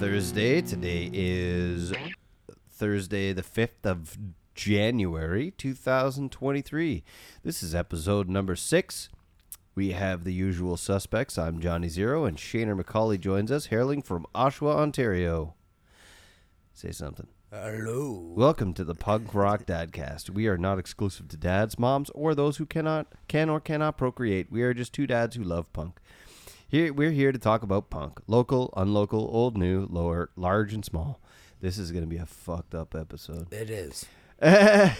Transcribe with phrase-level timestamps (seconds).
[0.00, 0.62] Thursday.
[0.62, 1.92] Today is
[2.70, 4.16] Thursday, the 5th of
[4.54, 7.04] January, 2023.
[7.44, 9.10] This is episode number six.
[9.74, 11.36] We have the usual suspects.
[11.36, 15.52] I'm Johnny Zero, and Shaner McCauley joins us, hailing from Oshawa, Ontario.
[16.72, 17.26] Say something.
[17.52, 18.32] Hello.
[18.34, 20.30] Welcome to the Punk Rock Dadcast.
[20.30, 24.50] We are not exclusive to dads, moms, or those who cannot, can or cannot procreate.
[24.50, 26.00] We are just two dads who love punk.
[26.70, 31.20] Here, we're here to talk about punk, local, unlocal, old, new, lower, large, and small.
[31.60, 33.52] This is going to be a fucked up episode.
[33.52, 34.06] It is.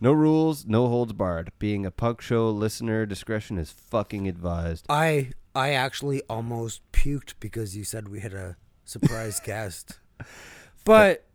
[0.00, 1.52] no rules, no holds barred.
[1.58, 4.86] Being a punk show listener, discretion is fucking advised.
[4.88, 9.98] I I actually almost puked because you said we had a surprise guest.
[10.86, 11.26] But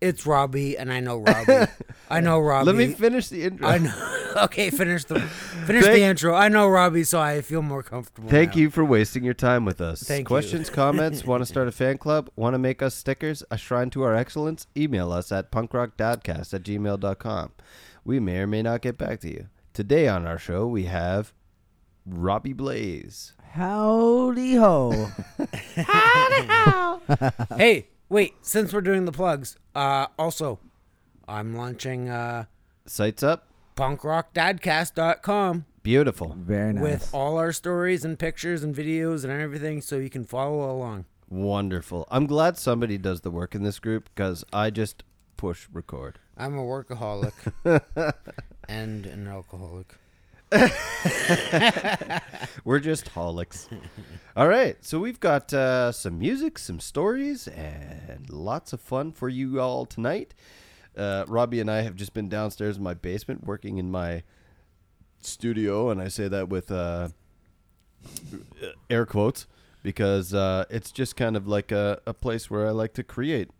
[0.00, 1.70] it's Robby and I know Robby.
[2.10, 2.66] I know Robby.
[2.66, 3.66] Let me finish the intro.
[3.66, 4.14] I know.
[4.36, 6.32] Okay, finish the finish Thank- the intro.
[6.32, 8.28] I know Robby, so I feel more comfortable.
[8.28, 8.60] Thank now.
[8.60, 10.02] you for wasting your time with us.
[10.02, 10.26] Thank you.
[10.26, 13.90] Questions, comments, want to start a fan club, want to make us stickers, a shrine
[13.90, 14.68] to our excellence?
[14.76, 17.52] Email us at punkrockdadcast at gmail.com.
[18.04, 19.48] We may or may not get back to you.
[19.72, 21.32] Today on our show, we have
[22.06, 23.32] Robby Blaze.
[23.52, 25.10] Howdy ho.
[25.74, 27.00] Howdy ho.
[27.56, 30.58] Hey, wait, since we're doing the plugs, uh also
[31.26, 32.44] I'm launching uh
[32.86, 33.48] Sights up.
[33.76, 36.34] punkrockdadcast.com Beautiful.
[36.38, 36.82] Very nice.
[36.82, 41.06] with all our stories and pictures and videos and everything so you can follow along.
[41.30, 42.06] Wonderful.
[42.10, 45.02] I'm glad somebody does the work in this group because I just
[45.36, 46.18] push record.
[46.36, 47.32] I'm a workaholic
[48.68, 49.94] and an alcoholic.
[52.64, 53.68] We're just holics.
[54.36, 59.28] All right, so we've got uh, some music, some stories, and lots of fun for
[59.28, 60.34] you all tonight.
[60.96, 64.22] Uh, Robby and I have just been downstairs in my basement working in my
[65.20, 67.08] studio, and I say that with uh,
[68.88, 69.46] air quotes
[69.82, 73.50] because uh, it's just kind of like a, a place where I like to create.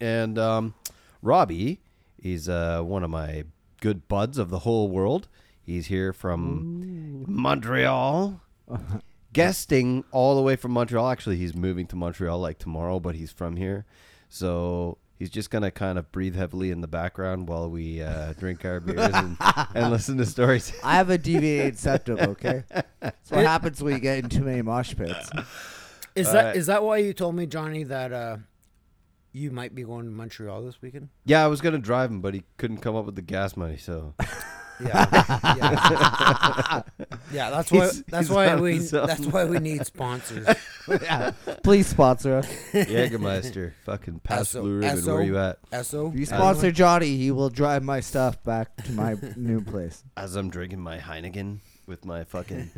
[0.00, 0.74] And um,
[1.20, 1.80] Robbie,
[2.22, 3.44] is uh, one of my
[3.80, 5.28] good buds of the whole world.
[5.64, 8.40] He's here from Montreal,
[9.32, 11.08] guesting all the way from Montreal.
[11.08, 13.84] Actually, he's moving to Montreal like tomorrow, but he's from here.
[14.28, 18.32] So he's just going to kind of breathe heavily in the background while we uh,
[18.32, 19.36] drink our beers and,
[19.72, 20.72] and listen to stories.
[20.82, 22.64] I have a deviated septum, okay?
[22.98, 25.30] That's what happens when you get in too many mosh pits.
[26.16, 26.56] Is All that right.
[26.56, 28.38] is that why you told me, Johnny, that uh,
[29.32, 31.08] you might be going to Montreal this weekend?
[31.24, 33.56] Yeah, I was going to drive him, but he couldn't come up with the gas
[33.56, 33.76] money.
[33.76, 34.14] So
[34.86, 35.06] Yeah,
[35.56, 36.82] yeah,
[37.32, 37.50] yeah.
[37.50, 37.78] That's why.
[37.78, 38.74] He's- that's he's why on we.
[38.74, 39.06] his own.
[39.06, 40.46] That's why we need sponsors.
[40.88, 41.32] yeah.
[41.62, 42.46] Please sponsor us.
[42.72, 44.98] Jägermeister, fucking pass Esso- blue ribbon.
[44.98, 45.14] Esso.
[45.14, 45.70] Where you at?
[45.70, 46.12] Esso.
[46.12, 50.02] If you sponsor Johnny, he will drive my stuff back to my new place.
[50.16, 52.70] As I'm drinking my Heineken with my fucking,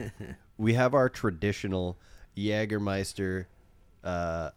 [0.59, 1.97] we have our traditional
[2.37, 3.47] Jägermeister,
[4.03, 4.51] uh,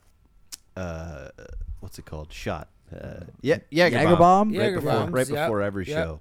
[0.75, 1.30] uh,
[1.80, 2.31] what's it called?
[2.34, 2.68] Shot.
[2.94, 4.52] Uh, yeah, Jägerbomb.
[4.52, 4.57] Jägerbomb?
[4.57, 5.97] Right before, Jägerbombs, right yep, before every yep.
[6.06, 6.19] show,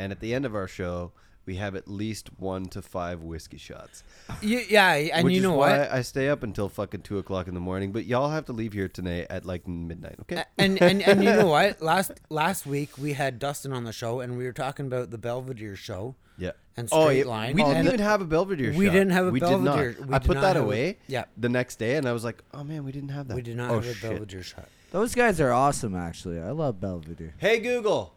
[0.00, 1.12] and at the end of our show,
[1.46, 4.02] we have at least one to five whiskey shots.
[4.42, 5.92] Y- yeah, and which you is know why what?
[5.92, 7.92] I stay up until fucking two o'clock in the morning.
[7.92, 10.16] But y'all have to leave here tonight at like midnight.
[10.22, 10.44] Okay.
[10.58, 11.82] And, and and you know what?
[11.82, 15.18] Last last week we had Dustin on the show, and we were talking about the
[15.18, 16.14] Belvedere show.
[16.38, 16.52] Yeah.
[16.76, 17.30] And oh, straight yeah.
[17.30, 17.54] line.
[17.54, 18.78] We didn't And- even have a Belvedere show.
[18.78, 18.92] We shot.
[18.92, 20.14] didn't have a we Belvedere- Did not.
[20.14, 20.98] I put not that have a- away.
[21.06, 21.24] yeah.
[21.36, 23.34] The next day, and I was like, "Oh man, we didn't have that.
[23.34, 24.02] We did not oh, have a shit.
[24.10, 24.68] Belvedere shot.
[24.90, 26.40] Those guys are awesome, actually.
[26.40, 27.34] I love Belvedere.
[27.38, 28.14] Hey Google,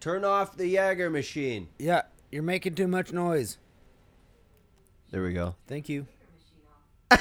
[0.00, 1.68] turn off the Jaeger machine.
[1.78, 3.58] Yeah, you're making too much noise.
[5.10, 5.54] There we go.
[5.66, 6.06] Thank you.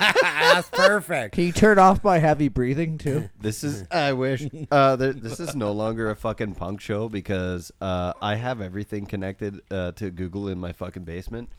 [0.00, 1.34] That's perfect.
[1.34, 3.28] Can you turn off my heavy breathing, too?
[3.40, 3.84] This is.
[3.90, 4.46] I wish.
[4.70, 9.06] Uh, there, this is no longer a fucking punk show because uh, I have everything
[9.06, 11.50] connected uh, to Google in my fucking basement,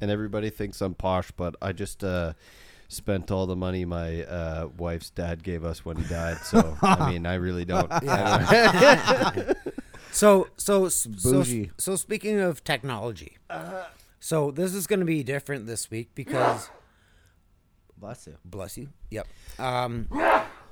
[0.00, 2.04] and everybody thinks I'm posh, but I just.
[2.04, 2.34] Uh,
[2.88, 7.10] Spent all the money my uh, wife's dad gave us when he died, so I
[7.10, 7.90] mean, I really don't.
[10.16, 11.70] So so so Bougie.
[11.76, 13.36] so speaking of technology,
[14.18, 16.70] so this is going to be different this week because
[17.98, 18.36] Bless you.
[18.44, 18.88] bless you.
[19.10, 19.26] Yep.
[19.58, 20.08] Um.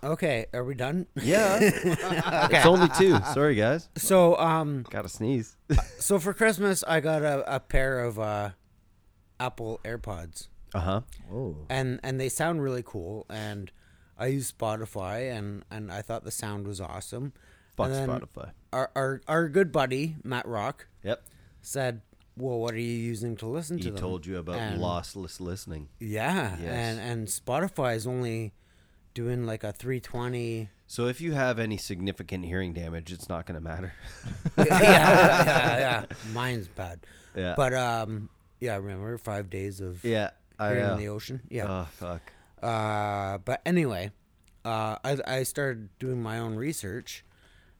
[0.03, 1.07] Okay, are we done?
[1.15, 3.19] Yeah, it's only two.
[3.35, 3.89] Sorry, guys.
[3.97, 4.85] So um.
[4.89, 5.57] Gotta sneeze.
[5.99, 8.51] So for Christmas, I got a, a pair of uh,
[9.41, 11.01] Apple AirPods, Uh huh.
[11.31, 11.57] Oh.
[11.69, 13.27] and and they sound really cool.
[13.29, 13.71] And
[14.19, 17.35] I use Spotify, and and I thought the sound was awesome.
[17.77, 18.51] Fuck And Spotify.
[18.73, 21.23] Our, our our good buddy Matt Rock Yep.
[21.63, 22.01] said,
[22.37, 25.89] "Well, what are you using to listen to He told you about And- lossless listening.
[26.01, 26.69] Yeah, Yes.
[26.71, 28.53] and and Spotify is only
[29.15, 30.71] doing like a 320.
[30.87, 33.93] So if you have any significant hearing damage, it's not going to matter.
[34.59, 36.05] yeah, yeah, yeah.
[36.33, 37.01] Mine's bad.
[37.35, 37.55] Yeah.
[37.57, 38.29] But um,
[38.61, 38.77] yeah.
[38.77, 40.31] Remember five days of yeah.
[40.59, 41.41] I hearing uh, the ocean.
[41.49, 41.67] Yeah.
[41.69, 42.33] Oh fuck.
[42.63, 44.11] Uh, but anyway,
[44.65, 47.25] uh, I, I started doing my own research,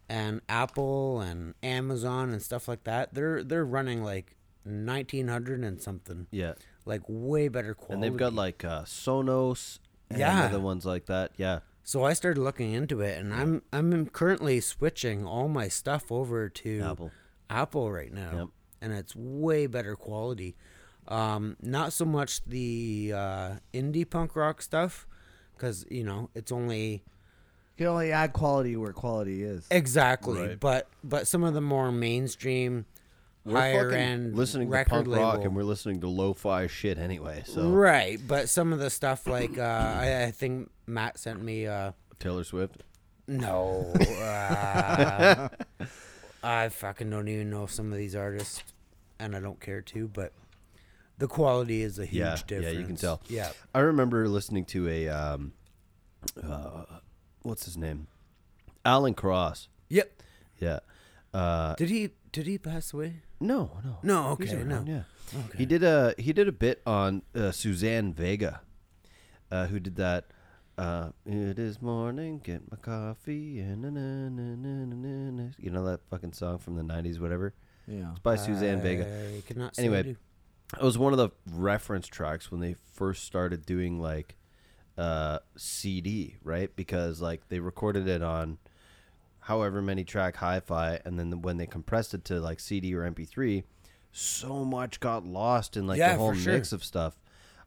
[0.09, 3.15] and Apple and Amazon and stuff like that.
[3.15, 6.55] They're they're running like nineteen hundred and something, Yeah.
[6.85, 7.95] like way better quality.
[7.95, 9.79] And they've got like uh, Sonos
[10.11, 10.45] and Yeah.
[10.47, 11.33] other ones like that.
[11.37, 11.61] Yeah.
[11.83, 16.49] So I started looking into it, and I'm I'm currently switching all my stuff over
[16.49, 17.11] to Apple.
[17.51, 18.49] Apple right now, Yep.
[18.81, 20.57] and it's way better quality.
[21.09, 25.07] Um, not so much the uh, indie punk rock stuff,
[25.55, 27.05] because you know it's only
[27.77, 29.67] You can only add quality where quality is.
[29.71, 30.61] exactly, Right.
[30.61, 32.87] but but some of the more mainstream,
[33.45, 36.99] We're higher end listening to record punk rock label- and we're listening to lo-fi shit
[36.99, 37.43] anyway.
[37.47, 38.19] So right.
[38.27, 41.67] But some of the stuff like uh, I, I think Matt sent me.
[41.67, 42.83] Uh, Taylor Swift.
[43.27, 43.93] No.
[44.23, 45.49] Uh,
[46.43, 48.63] I fucking don't even know some of these artists,
[49.19, 50.33] and I don't care to, but
[51.19, 52.73] the quality is a huge Yeah, difference.
[52.75, 53.21] yeah, you can tell.
[53.29, 53.51] Yeah.
[53.75, 55.53] I remember listening to a um,
[56.43, 56.85] uh,
[57.45, 58.09] what's his name,
[58.85, 59.69] Alan Cross.
[59.89, 60.23] Yep.
[60.59, 60.81] Yeah.
[61.33, 63.23] Uh, Did he did he pass away?
[63.41, 64.85] no, no, No, okay, no.
[64.87, 65.03] Yeah.
[65.35, 65.59] Okay.
[65.59, 68.61] He did a he did a bit on uh, Suzanne Vega,
[69.51, 70.27] uh, who did that.
[70.77, 75.49] Uh, it is morning, get my coffee, and na, na, na, na, na, na, na."
[75.57, 77.55] you know that fucking song from the '90s, whatever.
[77.87, 78.11] Yeah.
[78.11, 79.05] It's by Suzanne Vega.
[79.37, 80.17] I cannot Anyway,
[80.77, 84.37] It was one of the reference tracks when they first started doing like
[84.97, 86.75] uh, CD, right?
[86.77, 88.59] Because like they recorded it on
[89.41, 93.65] however many track hi-fi, and then when they compressed it to like CD or MP3,
[94.13, 96.53] so much got lost in like Yeah, the whole sure.
[96.55, 97.19] mix of stuff.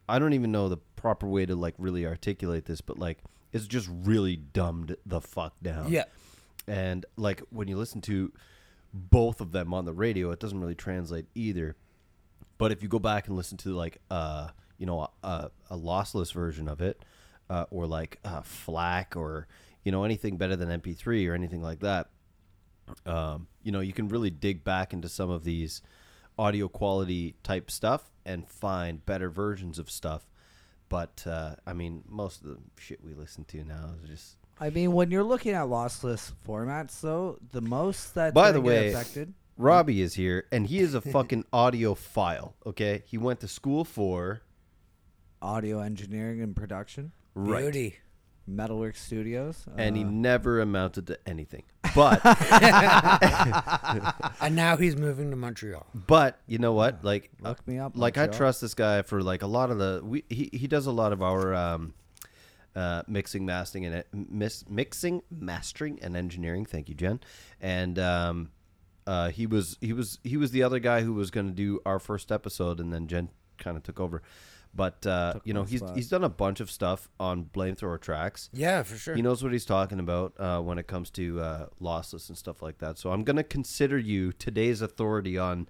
[0.08, 3.18] I don't even know the proper way to like really articulate this, but like
[3.52, 5.90] it's just really dumbed the fuck down.
[5.92, 6.04] Yeah.
[6.66, 8.32] And like when you listen to
[8.92, 11.76] both of them on the radio, it doesn't really translate either.
[12.56, 14.48] But if you go back and listen to like uh
[14.78, 17.04] you know a, a lossless version of it,
[17.50, 19.46] uh, or like uh, FLAC or
[19.84, 22.08] you know anything better than MP3 or anything like that,
[23.06, 25.82] um, you know you can really dig back into some of these
[26.38, 30.28] audio quality type stuff and find better versions of stuff.
[30.88, 34.70] But uh, I mean, most of the shit we listen to now is just I
[34.70, 39.34] mean, when you're looking at lossless formats, though, the most that By the way, affected.
[39.56, 42.54] Robby is here, and he is a fucking audiophile.
[42.66, 44.42] Okay, he went to school for
[45.42, 47.96] audio engineering and production, right, Beauty.
[48.46, 51.64] Metalwork Studios, and he uh, never amounted to anything.
[51.94, 52.20] But
[54.40, 55.86] And now he's moving to Montreal.
[55.94, 57.04] but you know what?
[57.04, 57.92] Like look me up.
[57.96, 58.38] like I Montreal.
[58.38, 61.12] trust this guy for like a lot of the we he, he does a lot
[61.12, 61.94] of our um
[62.76, 67.20] uh mixing mastering and mis- mixing mastering and engineering thank you Jen
[67.60, 68.50] and um
[69.06, 71.80] uh he was he was he was the other guy who was going to do
[71.86, 74.22] our first episode and then Jen kind of took over
[74.74, 75.96] but uh you know he's spot.
[75.96, 79.14] he's done a bunch of stuff on Flamethrower tracks Yeah, for sure.
[79.14, 82.62] he knows what he's talking about uh, when it comes to uh, lossless and stuff
[82.62, 82.98] like that.
[82.98, 85.68] So I'm going to consider you today's authority on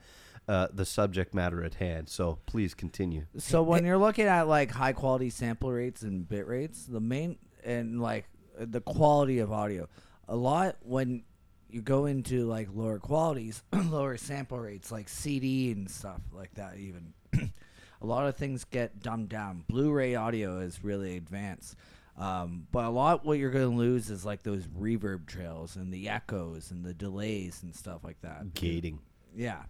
[0.48, 2.08] uh, the subject matter at hand.
[2.08, 3.26] So please continue.
[3.36, 7.38] So when you're looking at like high quality sample rates and bit rates, the main
[7.64, 9.88] and like the quality of audio,
[10.26, 11.22] a lot when
[11.70, 16.78] you go into like lower qualities, lower sample rates, like CD and stuff like that,
[16.78, 17.12] even
[18.00, 19.64] a lot of things get dumbed down.
[19.68, 21.76] Blu-ray audio is really advanced.
[22.16, 25.92] Um, but a lot what you're going to lose is like those reverb trails and
[25.92, 28.54] the echoes and the delays and stuff like that.
[28.54, 28.98] Gating.
[29.36, 29.62] Yeah.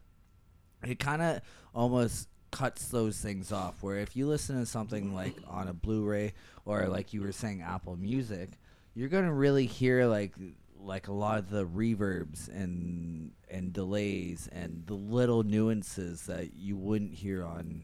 [0.83, 1.41] It kind of
[1.75, 3.83] almost cuts those things off.
[3.83, 6.33] Where if you listen to something like on a Blu ray
[6.65, 8.51] or like you were saying, Apple Music,
[8.95, 10.35] you're going to really hear like
[10.81, 16.77] like a lot of the reverbs and and delays and the little nuances that you
[16.77, 17.83] wouldn't hear on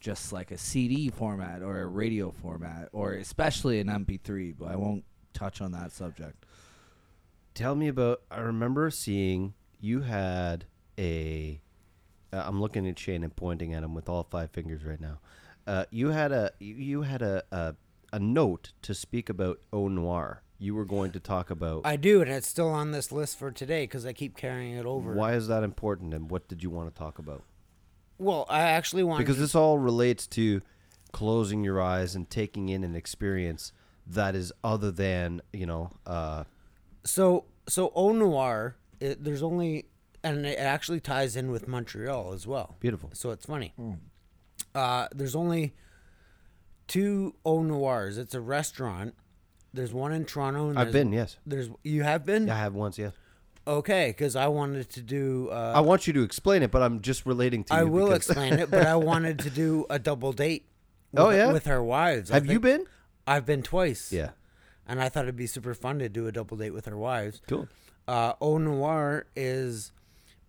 [0.00, 4.76] just like a CD format or a radio format or especially an MP3, but I
[4.76, 6.44] won't touch on that subject.
[7.54, 8.22] Tell me about.
[8.30, 10.66] I remember seeing you had
[10.98, 11.60] a.
[12.32, 15.18] Uh, I'm looking at Shane and pointing at him with all five fingers right now.
[15.66, 17.74] Uh, you had a you- you had a, a
[18.12, 20.42] a note to speak about O.Noir.
[20.60, 23.50] You were going to talk about I do, and it's still on this list for
[23.50, 25.12] today because I keep carrying it over.
[25.14, 27.42] why is that important and what did you want to talk about?
[28.18, 30.60] Well, I actually want because to, this all relates to
[31.12, 33.72] closing your eyes and taking in an experience
[34.06, 36.44] that is other than you know uh
[37.04, 39.86] So so O.Noir, it, there's only,
[40.24, 42.76] and it actually ties in with Montreal as well.
[42.80, 43.74] beautiful So it's funny.
[44.74, 45.74] Uh, there's only
[46.86, 48.16] two O.Noirs.
[48.18, 49.14] It's a restaurant.
[49.74, 50.70] There's one in Toronto.
[50.70, 53.12] And i've been yes There's you have been i have once yes
[53.68, 55.48] okay because I wanted to do.
[55.50, 57.80] Uh, i want you to explain it but i'm just relating to you.
[57.80, 60.64] I will because- explain it, but I wanted to do a double date.
[61.12, 61.52] With, Oh, yeah?
[61.52, 62.30] with our wives.
[62.30, 62.84] Have you been
[63.26, 64.10] I've been twice.
[64.12, 64.30] Yeah.
[64.86, 67.40] And I thought it'd be super fun to do a double date with our wives.
[67.46, 67.68] Cool.
[68.06, 69.92] Uh, O.Noir is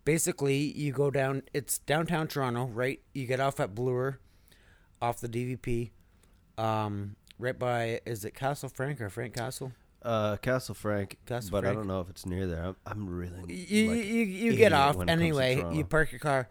[0.06, 1.42] basically you go down.
[1.52, 3.00] It's downtown Toronto, right?
[3.12, 4.18] You get off at Bloor,
[5.02, 5.90] off the DVP,
[6.56, 9.72] um, right by is it Castle Frank or Frank Castle?
[10.02, 12.64] Uh, Castle Frank, Castle but I don't know if it's near there.
[12.64, 15.76] I'm, I'm really You like, you, you get off when it comes to anyway.
[15.76, 16.48] You park your car.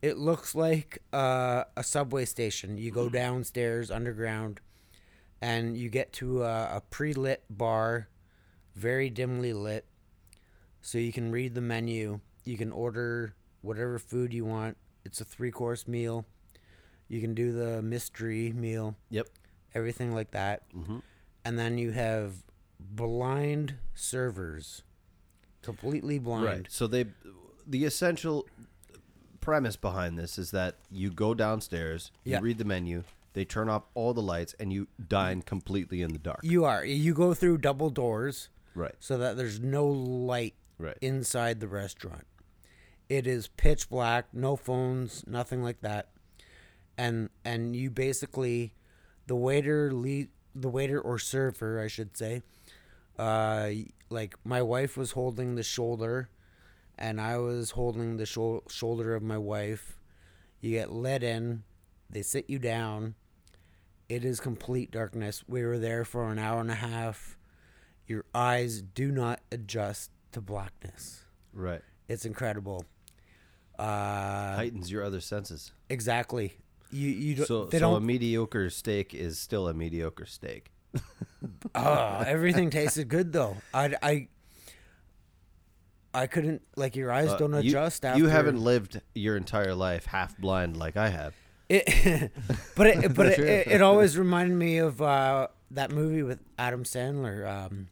[0.00, 2.76] It looks like uh, a subway station.
[2.78, 4.60] You go downstairs underground,
[5.40, 8.08] and you get to a, a pre-lit bar,
[8.74, 9.84] very dimly lit,
[10.80, 12.20] so you can read the menu.
[12.44, 14.76] You can order whatever food you want.
[15.04, 16.24] It's a three-course meal.
[17.08, 19.28] You can do the mystery meal, Yep.
[19.74, 20.98] everything like that, hmm
[21.44, 22.34] and then you have
[22.90, 24.82] blind servers,
[25.62, 26.44] completely blind.
[26.44, 26.66] Right.
[26.68, 27.06] So they,
[27.66, 28.46] the essential
[29.40, 32.38] premise behind this is that you go downstairs, Yeah.
[32.38, 36.12] you read the menu, they turn off all the lights, and you dine completely in
[36.12, 36.40] the dark.
[36.42, 36.84] You are.
[36.84, 38.94] You go through double doors right.
[39.00, 40.98] so that there's no light Right.
[41.00, 42.26] inside the restaurant.
[43.08, 46.08] It is pitch black, no phones, nothing like that.
[46.98, 48.74] And and you basically
[49.26, 52.42] the waiter lead the waiter or server, I should say.
[53.18, 53.70] Uh
[54.10, 56.28] like my wife was holding the shoulder
[56.98, 59.98] and I was holding the shou- shoulder of my wife.
[60.60, 61.64] You get let in,
[62.10, 63.14] they sit you down.
[64.08, 65.42] It is complete darkness.
[65.48, 67.38] We were there for an hour and a half.
[68.06, 71.24] Your eyes do not adjust to blackness.
[71.52, 71.80] right.
[72.08, 72.84] It's incredible.
[73.78, 75.72] Uh, Heightens your other senses.
[75.88, 76.52] exactly.
[76.90, 77.46] You you don't.
[77.46, 78.06] So, they so a don't.
[78.06, 80.70] mediocre steak is still a mediocre steak.
[81.74, 83.56] Oh, everything tasted good though.
[83.74, 84.28] I I.
[86.14, 89.74] I couldn't like your eyes Uh, don't you- adjust after You haven't lived your entire
[89.74, 91.34] life half blind like I have.
[91.70, 92.30] It,
[92.76, 96.84] but it, but it, it, it always reminded me of uh, that movie with Adam
[96.84, 97.88] Sandler, um,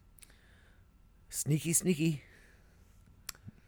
[1.30, 2.23] Sneaky Sneaky,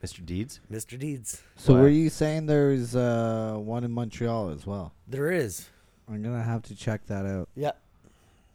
[0.04, 0.22] Mr.
[0.22, 0.60] Deeds?
[0.70, 0.98] Mr.
[0.98, 1.42] Deeds.
[1.56, 1.80] So Wow.
[1.82, 4.92] were you saying there's uh, one in Montreal as well?
[5.08, 5.70] There is.
[6.06, 7.48] I'm gonna have to check that out.
[7.54, 7.70] Yeah.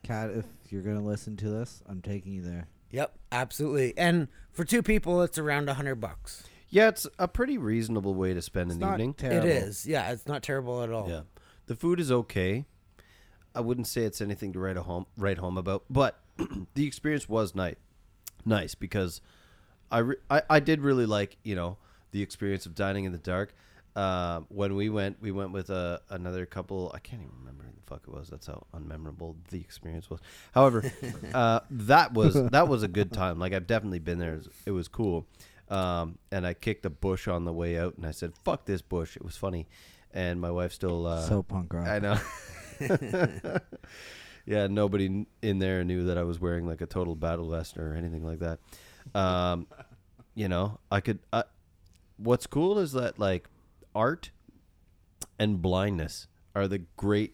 [0.07, 2.67] Kat, if you're gonna listen to this, I'm taking you there.
[2.91, 3.13] Yep.
[3.31, 3.93] Absolutely.
[3.97, 6.43] And for two people, it's around a hundred bucks.
[6.69, 9.13] Yeah, it's a pretty reasonable way to spend It's an not evening.
[9.13, 9.47] terrible.
[9.47, 9.85] It is.
[9.85, 10.11] Yeah.
[10.11, 11.09] It's not terrible at all.
[11.09, 11.21] Yeah,
[11.65, 12.65] the food is okay.
[13.53, 16.19] I wouldn't say it's anything to write a home write home about, but
[16.75, 17.75] the experience was nice,
[18.45, 19.19] nice because
[19.91, 21.77] I, re- I I did really like you know
[22.11, 23.53] the experience of dining in the dark.
[23.97, 26.91] Uh, when we went, we went with uh, another couple.
[26.93, 28.29] I can't even remember who the fuck it was.
[28.29, 30.19] That's how unmemorable the experience was.
[30.51, 30.91] However,
[31.33, 33.39] uh, that was that was a good time.
[33.39, 34.35] Like I've definitely been there.
[34.35, 35.25] It was, it was cool.
[35.69, 38.83] Um, and I kicked a bush on the way out, and I said, "Fuck this
[38.83, 39.67] bush." It was funny,
[40.13, 41.07] and my wife still.
[41.07, 41.87] Uh, so punk rock.
[41.87, 42.19] I know.
[44.45, 47.95] yeah, nobody in there knew that I was wearing like a total battle vest or
[47.95, 48.59] anything like that.
[49.19, 49.65] Um,
[50.35, 51.17] you know, I could.
[51.33, 51.45] I,
[52.17, 53.49] what's cool is that like
[53.97, 54.29] art
[55.39, 57.33] and blindness are the great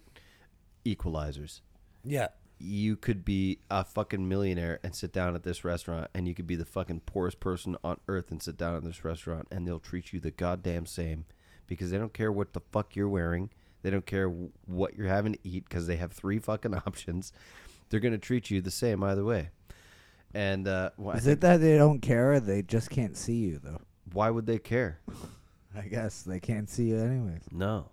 [0.85, 1.61] equalizers.
[2.03, 2.27] Yeah.
[2.59, 6.47] You could be a fucking millionaire and sit down at this restaurant, and you could
[6.47, 9.79] be the fucking poorest person on earth and sit down at this restaurant, and they'll
[9.79, 11.25] treat you the goddamn same
[11.67, 13.49] because they don't care what the fuck you're wearing.
[13.81, 17.33] They don't care what you're having to eat because they have three fucking options.
[17.89, 19.49] They're gonna treat you the same either way.
[20.33, 22.33] And uh, well, Is think- it that they don't care?
[22.33, 23.81] Or they just can't see you though.
[24.13, 24.99] why would they care?
[25.77, 27.43] I guess they can't see you anyways.
[27.51, 27.89] No,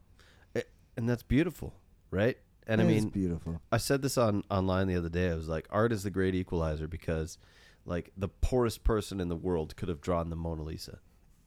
[0.54, 1.74] It- and that's beautiful,
[2.10, 2.36] right?
[2.66, 3.60] And I It is mean, beautiful.
[3.72, 5.30] I said this on online the other day.
[5.30, 7.38] I was like, art is the great equalizer because,
[7.84, 10.98] like, the poorest person in the world could have drawn the Mona Lisa.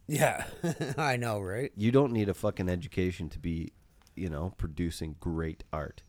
[0.07, 0.45] Yeah.
[0.97, 1.71] I know, right?
[1.77, 3.71] You don't need a fucking education to be,
[4.15, 6.03] you know, producing great art.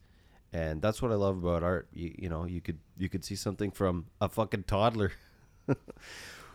[0.53, 1.89] And that's what I love about art.
[1.93, 5.13] You, you know, you could you could see something from a fucking toddler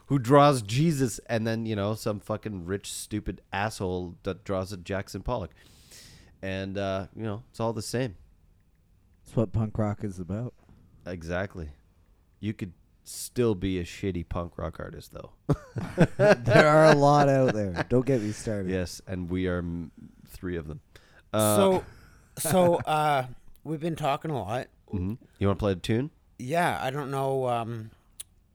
[0.09, 4.77] who draws Jesus, and then you know some fucking rich stupid asshole that draws a
[4.77, 5.51] Jackson Pollock,
[6.41, 8.15] and uh, you know it's all the same.
[9.23, 10.55] That's what punk rock is about.
[11.05, 11.69] Exactly.
[12.39, 12.73] You could
[13.03, 15.31] still be a shitty punk rock artist, though.
[16.17, 17.85] there are a lot out there.
[17.89, 18.71] Don't get me started.
[18.71, 19.91] yes, and we are mm,
[20.27, 20.79] three of them.
[21.31, 21.85] Uh, so,
[22.39, 23.27] so uh,
[23.63, 24.67] we've been talking a lot.
[24.91, 25.19] mhm.
[25.37, 26.09] you want to play the tune?
[26.39, 27.91] Yeah, I don't know um,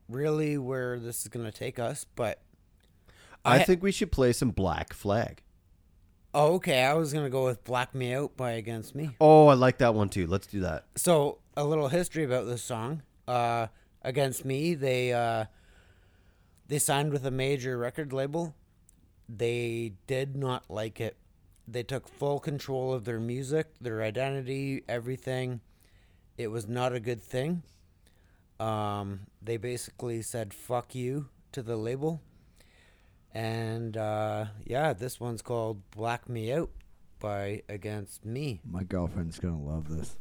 [0.09, 2.41] really where this is gonna take us, but
[3.43, 5.43] I, I- think we should play some Black Flag.
[6.33, 6.83] oh, okay.
[6.83, 9.11] I was gonna go with "Black Me Out" by Against Me.
[9.21, 10.27] Oh, I like that one too.
[10.27, 10.85] Let's do that.
[10.95, 13.01] So a little history about this song.
[13.27, 13.67] Uh,
[14.01, 15.45] Against Me, they uh,
[16.67, 18.53] they signed with a major record label.
[19.27, 21.17] They did not like it.
[21.67, 25.61] They took full control of their music, their identity, everything,
[26.37, 27.63] it was not a good thing.
[28.59, 32.21] Um, they basically said "fuck you" to the label,
[33.33, 36.69] and uh, yeah, this one's called "Black Me Out"
[37.19, 38.61] by Against Me.
[38.63, 40.15] My girlfriend's gonna love this.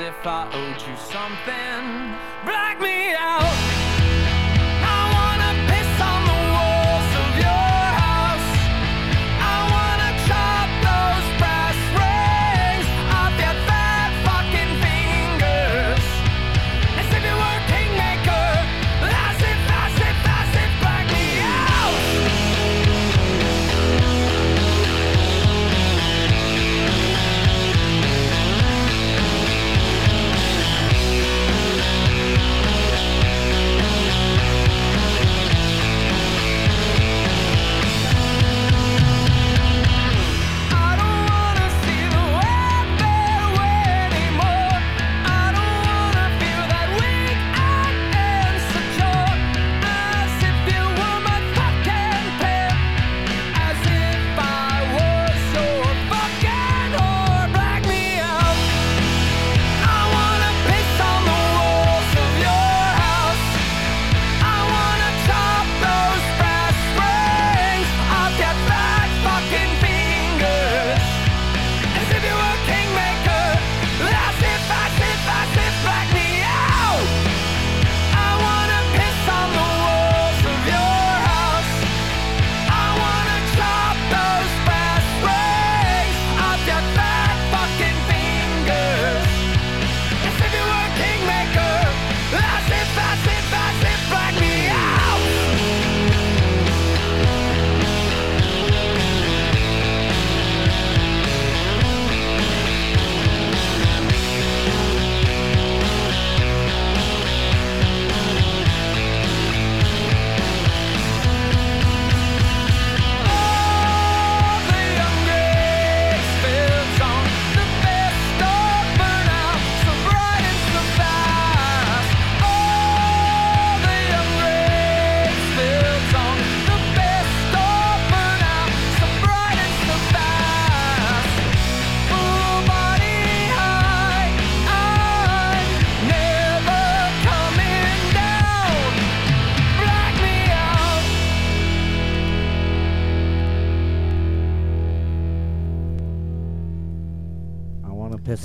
[0.00, 2.14] If I owed you something.
[2.44, 3.77] Black me out.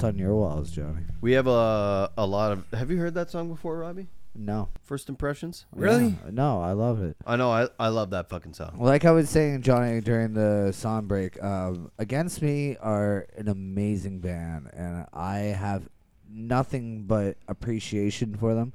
[0.04, 1.04] Want on your walls, Johnny.
[1.22, 2.66] We have a a lot of.
[2.74, 4.08] Have you heard that song before, Robby?
[4.36, 4.68] No.
[4.84, 5.66] First impressions.
[5.74, 6.08] Really?
[6.08, 6.32] Yeah.
[6.32, 7.16] No, I love it.
[7.26, 7.50] I know.
[7.50, 8.76] I I love that fucking song.
[8.80, 14.20] Like I was saying, Johnny, during the song break, um, Against Me are an amazing
[14.20, 15.88] band, and I have
[16.30, 18.74] nothing but appreciation for them.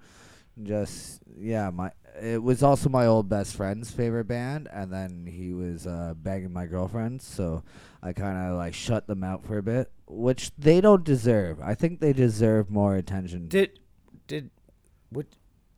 [0.63, 5.53] Just yeah, my it was also my old best friend's favorite band, and then he
[5.53, 7.63] was uh, begging my girlfriend, so
[8.03, 11.61] I kind of like shut them out for a bit, which they don't deserve.
[11.61, 13.49] I think they deserve more attention.
[13.49, 13.79] Did
[14.27, 14.51] did
[15.11, 15.27] what?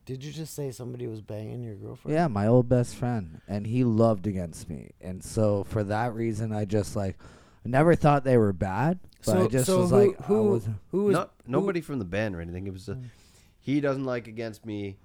[0.06, 2.16] Did you just say somebody was banging your girlfriend?
[2.16, 6.52] Yeah, my old best friend, and he loved Against Me, and so for that reason,
[6.52, 7.16] I just like
[7.64, 11.04] never thought they were bad, but I just was who, like, I who was, who
[11.04, 12.66] was Not who- nobody from the band or anything.
[12.66, 13.04] It was a, mm.
[13.60, 14.96] he doesn't like against me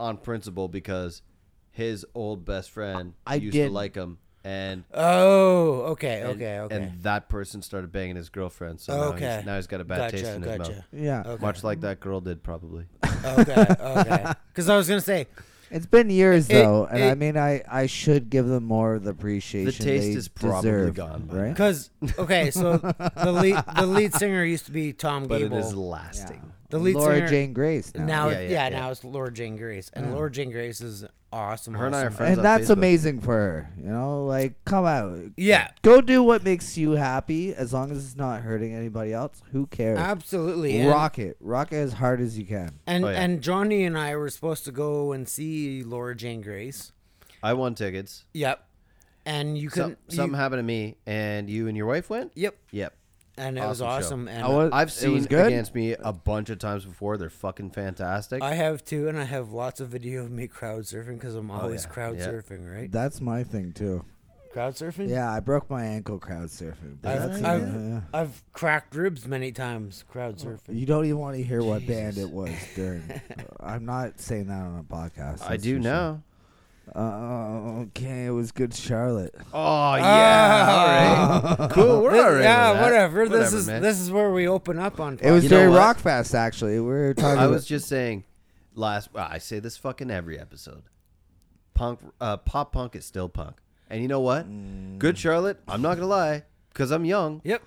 [0.00, 1.22] on principle because
[1.70, 6.58] his old best friend I used did- to like him, and Oh, okay, and, okay,
[6.60, 6.76] okay.
[6.76, 8.80] and that person started banging his girlfriend.
[8.80, 9.36] So now, Okay.
[9.38, 10.84] he's, now he's got a bad taste gotcha, in his mouth.
[10.92, 11.22] yeah.
[11.26, 11.42] Okay.
[11.44, 12.84] Much like that girl did, probably.
[13.24, 14.32] okay, okay.
[14.48, 15.26] Because I was gonna say,
[15.70, 18.94] It's been years It- though, and I it- mean, I I should give them more
[18.94, 19.66] of the appreciation.
[19.66, 21.48] The taste they is probably deserve, gone by right?
[21.48, 25.56] because okay, so the lead the lead singer used to be Tom But Gable.
[25.56, 26.52] it is lasting.
[26.70, 28.04] The lead Laura singer Jane Grace now.
[28.04, 28.78] now, Yeah, yeah, yeah, yeah.
[28.80, 31.74] now it's Laura Jane Grace, and Laura Jane Grace is awesome.
[31.74, 32.16] Her and I are awesome.
[32.16, 32.30] friends.
[32.30, 32.72] and on that's Facebook.
[32.74, 33.70] amazing for her.
[33.78, 38.04] You know, like come out, Yeah, go do what makes you happy, as long as
[38.04, 39.42] it's not hurting anybody else.
[39.52, 39.98] Who cares?
[39.98, 40.78] absolutely.
[40.78, 42.78] And, Rock it, rock it as hard as you can.
[42.86, 43.20] and Oh, yeah.
[43.20, 46.92] and Johnny and I were supposed to go and see Laura Jane Grace.
[47.42, 48.24] I won tickets.
[48.32, 48.66] Yep,
[49.26, 49.98] and you Some, couldn't.
[50.08, 52.32] you- something happened to me, and you and your wife went.
[52.34, 52.56] Yep.
[52.70, 52.94] Yep.
[53.36, 54.32] And it was Awesome show.
[54.32, 55.46] And I was- I've It seen was good?
[55.46, 57.16] against me a bunch of times before.
[57.16, 58.42] They're fucking fantastic.
[58.42, 61.50] I have too, and I have lots of video of me crowd surfing because I'm
[61.50, 62.28] oh, always Oh, yeah, crowd yeah.
[62.28, 62.90] surfing, right?
[62.92, 64.04] That's my thing too.
[64.52, 65.08] Crowd surfing.
[65.08, 66.98] Yeah, I broke my ankle crowd surfing.
[67.02, 68.00] but I've- that's- I've- yeah.
[68.12, 70.78] I've cracked ribs many times crowd oh, surfing.
[70.78, 73.02] You don't even want to hear what band it was during.
[73.60, 75.42] I'm not saying that on a podcast.
[75.44, 75.92] I that's do for sure.
[75.92, 76.22] now.
[76.94, 79.34] Uh, okay, it was Good Charlotte.
[79.52, 82.02] Oh yeah, all right, cool.
[82.02, 82.42] We're all right.
[82.42, 83.28] yeah, with whatever.
[83.28, 83.82] This Whatever, is man.
[83.82, 85.18] this is where we open up on.
[85.22, 85.96] It was You know during what?
[85.98, 86.74] Rockfest, actually.
[86.80, 87.38] We were talking.
[87.38, 88.24] I about- was just saying
[88.74, 89.10] last.
[89.12, 90.82] Well, I say this fucking every episode.
[91.74, 93.56] Punk, uh, pop punk is still punk,
[93.90, 94.48] and you know what?
[94.48, 94.98] Mm.
[94.98, 95.58] Good Charlotte.
[95.66, 97.40] I'm not gonna lie, because I'm young.
[97.44, 97.62] Yep.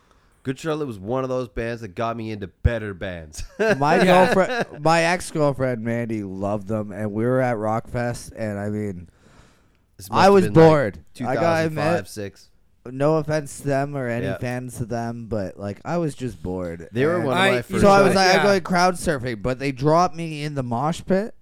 [0.47, 3.43] Good Charlotte was one of those bands that got me into better bands.
[3.59, 4.33] my Yeah.
[4.33, 9.09] girlfriend, my ex girlfriend Mandy loved them, and we were at Rockfest, and I mean,
[10.09, 10.99] I was have been, like, bored.
[11.19, 12.49] I gotta 2005, six.
[12.85, 14.37] no offense to them or any Yeah.
[14.37, 16.87] fans to them, but like I was just bored.
[16.93, 17.81] They were And- one of I- my you first.
[17.81, 18.37] So I was like, Yeah.
[18.39, 21.35] I'm going crowd surfing, but they dropped me in the mosh pit,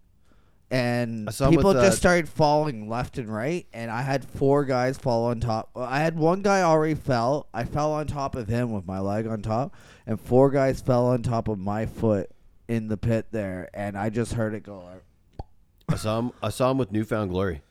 [0.71, 4.65] and I people with, uh, just started falling left and right, and I had four
[4.65, 5.69] guys fall on top.
[5.73, 7.47] well, I had one guy already fell.
[7.53, 9.75] I fell on top of him with my leg on top,
[10.07, 12.29] and four guys fell on top of my foot
[12.67, 14.79] in the pit there, and I just heard it go.
[14.79, 15.03] Like,
[15.87, 16.31] I saw him.
[16.41, 17.61] I saw him with New Found Glory.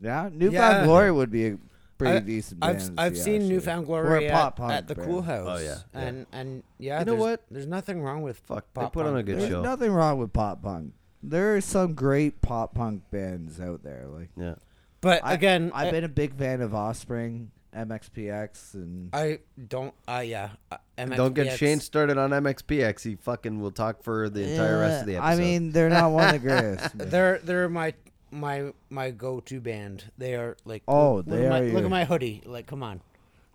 [0.00, 0.84] yeah, New Found Yeah.
[0.84, 1.58] Glory would be a
[1.96, 2.62] pretty I- decent.
[2.62, 3.48] I've band, I've yeah, seen actually.
[3.48, 5.08] New Found Or a Glory pop at, punk at the band.
[5.08, 5.46] Kool Haus.
[5.48, 6.00] Oh, yeah, yeah.
[6.00, 7.42] and and yeah, You know what?
[7.50, 9.62] There's nothing wrong with Fuck, they pop put on a good There's show.
[9.62, 10.92] nothing wrong with pop punk.
[11.28, 14.06] There are some great pop punk bands out there.
[14.08, 14.54] Like Yeah.
[15.00, 19.94] But I- again, I've I, been a big fan of Offspring, MXPX, and I don't.
[20.08, 20.50] Uh, yeah.
[20.70, 23.02] Uh, Don't get Shane started on MXPX.
[23.02, 25.28] He fucking will talk for the entire rest of the episode.
[25.28, 26.96] I mean, they're not one of the greatest.
[26.96, 27.94] They're they're my
[28.30, 30.04] my my go to band.
[30.18, 32.42] They are like Oh, look, they at my, are Look at my hoodie.
[32.44, 33.00] Like, come on.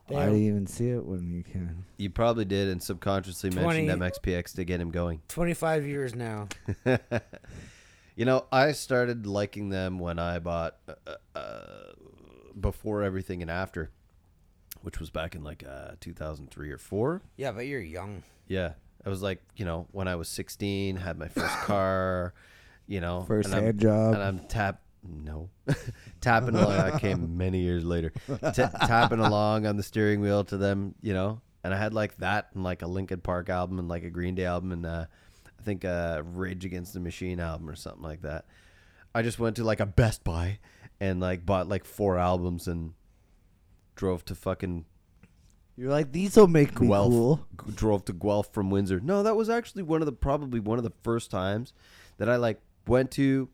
[0.09, 1.85] They I didn't even see it when you can.
[1.97, 5.21] you probably did and subconsciously 20 mentioned MXPX to get him going.
[5.29, 6.47] 25 years now.
[8.15, 10.75] You know, I started liking them when I bought
[11.07, 11.93] uh, uh,
[12.59, 13.91] before everything and after,
[14.81, 17.21] which was back in like uh, 2003 or four.
[17.37, 18.23] Yeah, but you're young.
[18.49, 18.73] Yeah,
[19.05, 22.33] I was like, you know, when I was 16, had my first car,
[22.87, 24.15] you know, First and I'm- job.
[24.15, 25.49] and I'm tap no
[26.21, 26.77] tapping along.
[26.77, 28.11] That came many years later.
[28.27, 32.17] Ta tapping along on the steering wheel to them, you know, and I had like
[32.17, 35.05] that and like a Linkin Park album and like a Green Day album and uh,
[35.59, 38.45] I think a Rage Against the Machine album or something like that.
[39.13, 40.59] I just went to like a Best Buy
[40.99, 42.93] and like bought like four albums and
[43.95, 44.85] drove to fucking
[45.75, 47.45] You're like these will make me cool.
[47.65, 48.99] g- drove to Guelph from Windsor.
[48.99, 51.73] No, that was actually one of the probably one of the first times
[52.17, 53.49] that I like went to.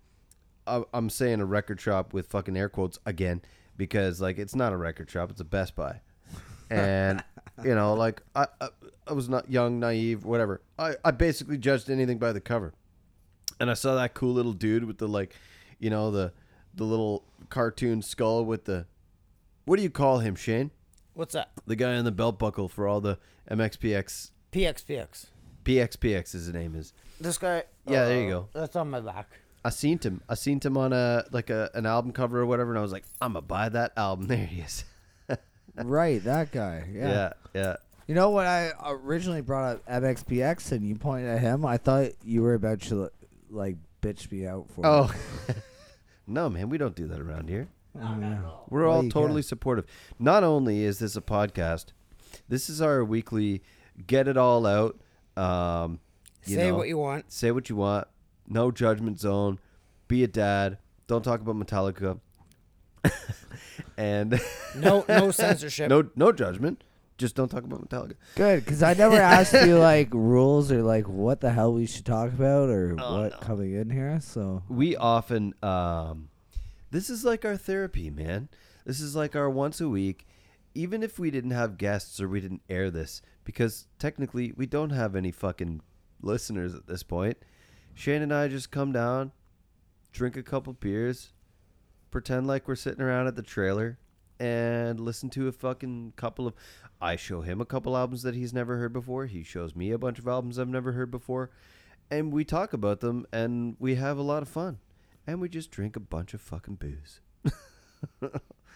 [0.68, 3.42] I- I'm saying a record shop with fucking air quotes again
[3.78, 6.02] because like it's not a record shop; it's a Best Buy,
[6.70, 7.24] and
[7.64, 8.70] you know, like I, I
[9.08, 10.62] I was not young, naive, whatever.
[10.78, 12.74] I I basically judged anything by the cover,
[13.60, 15.36] and I saw that cool little dude with the like,
[15.80, 16.34] you know, the
[16.74, 18.86] the little cartoon skull with the.
[19.66, 20.72] What do you call him, Shane?
[21.14, 21.50] What's that?
[21.66, 23.18] The guy on the belt buckle for all the
[23.50, 25.28] MXPX PXPX.
[25.64, 26.94] PXPX is his name is.
[27.20, 27.64] This guy.
[27.88, 28.50] Yeah, there you uh, go.
[28.54, 29.28] That's on my back.
[29.66, 30.22] I seen him.
[30.30, 32.92] I seen him on a like a an album cover or whatever, and I was
[32.92, 34.28] like, I'm gonna buy that album.
[34.30, 34.86] There he is.
[35.76, 36.86] right, that guy.
[36.94, 37.08] Yeah.
[37.10, 37.76] Yeah, yeah.
[38.08, 42.12] You know when I originally brought up MXPX and you pointed at him, I thought
[42.24, 43.10] you were about to
[43.50, 44.86] like bitch me out for.
[44.86, 45.12] Oh,
[46.28, 47.62] no, man, we don't do that around here.
[47.62, 47.68] it.
[48.00, 48.38] Oh, yeah.
[48.70, 49.48] We're all you totally can.
[49.48, 49.86] supportive.
[50.20, 51.86] Not only is this a podcast,
[52.48, 53.64] this is our weekly
[54.06, 55.00] get it all out.
[55.36, 56.00] Um,
[56.46, 57.32] you Say know, what you want.
[57.32, 58.08] say what you want.
[58.48, 59.60] No judgment zone.
[60.08, 60.78] Be a dad.
[61.08, 62.20] Don't talk about Metallica.
[63.98, 64.40] and
[64.76, 65.90] No no censorship.
[65.90, 66.84] no no judgment.
[67.18, 68.16] Just don't talk about Metallica.
[68.36, 72.06] Good, because I never asked you like rules or like what the hell we should
[72.06, 73.38] talk about or Oh, what no.
[73.40, 74.20] coming in here.
[74.22, 76.30] So we often um
[76.92, 78.50] this is like our therapy man
[78.86, 80.26] this is like our once a week
[80.74, 84.92] even if we didn't have guests or we didn't air this because technically we don't
[84.92, 85.82] have any fucking
[86.22, 87.38] listeners at this point
[87.96, 89.32] shane and i just come down
[90.12, 91.34] drink a couple beers
[92.12, 93.98] pretend like we're sitting around at the trailer
[94.40, 96.54] and listen to a fucking couple of
[97.02, 99.26] i show him a couple albums that he's never heard before.
[99.26, 101.50] He shows me a bunch of albums i've never heard before.
[102.12, 104.80] And we talk about them and we have a lot of fun.
[105.28, 107.20] And we just drink a bunch of fucking booze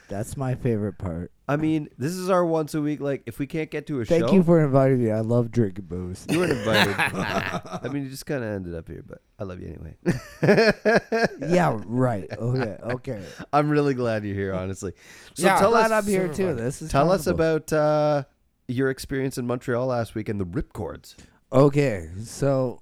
[0.10, 1.32] that's my favorite part.
[1.48, 4.06] i mean this is our once a week like if we can't get to a
[4.06, 4.10] show.
[4.16, 5.12] Thank show you for inviting me.
[5.12, 6.26] I love drinking booze.
[6.30, 9.60] you weren't invited i mean you just kind of ended up here but i love
[9.62, 9.96] you anyway
[11.48, 12.28] yeah, right.
[12.40, 13.24] Okay, okay.
[13.54, 14.94] i'm really glad you're here honestly
[15.36, 16.54] so Yeah, tell Glad us I'm here too.
[16.56, 18.24] This is tell us about uh
[18.68, 21.16] your experience in Montreal last week and the Ripcordz.
[21.52, 22.82] Okay, so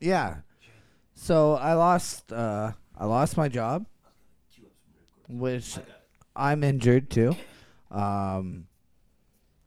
[0.00, 0.36] yeah,
[1.14, 3.86] so I lost uh, I lost my job,
[5.28, 5.76] which
[6.36, 7.36] I'm injured too.
[7.90, 8.66] Um,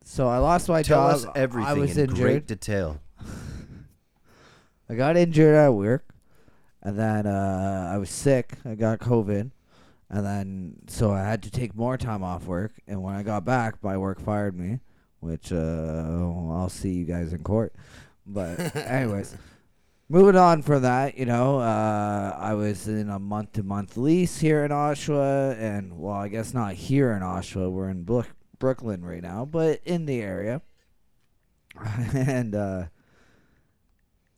[0.04, 1.16] so I lost my Tell job.
[1.16, 2.18] us everything I was in injured.
[2.24, 3.00] great detail.
[4.90, 6.06] I got injured at work,
[6.82, 8.54] and then uh, I was sick.
[8.66, 9.52] I got COVID,
[10.10, 12.72] and then so I had to take more time off work.
[12.88, 14.80] And when I got back, my work fired me,
[15.20, 17.74] which uh, I'll see you guys in court.
[18.26, 19.36] But anyways,
[20.10, 24.72] moving on from that, you know, uh, I was in a month-to-month lease here in
[24.72, 27.72] Oshawa, and well, I guess not here in Oshawa.
[27.72, 30.62] We're in Brook- Brooklin right now, but in the area,
[32.14, 32.56] and.
[32.56, 32.84] uh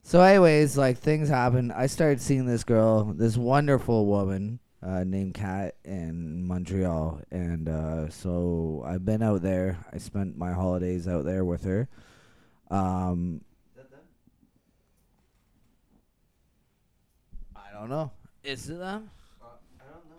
[0.10, 1.72] so, anyways, like things happen.
[1.72, 8.10] I started seeing this girl, this wonderful woman uh, named Kat in Montreal, and uh,
[8.10, 9.78] so I've been out there.
[9.94, 11.88] I spent my holidays out there with her.
[12.72, 13.42] Um,
[17.56, 18.12] I don't know.
[18.44, 19.10] Is it them?
[19.42, 20.10] I don't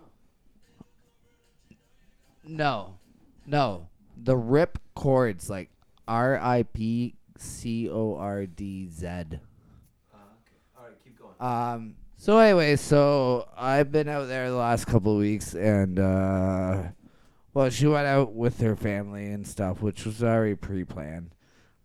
[2.56, 2.56] know.
[2.64, 2.98] No,
[3.46, 3.88] no.
[4.22, 5.70] The rip chords like
[6.08, 9.06] R I P C O R D Z.
[9.06, 9.14] All
[10.84, 11.34] right, keep going.
[11.40, 11.96] Um.
[12.16, 16.82] So anyway, so I've been out there the last couple of weeks, and uh,
[17.54, 21.34] well, she went out with her family and stuff, which was already pre-planned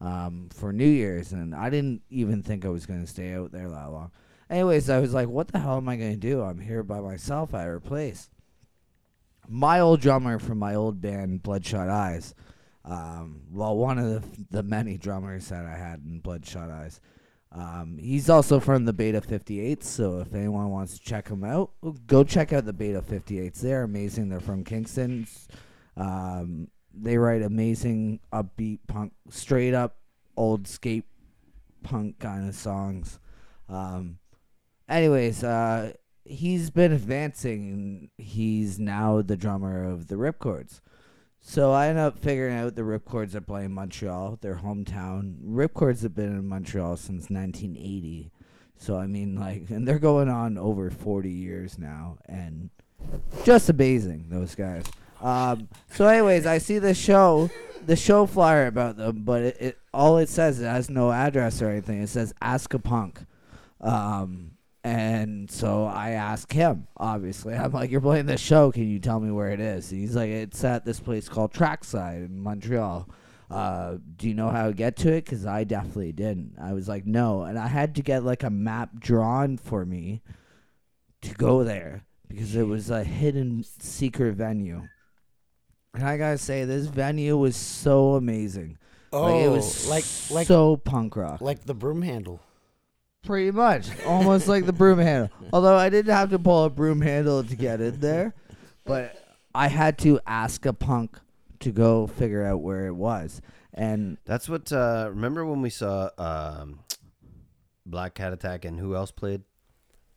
[0.01, 3.69] um, for New Year's, and I didn't even think I was gonna stay out there
[3.69, 4.11] that long.
[4.49, 6.41] Anyways, I was like, "What the hell am I gonna do?
[6.41, 8.29] I'm here by myself at her place."
[9.47, 12.33] My old drummer from my old band, Bloodshot Eyes,
[12.85, 17.01] um, well, one of the, the many drummers that I had in Bloodshot Eyes.
[17.51, 21.71] Um, he's also from the Beta 58s, so if anyone wants to check him out,
[22.05, 23.61] go check out the Beta 58s.
[23.61, 24.29] They're amazing.
[24.29, 25.25] They're from Kingston.
[25.97, 29.95] Um, they write amazing upbeat punk, straight up
[30.37, 31.05] old skate
[31.83, 33.19] punk kind of songs.
[33.69, 34.17] Um,
[34.89, 35.93] anyways, uh,
[36.23, 40.81] he's been advancing, he's now the drummer of the Ripcordz.
[41.39, 45.37] So I end up figuring out the Ripcordz are playing Montreal, their hometown.
[45.45, 48.31] Ripcordz have been in Montreal since 1980.
[48.77, 52.71] So I mean, like, and they're going on over 40 years now, and
[53.43, 54.85] just amazing those guys.
[55.21, 57.49] Um, so, anyways, I see the show,
[57.85, 61.61] the show flyer about them, but it, it all it says it has no address
[61.61, 62.01] or anything.
[62.01, 63.21] It says "Ask a Punk,"
[63.81, 64.51] um,
[64.85, 66.87] and so I ask him.
[66.95, 68.71] Obviously, I'm like, "You're playing this show.
[68.71, 71.51] Can you tell me where it is?" And he's like, "It's at this place called
[71.51, 73.09] Trackside in Montreal."
[73.49, 75.25] Uh, do you know how to get to it?
[75.25, 76.55] Because I definitely didn't.
[76.59, 80.21] I was like, no, and I had to get like a map drawn for me
[81.21, 84.87] to go there because it was a hidden secret venue.
[85.93, 88.77] And I gotta say, this venue was so amazing.
[89.13, 91.39] Oh, like, it was like like so punk rock.
[91.39, 92.41] like the broom handle.
[93.25, 95.29] Pretty much, almost like the broom handle.
[95.51, 98.33] Although I didn't have to pull a broom handle to get in there,
[98.85, 99.15] but
[99.53, 101.19] I had to ask a punk
[101.61, 103.41] to go figure out where it was.
[103.73, 104.71] And That's what.
[104.71, 106.79] Uh, remember when we saw um,
[107.85, 109.41] Black Cat Attack and who else played?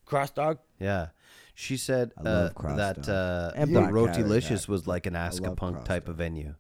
[0.05, 0.59] Cross dog.
[0.81, 1.09] Yeah,
[1.55, 3.09] she said I uh, love Cross that Dog.
[3.09, 4.68] uh, And Black Cat Rotilicious Attack.
[4.68, 6.55] was like an Ask a love Punk Cross type of venue.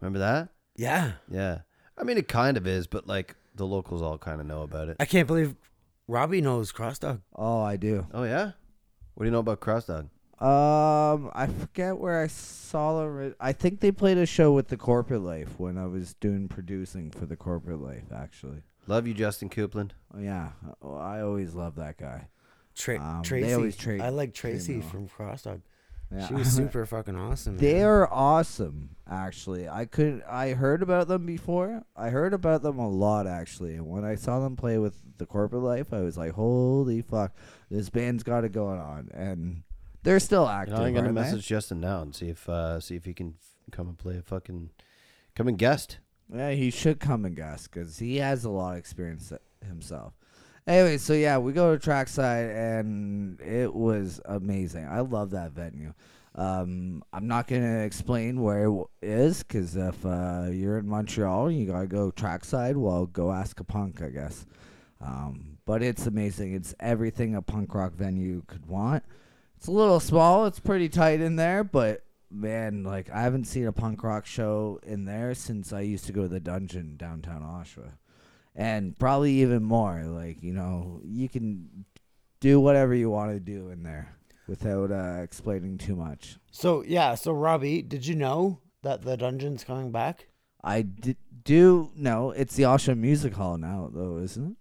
[0.00, 0.50] Remember that?
[0.76, 1.12] Yeah.
[1.30, 1.60] Yeah.
[1.98, 4.88] I mean, it kind of is, but like the locals all kind of know about
[4.88, 4.96] it.
[5.00, 5.56] I can't believe
[6.08, 7.20] Robby knows cross dog.
[7.36, 8.06] oh, I do.
[8.12, 8.52] Oh yeah.
[9.14, 10.08] What do you know about Cross Dog?
[10.40, 13.34] Um, I forget where I saw them.
[13.40, 17.10] I think they played a show with the Corporate Life when I was doing producing
[17.10, 18.04] for the Corporate Life.
[18.14, 19.94] Actually, Love you, Justin Copeland.
[20.14, 22.28] oh, yeah, oh, I always love that guy.
[22.76, 23.52] Tra- Um, they Tracy.
[23.54, 25.62] always trade- I like Tracy from Cross Dog.
[26.10, 26.26] Yeah.
[26.26, 27.56] She was super fucking awesome.
[27.56, 27.62] man.
[27.64, 29.68] They are awesome, actually.
[29.68, 31.84] I could I heard about them before.
[31.96, 33.74] I heard about them a lot actually.
[33.74, 37.32] And when I saw them play with the corporate life, I was like, "Holy fuck,
[37.70, 39.64] this band's got it going on." And
[40.02, 40.78] they're still You active.
[40.78, 41.20] know, I'm gonna aren't they?
[41.22, 44.16] message Justin now and see if uh, see if he can f- come and play
[44.16, 44.70] a fucking
[45.34, 45.98] come and guest.
[46.32, 49.32] Yeah, he should come and guest because he has a lot of experience
[49.66, 50.14] himself.
[50.68, 54.86] Anyway, so yeah, we go to trackside and it was amazing.
[54.86, 55.94] I love that venue.
[56.34, 61.64] Um, I'm not gonna explain where it is because if uh, you're in Montreal, you
[61.64, 62.76] gotta go trackside.
[62.76, 64.44] Well, go ask a punk, I guess.
[65.00, 66.52] Um, but it's amazing.
[66.52, 69.04] It's everything a punk rock venue could want.
[69.56, 70.44] It's a little small.
[70.44, 74.80] It's pretty tight in there, but man, like I haven't seen a punk rock show
[74.82, 77.92] in there since I used to go to the dungeon downtown Oshawa,
[78.58, 80.02] and probably even more.
[80.04, 81.86] Like you know, you can
[82.40, 84.14] do whatever you want to do in there
[84.46, 86.36] without uh, explaining too much.
[86.50, 90.26] So yeah, so Robby, did you know that the dungeon's coming back?
[90.62, 94.56] I d- do know it's the Oshawa Music Hall now, though, isn't it?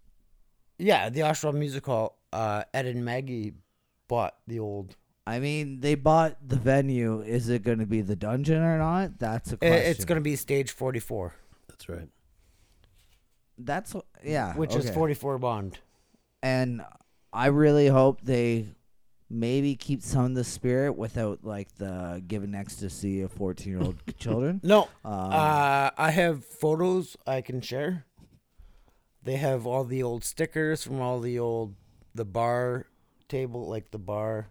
[0.77, 2.19] Yeah, the Oshawa Music Hall.
[2.31, 3.53] Uh, Ed and Maggie
[4.07, 4.95] bought the old.
[5.25, 7.21] I mean, they bought the venue.
[7.21, 9.17] Is it going to be the dungeon or not?
[9.17, 9.91] That's a question.
[9.91, 11.33] It's going to be stage 44,
[11.67, 12.07] That's right.
[13.57, 14.93] That's yeah, which is okay.
[14.93, 15.79] 44 Bond.
[16.43, 16.81] and
[17.33, 18.67] I really hope they
[19.29, 23.95] maybe keep some of the spirit without like the giving ecstasy of fourteen year old
[24.19, 24.61] children.
[24.63, 28.05] No, Um, uh, I have photos I can share.
[29.23, 31.75] They have all the old stickers from all the old
[32.15, 32.85] the bar
[33.27, 34.47] table, like the bar,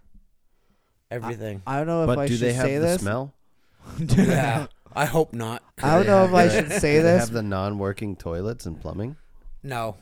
[1.10, 1.62] everything.
[1.66, 3.00] I don't know if But I do should they have say the this.
[3.00, 3.32] smell?
[3.98, 5.62] yeah, I hope not.
[5.82, 7.20] I don't know if I should say they this.
[7.26, 9.16] have the non-working toilets and plumbing?
[9.62, 9.96] No,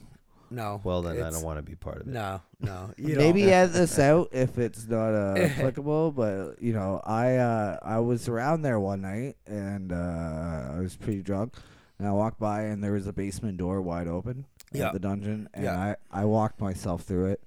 [0.50, 0.80] no.
[0.85, 2.12] Well, then I it's- don't want to be part of it.
[2.12, 2.90] No, no.
[2.96, 3.50] You Maybe don't.
[3.50, 6.12] edit this out if it's not uh, applicable.
[6.12, 10.96] But you know, I uh, I was around there one night and uh, I was
[10.96, 11.54] pretty drunk,
[11.98, 14.88] and I walked by and there was a basement door wide open Yeah.
[14.88, 15.96] at the dungeon, and Yeah.
[16.12, 17.40] I I walked myself through it.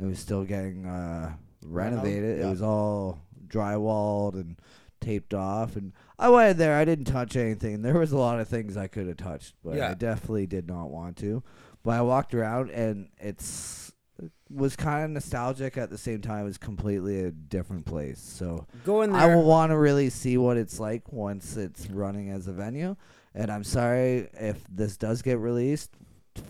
[0.00, 2.38] It was still getting uh, renovated.
[2.38, 2.46] Yeah.
[2.46, 4.56] It was all drywalled and
[5.00, 6.76] taped off, and I went in there.
[6.76, 7.82] I didn't touch anything.
[7.82, 9.90] There was a lot of things I could have touched, but Yeah.
[9.90, 11.42] I definitely did not want to.
[11.82, 16.42] But I walked around, and it's it was kind of nostalgic at the same time.
[16.42, 18.20] It was completely a different place.
[18.20, 19.36] So Go in I there.
[19.36, 22.94] will want to really see what it's like once it's running as a venue.
[23.34, 25.90] And I'm sorry if this does get released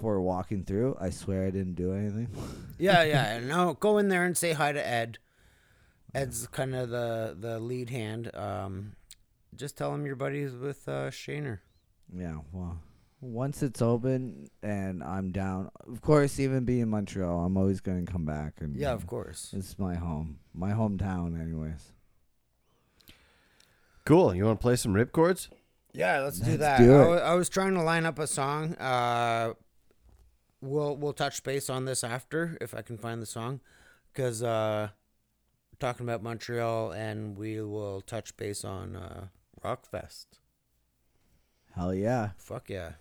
[0.00, 0.96] for walking through.
[1.00, 2.28] I swear I didn't do anything.
[2.78, 3.40] yeah, yeah.
[3.40, 5.18] No, go in there and say hi to Ed.
[6.14, 8.30] Ed's kind of the the lead hand.
[8.36, 8.92] Um,
[9.56, 11.60] just tell him your buddies with uh, Shaner.
[12.14, 12.78] yeah, well,
[13.20, 18.04] once it's open and I'm down, of course, even being in Montreal, I'm always going
[18.04, 18.54] to come back.
[18.60, 19.54] And Yeah, of course.
[19.56, 21.92] It's my home, my hometown, anyways.
[24.04, 24.34] Cool.
[24.34, 25.48] You want to play some Ripcordz?
[25.92, 26.78] Yeah, let's, do Let's that.
[26.80, 27.08] do I, it.
[27.08, 28.74] wa- I was trying to line up a song.
[28.74, 29.54] Uh,
[30.60, 33.60] we'll we'll touch base on this after if I can find the song,
[34.12, 34.88] because uh,
[35.72, 39.28] we're talking about Montreal, and we will touch base on uh,
[39.64, 40.26] Rockfest.
[41.74, 42.30] Hell yeah.
[42.36, 42.92] Fuck yeah.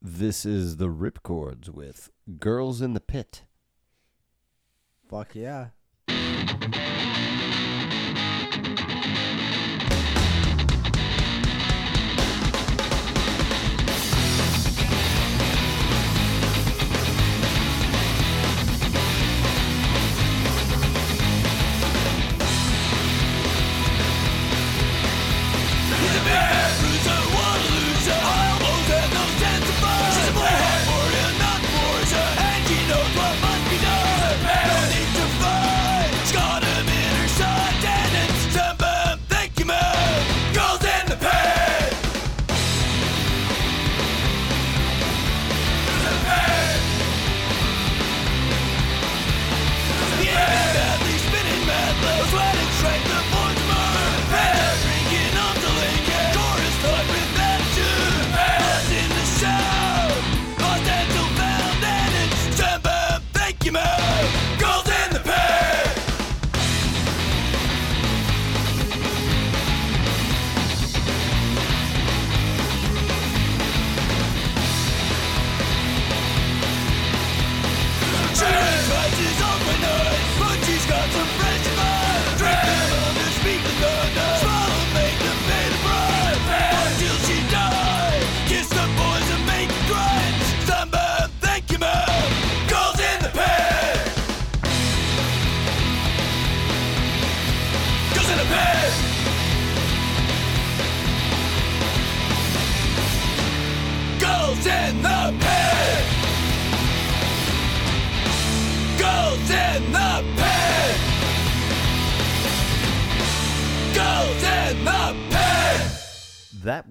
[0.00, 3.42] This is the Ripcordz with "Girls in the Pit."
[5.08, 5.70] Fuck yeah.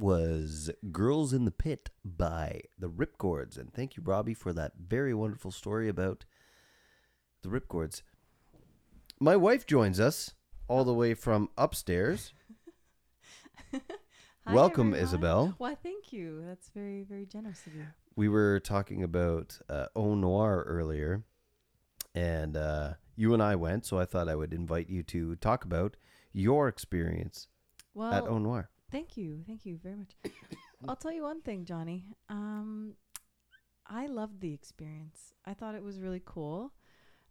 [0.04, 5.14] Was "Girls in the Pit" by the Ripcordz, and thank you, Robby, for that very
[5.14, 6.26] wonderful story about
[7.42, 8.02] the Ripcordz.
[9.22, 10.34] My wife joins us
[10.68, 12.34] all the way from upstairs.
[13.72, 13.80] Hi,
[14.54, 15.04] Welcome, everyone.
[15.06, 15.56] Isabel.
[15.58, 16.44] Why, thank you.
[16.46, 17.86] That's very, very generous of you.
[18.14, 21.24] we were talking about uh, O.Noir earlier,
[22.14, 25.64] and uh, you and I went, so I thought I would invite you to talk
[25.64, 25.96] about
[26.34, 27.48] your experience
[27.94, 28.70] Well, at Au Noir.
[28.94, 29.44] Thank you.
[29.46, 30.14] Thank you very much.
[30.88, 32.06] I'll tell you one thing, Johnny.
[32.30, 32.94] Um,
[33.86, 35.34] I loved the experience.
[35.46, 36.72] I thought it was really cool.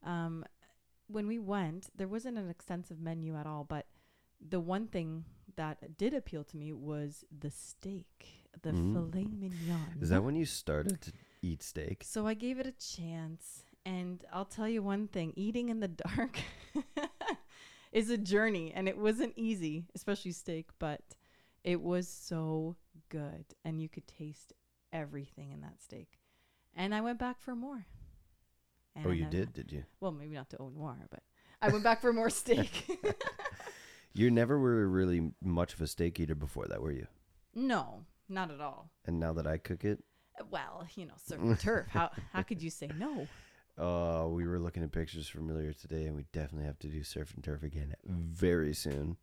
[0.02, 0.44] Um,
[1.06, 3.86] when we went, there wasn't an extensive menu at all, but
[4.40, 5.24] the one thing
[5.56, 8.92] that did appeal to me was the steak, the Mm.
[8.92, 9.98] filet mignon.
[10.00, 12.02] Is that when you started to eat steak?
[12.04, 15.88] So I gave it a chance, and I'll tell you one thing: eating in the
[16.06, 16.38] dark
[17.92, 20.70] is a journey, and it wasn't easy, especially steak.
[20.78, 21.02] But
[21.64, 22.76] it was so
[23.08, 24.52] good, and you could taste
[24.92, 26.18] everything in that steak.
[26.74, 27.86] And I went back for more.
[29.04, 29.84] Oh, you uh, did, did you?
[30.00, 31.22] Well, maybe not to O.Noir, but
[31.60, 32.98] I went back for more steak.
[34.14, 37.06] You never were really much of a steak eater before that, were you?
[37.54, 38.90] no, not at all.
[39.06, 40.02] And now that I cook it,
[40.50, 41.86] Well, you know, surf and turf.
[41.88, 43.26] How how could you say no?
[43.78, 47.02] uh, we were looking at pictures from earlier today, and we definitely have to do
[47.02, 49.16] surf and turf again very soon.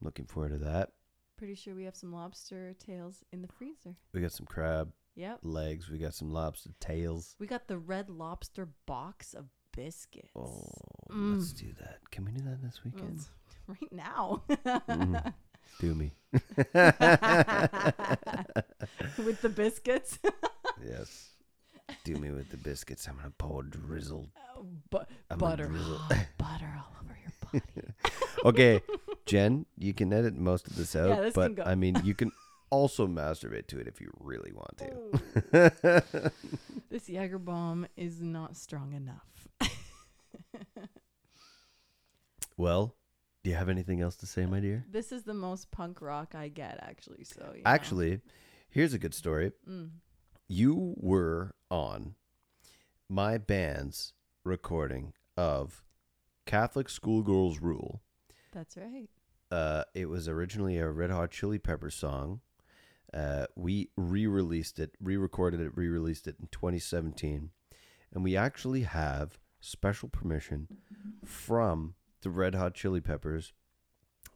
[0.00, 0.92] I'm looking forward to that.
[1.36, 3.96] Pretty sure we have some lobster tails in the freezer.
[4.12, 5.40] We got some crab Yep.
[5.42, 5.88] legs.
[5.90, 7.34] We got some lobster tails.
[7.38, 10.30] We got the red lobster box of biscuits.
[10.36, 10.64] Oh,
[11.10, 11.34] Mm.
[11.36, 12.08] let's do that.
[12.10, 13.26] Can we do that this weekend?
[13.66, 14.42] Right now.
[14.48, 15.32] Mhm.
[15.80, 16.12] Do me.
[19.24, 20.18] With the biscuits.
[20.86, 21.30] yes.
[22.04, 23.06] Do me with the biscuits.
[23.08, 24.28] I'm gonna pour drizzle.
[24.90, 25.66] but I'm gonna butter.
[25.68, 25.98] drizzle.
[26.38, 27.62] butter all over your body.
[28.44, 28.80] okay,
[29.26, 31.66] Jen, you can edit most of this out, Yeah, this but.
[31.66, 32.30] I mean, you can
[32.70, 36.00] also masturbate to it if you really want to.
[36.12, 36.30] Oh.
[36.90, 39.48] this Jaeger bomb is not strong enough.
[42.56, 42.96] well,
[43.42, 44.84] do you have anything else to say, my dear?
[44.90, 47.24] This is the most punk rock I get, actually.
[47.24, 47.60] So know.
[47.64, 48.20] Actually,
[48.70, 49.52] here's a good story.
[49.68, 49.90] Mm.
[50.48, 52.14] You were on
[53.08, 54.12] my band's
[54.44, 55.84] recording of
[56.46, 58.02] Catholic Schoolgirls Rule.
[58.54, 59.08] That's right.
[59.50, 62.40] Uh, it was originally a Red Hot Chili Pepper song.
[63.12, 67.50] Uh, we re-released it, re-recorded it, re-released it in 2017,
[68.12, 70.68] and we actually have special permission
[71.24, 73.52] from the Red Hot Chili Peppers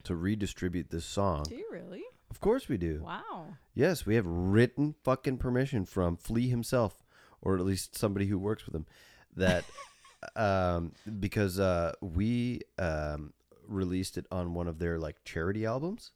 [0.04, 1.44] to redistribute this song.
[1.48, 2.04] Do you really?
[2.30, 3.02] Of course we do.
[3.04, 3.46] Wow.
[3.74, 7.02] Yes, we have written fucking permission from Flea himself,
[7.40, 8.86] or at least somebody who works with him,
[9.34, 9.64] that
[10.36, 13.32] um, because uh, we um,
[13.68, 16.10] released it on one of their like charity albums.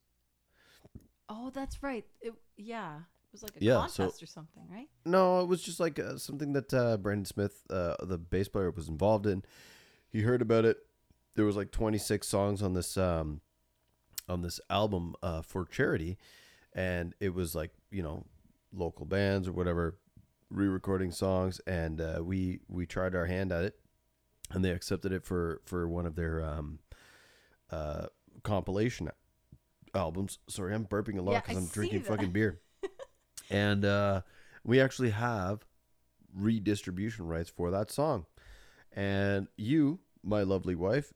[1.29, 2.05] Oh, that's right.
[2.21, 2.97] It, yeah.
[2.97, 4.89] It was like a Yeah, so- contest or something, right?
[5.07, 8.71] No, it was just like uh, something that uh, Brandon Smith, uh, the bass player,
[8.71, 9.43] was involved in.
[10.11, 10.79] He heard about it.
[11.35, 13.41] There was like 26 songs on this um,
[14.29, 16.19] on this album uh, for charity,
[16.75, 18.27] and it was like you know
[18.75, 19.97] local bands or whatever
[20.51, 23.77] re-recording songs, and uh, we we tried our hand at it,
[24.51, 26.81] and they accepted it for for one of their um,
[27.73, 28.07] uh,
[28.43, 29.11] compilation
[29.95, 30.39] albums.
[30.49, 32.09] Sorry, I'm burping a lot because I I'm drinking that.
[32.09, 32.61] fucking beer
[33.51, 34.23] and uh,
[34.65, 35.65] we actually have
[36.35, 38.27] redistribution rights for that song.
[38.93, 41.13] And you, my lovely wife,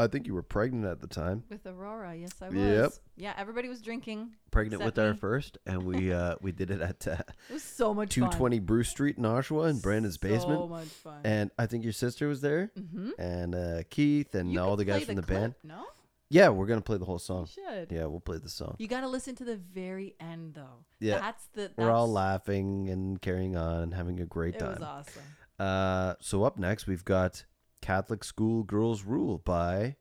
[0.00, 2.56] I think you were pregnant at the time, With Aurora, yes, I was.
[2.56, 2.92] Yep.
[3.16, 4.30] Yeah, everybody was drinking.
[4.50, 7.16] pregnant with our first, and we uh, we did it at uh,
[7.48, 10.60] It was so much two twenty Bruce Street in Oshawa in Brandon's So basement.
[10.60, 11.20] So much fun.
[11.24, 13.10] And I think your sister was there, mm-hmm.
[13.18, 15.54] and uh, Keith, and all the guys from the, band.
[15.62, 15.84] No,
[16.28, 17.46] Yeah, we're gonna play the whole you song.
[17.46, 17.92] should.
[17.92, 18.76] Yeah, we'll play the song.
[18.78, 20.84] You got to listen to the very end, though.
[20.98, 21.18] Yeah.
[21.18, 21.62] that's the.
[21.62, 24.72] That's, We're all laughing and carrying on and having a great time.
[24.72, 25.22] It was awesome.
[25.58, 27.44] Uh, so up next we've got
[27.80, 29.96] Catholic School Girls Rule by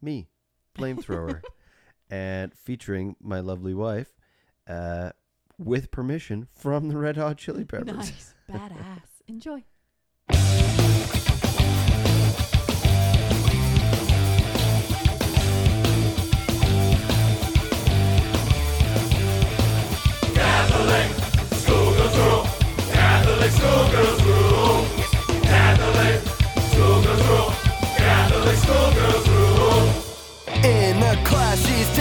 [0.00, 0.28] me,
[0.74, 1.42] Flamethrower,
[2.10, 4.12] and featuring my lovely wife,
[4.68, 5.10] uh,
[5.58, 7.94] with permission from the Red Hot Chili Peppers.
[7.94, 9.02] Nice, badass.
[9.28, 9.64] Enjoy.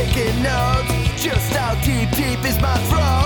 [0.06, 1.24] Taking notes.
[1.24, 3.20] Just how deep, deep is my throat?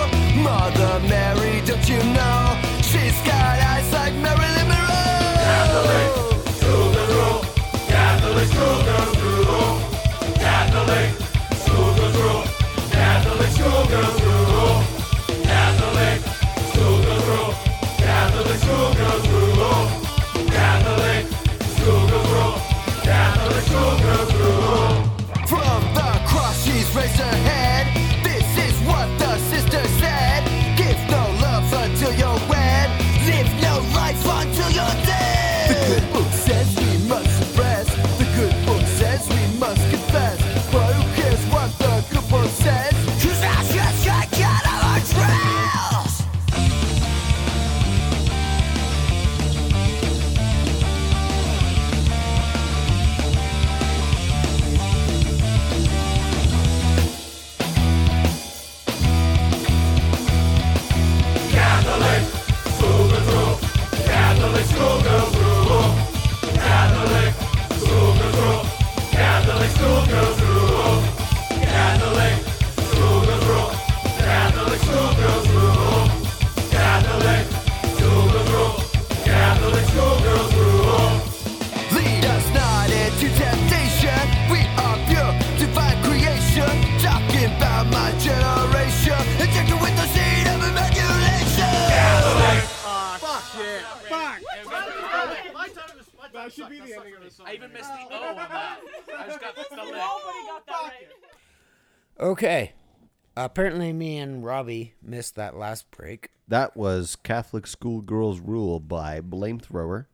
[103.45, 106.31] Apparently, me and Robby missed that last break.
[106.47, 110.07] That was Catholic Schoolgirls Rule by Blame Thrower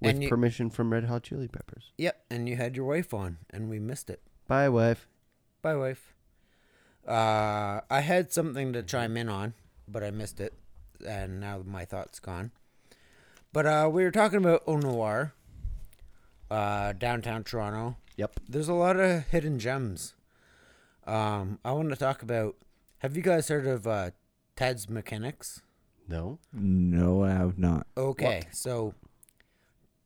[0.00, 1.90] with you- permission from Red Hot Chili Peppers.
[1.98, 4.22] Yep, and you had your wife on, and we missed it.
[4.46, 5.08] Bye, wife.
[5.60, 6.14] Bye, wife.
[7.06, 9.54] Uh, I had something to chime in on,
[9.88, 10.54] but I missed it,
[11.04, 12.52] and now my thought's gone.
[13.52, 15.32] But uh, we were talking about O.Noir,
[16.48, 17.96] uh, downtown Toronto.
[18.16, 18.38] Yep.
[18.48, 20.14] There's a lot of hidden gems.
[21.06, 22.56] Um, I want to talk about.
[22.98, 24.10] Have you guys heard of uh,
[24.56, 25.62] Ted's Mechanics?
[26.08, 26.38] No?
[26.52, 27.86] No, I have not.
[27.96, 28.94] Okay, so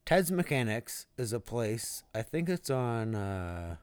[0.06, 2.04] Ted's Mechanics is a place.
[2.14, 3.76] I think it's on uh,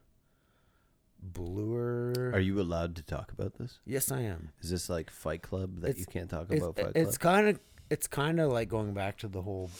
[1.22, 2.30] Bloor.
[2.32, 3.78] Are you allowed to talk about this?
[3.84, 4.50] Yes, I am.
[4.60, 7.34] Is this like Fight Club that you can't talk about Fight it's Club?
[7.34, 7.60] kind of
[7.90, 9.70] it's kind of like going back to the whole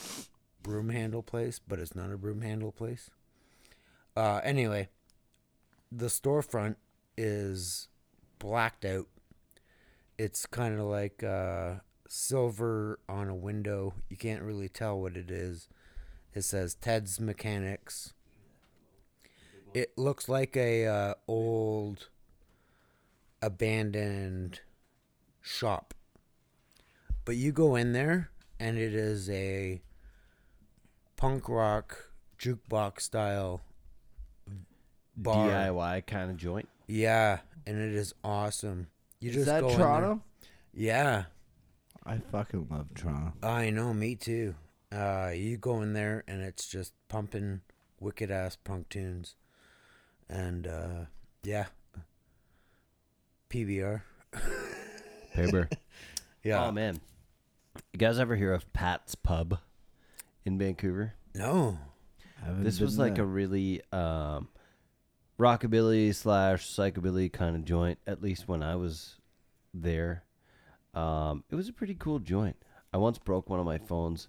[0.63, 3.11] broom handle place, but it's not a broom handle place.
[4.17, 4.89] Uh, anyway,
[5.91, 6.77] the storefront
[7.17, 7.89] is
[8.39, 9.07] blacked out.
[10.19, 11.75] It's kind of like uh,
[12.09, 13.95] silver on a window.
[14.09, 15.69] You can't really tell what it is.
[16.35, 18.15] It says Ted's Mechanics.
[19.73, 22.09] It looks like a uh, old
[23.43, 24.61] abandoned
[25.41, 25.95] shop.
[27.25, 29.83] But you go in there and it is a
[31.17, 33.63] punk rock jukebox style
[35.17, 35.49] bar.
[35.49, 36.69] DIY kind of joint.
[36.87, 38.89] Yeah, and it is awesome.
[39.21, 40.23] You Is just that go in there- Toronto?
[40.73, 41.25] Yeah,
[42.05, 43.33] I fucking love Toronto.
[43.43, 44.55] I know, me too.
[44.93, 47.63] Uh, you go in there and it's just pumping
[48.01, 49.35] wicked ass punk tunes,
[50.29, 51.05] and uh,
[51.43, 51.67] yeah,
[53.51, 54.03] PBR.
[55.35, 55.69] Paper.
[56.43, 56.67] Yeah.
[56.67, 57.01] Oh, man.
[57.93, 59.59] You guys ever hear of Pat's Pub
[60.45, 61.15] in Vancouver?
[61.35, 61.79] No.
[62.59, 64.49] This was like a really um,
[65.39, 69.17] rockabilly slash psychobilly kind of joint, at least when I was
[69.73, 70.25] there.
[70.95, 72.57] Um, it was a pretty cool joint.
[72.93, 74.29] I once broke one of my phones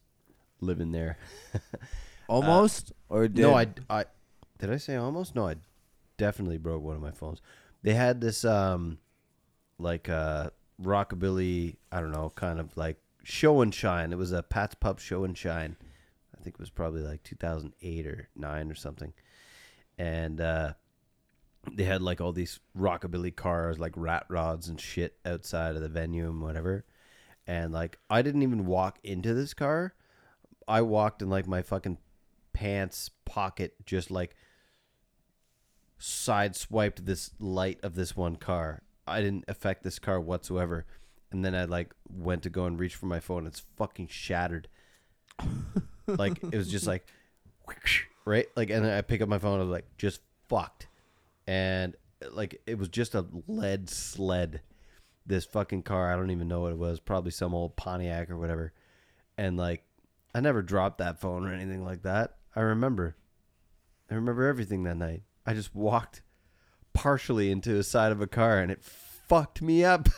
[0.62, 1.18] living there.
[2.28, 4.06] almost or did No, I, I
[4.58, 5.36] did I say almost?
[5.36, 5.56] No, I
[6.18, 7.42] definitely broke one of my phones.
[7.84, 8.98] They had this um
[9.78, 10.50] like uh
[10.82, 14.12] rockabilly, I don't know, kind of like show and shine.
[14.12, 15.78] It was a Pat's Pub show and shine.
[16.38, 19.14] I think it was probably like 2008 or 9 or something.
[19.98, 20.74] And uh
[21.74, 25.90] they had like all these rockabilly cars like rat rods and shit outside of the
[25.90, 26.86] venue and whatever.
[27.48, 29.94] And like I didn't even walk into this car.
[30.68, 31.98] I walked in like my fucking
[32.54, 34.36] pants pocket just like
[35.98, 38.82] side swiped this light of this one car.
[39.08, 40.86] I didn't affect this car whatsoever.
[41.32, 43.46] And then I like went to go and reach for my phone.
[43.46, 44.68] It's fucking shattered.
[46.08, 47.06] like it was just like
[48.26, 48.48] right?
[48.56, 50.88] Like and I pick up my phone, I was like, just fucked.
[51.48, 54.62] And uh, like it was just a lead sled.
[55.28, 58.38] This fucking car, I don't even know what it was, probably some old Pontiac or
[58.38, 58.74] whatever.
[59.38, 59.84] And like
[60.36, 62.36] I never dropped that phone or anything like that.
[62.56, 63.16] I remember.
[64.10, 65.24] I remember everything that night.
[65.46, 66.22] I just walked
[66.94, 70.10] partially into the side of a car and it fucked me up.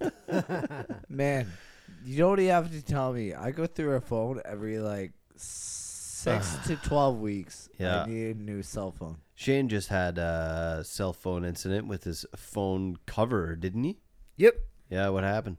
[1.08, 1.50] Man,
[2.04, 3.34] you don't even have to tell me.
[3.34, 7.68] I go through a phone every like six to twelve weeks.
[7.78, 8.02] Yeah.
[8.02, 9.18] I need a new cell phone.
[9.36, 13.98] Shane just had a cell phone incident with his phone cover, didn't he?
[14.38, 14.56] Yep.
[14.90, 15.58] Yeah, what happened?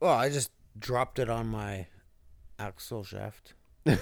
[0.00, 1.86] Well, I just dropped it on my
[2.58, 3.54] axle shaft.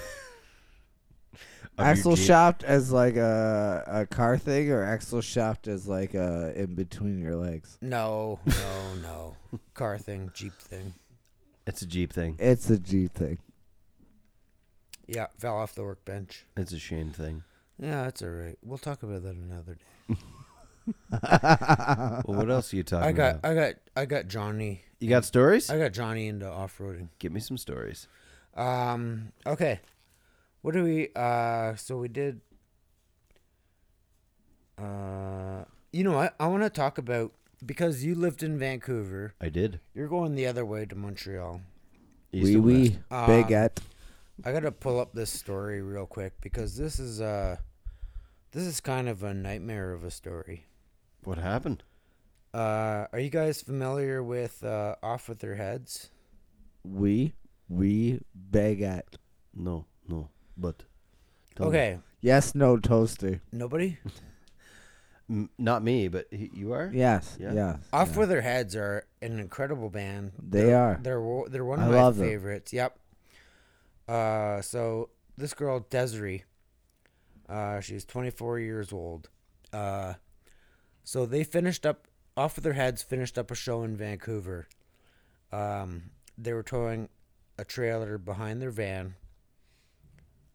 [1.77, 2.25] Axle Jeep?
[2.25, 7.19] shaft as like a a car thing, or axle shaft as like a in between
[7.19, 7.77] your legs.
[7.81, 9.35] No, no, no.
[9.73, 10.93] Car thing, Jeep thing.
[11.65, 12.35] It's a Jeep thing.
[12.37, 13.37] It's a G thing.
[15.07, 16.45] Yeah, fell off the workbench.
[16.57, 17.43] It's a Shane thing.
[17.81, 18.57] Yeah, that's all right.
[18.63, 20.15] We'll talk about that another day.
[21.11, 23.51] Well, what else are you talking I got, about?
[23.51, 24.81] I got, I got Johnny.
[24.99, 25.69] You got stories?
[25.69, 27.09] I got Johnny into off roading.
[27.19, 28.07] Give me some stories.
[28.55, 29.31] Um.
[29.45, 29.79] Okay.
[30.61, 31.09] What do we?
[31.15, 31.75] Uh.
[31.75, 32.41] So we did.
[34.77, 35.63] Uh.
[35.91, 36.35] You know what?
[36.39, 37.33] I want to talk about
[37.65, 39.33] because you lived in Vancouver.
[39.39, 39.79] I did.
[39.93, 41.61] You're going the other way to Montreal.
[42.31, 43.29] East Wee and wee west.
[43.29, 43.77] Baguette.
[44.43, 47.57] I gotta pull up this story real quick because this is uh
[48.51, 50.65] This is kind of a nightmare of a story.
[51.23, 51.83] What happened?
[52.53, 56.09] Uh, are you guys familiar with uh, Off with Their Heads?
[56.83, 57.33] We
[57.67, 59.17] we beg at.
[59.53, 60.29] No, no.
[60.57, 60.83] But
[61.55, 61.77] tell me.
[61.77, 63.41] Okay, Yes, no toaster.
[63.51, 63.97] nobody.
[65.29, 66.89] M- not me, but he, you are.
[66.91, 67.37] Yes.
[67.39, 67.53] Yeah.
[67.53, 67.77] Yes.
[67.93, 68.17] Off yeah.
[68.19, 70.31] with Their Heads are an incredible band.
[70.41, 70.99] They They're- are.
[71.03, 72.27] They're they're one I of my love them.
[72.27, 72.73] favorites.
[72.73, 72.97] Yep.
[74.07, 76.45] Uh, so this girl Desiree,
[77.49, 79.29] uh, she's 24 years old.
[79.73, 80.13] Uh,
[81.03, 83.01] so they finished up off with their heads.
[83.01, 84.67] Finished up a show in Vancouver.
[85.51, 87.09] Um, they were towing
[87.57, 89.15] a trailer behind their van.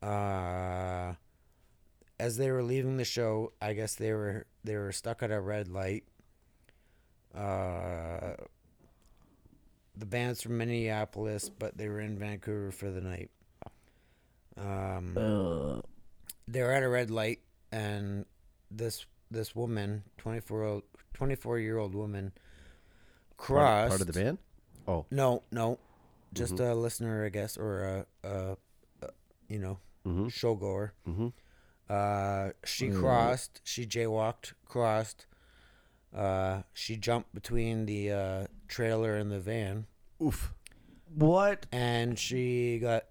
[0.01, 1.15] Uh,
[2.21, 5.41] as they were leaving the show, I guess they were they were stuck at a
[5.41, 6.05] red light.
[7.35, 8.35] Uh,
[9.97, 13.31] the band's from Minneapolis, but they were in Vancouver for the night.
[14.57, 15.15] Um,
[16.49, 16.53] Ugh.
[16.53, 17.41] they were at a red light,
[17.73, 18.27] and
[18.71, 20.83] this this woman, 24 old,
[21.15, 22.33] 24 year old woman,
[23.37, 23.89] Part, crossed.
[23.89, 24.39] part of the band.
[24.87, 25.79] Oh, No, no,
[26.33, 27.83] just a listener, I guess, or
[28.23, 28.57] a, a,
[29.03, 29.09] a
[29.49, 30.27] you know, Mhm.
[30.27, 30.91] showgoer.
[31.07, 31.29] mm-hmm.
[31.89, 32.99] Uh, she Mm.
[33.01, 33.61] crossed.
[33.65, 35.27] She jaywalked, crossed.
[36.15, 39.87] Uh, she jumped between the uh, trailer and the van,
[40.23, 40.53] oof.
[41.15, 41.67] What?
[41.73, 43.07] and she got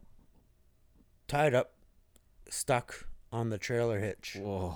[1.28, 1.74] tied up,
[2.50, 4.38] stuck on the trailer hitch.
[4.40, 4.76] Whoa.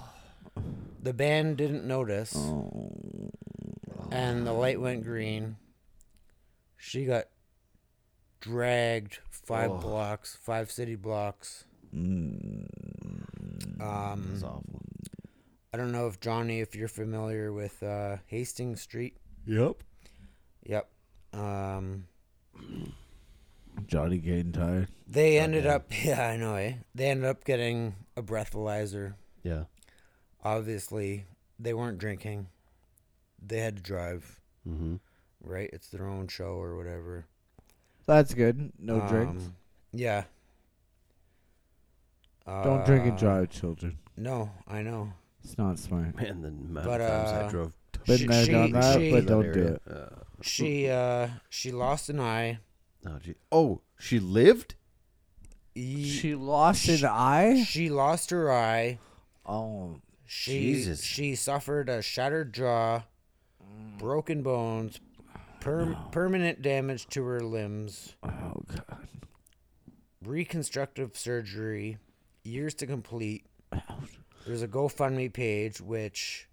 [1.01, 3.32] The band didn't notice, Oh.
[4.12, 5.55] and the light went green.
[6.76, 7.26] She got
[8.41, 9.78] dragged five Oh.
[9.78, 11.66] blocks, five city blocks.
[11.95, 12.68] Mm.
[13.80, 14.82] Um, That's awful.
[15.74, 19.18] I don't know if Johnny, if you're familiar with uh, Hastings Street.
[19.45, 19.84] Yep.
[20.66, 20.89] Yep.
[21.34, 22.08] Um,
[23.86, 24.88] Johnny getting tired.
[25.08, 25.76] they ended damn.
[25.76, 26.74] up, yeah, I know, eh?
[26.95, 29.13] They ended up getting a breathalyzer.
[29.43, 29.63] Yeah.
[30.43, 31.26] Obviously,
[31.59, 32.47] they weren't drinking.
[33.45, 34.95] They had to drive, Mm-hmm.
[35.41, 35.70] right?
[35.72, 37.26] It's their own show or whatever.
[38.05, 38.74] That's good.
[38.80, 39.43] No drinks.
[39.45, 39.55] Um,
[39.93, 40.24] Yeah.
[42.45, 43.97] Don't drink and Uh, drive, children.
[44.15, 45.13] No, I know.
[45.43, 46.15] It's not smart.
[46.15, 48.99] Man, the amount But, of times I uh, drove to Been She- there, done that,
[48.99, 49.82] she- but don't do it.
[49.89, 50.09] Uh,
[50.41, 52.59] She uh she lost an eye.
[53.05, 53.36] oh, gee.
[53.51, 54.76] oh, she lived.
[55.78, 57.64] Ye- She lost an eye.
[57.64, 59.00] she lost her eye.
[59.46, 61.04] Oh, She Jesus.
[61.04, 63.04] she suffered a shattered jaw,
[63.98, 65.00] broken bones,
[65.60, 69.08] per- permanent damage to her limbs, oh god.
[70.26, 71.98] reconstructive surgery,
[72.44, 73.46] years to complete.
[74.46, 76.48] There's a GoFundMe page which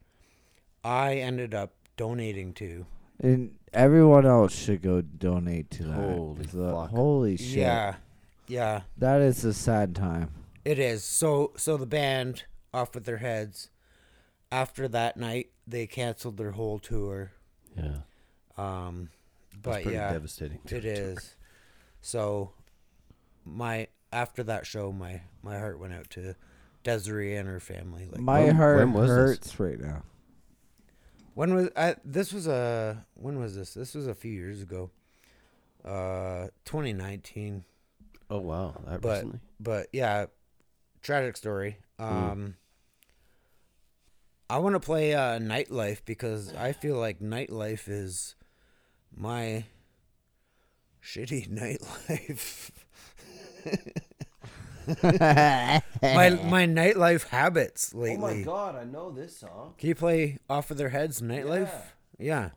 [0.85, 2.87] I ended up donating to.
[3.21, 5.95] And everyone else should go donate to that.
[5.95, 6.91] Holy 'cause, uh, fuck.
[6.91, 7.59] Holy shit.
[7.59, 7.95] Yeah.
[8.47, 8.83] Yeah.
[8.99, 10.31] That is a sad time.
[10.65, 11.05] It is.
[11.05, 13.71] So so the band off with their heads.
[14.53, 17.33] After that night, they canceled their whole tour.
[17.77, 17.99] Yeah.
[18.57, 19.09] Um
[19.51, 20.61] That's but pretty yeah, devastating.
[20.67, 21.35] to- it.
[22.01, 22.53] So
[23.45, 26.35] my after that show my my heart went out to
[26.83, 28.09] Desiree and her family.
[28.11, 29.17] Like My when- heart when was this?
[29.17, 30.03] hurts right now.
[31.35, 33.75] when was I this was a when was this?
[33.75, 34.91] This was a few years ago.
[35.85, 37.65] Uh 2019.
[38.31, 39.41] Oh wow, that But- recently.
[39.61, 40.27] But yeah,
[41.03, 41.79] tragic story.
[41.99, 42.57] Um
[44.51, 48.35] I want to play uh, Nightlife because I feel like Nightlife is
[49.17, 49.65] my
[51.03, 52.71] shitty nightlife.
[56.03, 58.17] my my nightlife habits lately.
[58.17, 59.75] Oh my god, I know this song.
[59.79, 61.71] Can you play off of their heads Nightlife?
[62.19, 62.51] Yeah.
[62.51, 62.53] I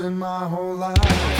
[0.00, 1.37] in my whole life.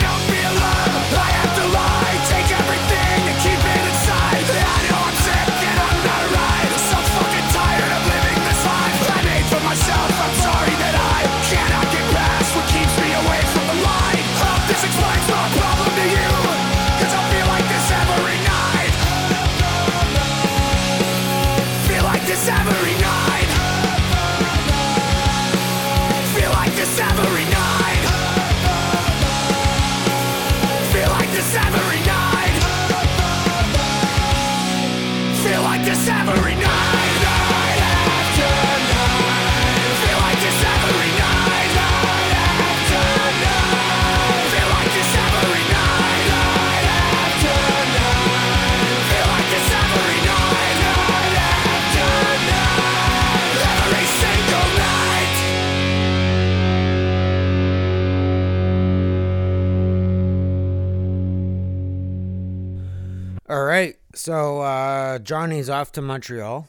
[65.29, 66.67] Johnny's off to Montreal.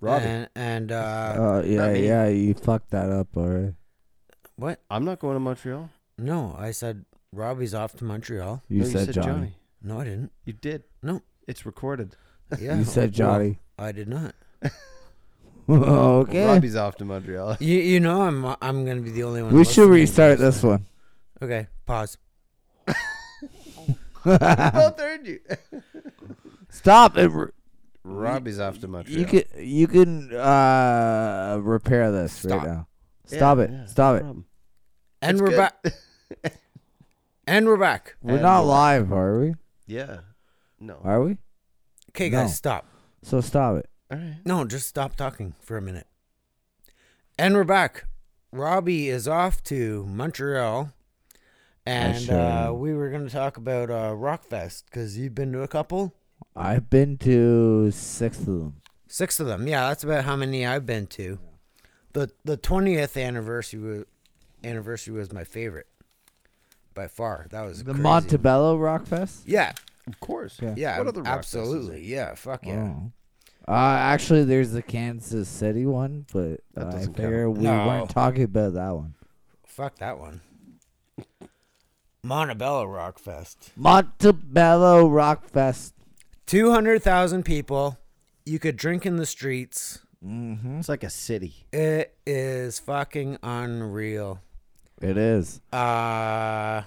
[0.00, 2.04] Robby, And, and uh, Oh yeah, me.
[2.04, 2.26] yeah.
[2.26, 3.74] You fucked that up, alright.
[4.56, 4.80] what?
[4.90, 5.88] I'm not going to Montreal.
[6.18, 8.60] No, I said Robby's off to Montreal.
[8.68, 9.52] You, No, said, Johnny.
[9.84, 10.32] No, I didn't.
[10.44, 10.82] You did.
[11.00, 11.22] No.
[11.46, 12.16] It's recorded.
[12.58, 12.76] Yeah.
[12.76, 13.60] You said well, Johnny.
[13.78, 14.34] I did not.
[15.68, 16.46] okay.
[16.46, 17.56] Robby's off to Montreal.
[17.60, 19.54] You you know I'm I'm gonna be the only one.
[19.54, 20.86] we should restart this one.
[21.40, 22.18] Okay, pause.
[24.24, 25.38] Both heard you.
[26.84, 27.30] Stop it.
[27.32, 27.52] r-
[28.04, 29.18] Robby's off to Montreal.
[29.18, 32.50] You can you can uh repair this Stop.
[32.62, 32.88] right now.
[33.30, 33.70] Yeah, Stop it.
[33.70, 34.20] yeah, Stop no it.
[34.20, 34.44] problem.
[35.22, 35.56] And It's we're good.
[35.56, 36.54] back.
[37.46, 38.16] And we're back.
[38.22, 39.54] We're And not we're- live, are we?
[39.86, 40.20] Yeah.
[40.80, 40.98] No.
[41.04, 41.36] Are we?
[42.10, 42.38] Okay, No.
[42.42, 42.86] guys, stop.
[43.22, 43.88] So stop it.
[44.10, 44.36] All right.
[44.46, 46.06] No, just stop talking for a minute.
[47.38, 48.04] And we're back.
[48.52, 50.92] Robby is off to Montreal,
[51.84, 52.78] and sure uh, am.
[52.78, 56.14] we were going to talk about uh, Rockfest because you've been to a couple,
[56.56, 58.76] I've been to six of them.
[59.08, 59.66] six of them.
[59.66, 61.38] Yeah, that's about how many I've been to.
[62.12, 64.04] the The twentieth anniversary was,
[64.62, 65.86] anniversary was my favorite
[66.94, 67.46] by far.
[67.50, 68.02] That was The crazy.
[68.02, 69.42] Montebello Rock Fest.
[69.46, 69.72] Yeah,
[70.06, 70.58] Of course.
[70.62, 70.74] Yeah.
[70.76, 72.04] yeah, What other rock fest absolutely.
[72.06, 72.94] Yeah, fuck yeah.
[72.96, 73.12] Oh.
[73.66, 77.86] Uh, actually, there's the Kansas City one, but That I doesn't figure we No.
[77.86, 79.14] weren't talking about that one.
[79.66, 80.40] Fuck that one.
[82.22, 83.70] Montebello Rock Fest.
[83.76, 85.93] Montebello Rock Fest.
[86.46, 87.98] 200,000 people.
[88.44, 90.00] You could drink in the streets.
[90.24, 90.78] Mm-hmm.
[90.78, 91.66] It's like a city.
[91.72, 94.40] It is fucking unreal.
[95.00, 95.60] It is.
[95.72, 96.82] Uh,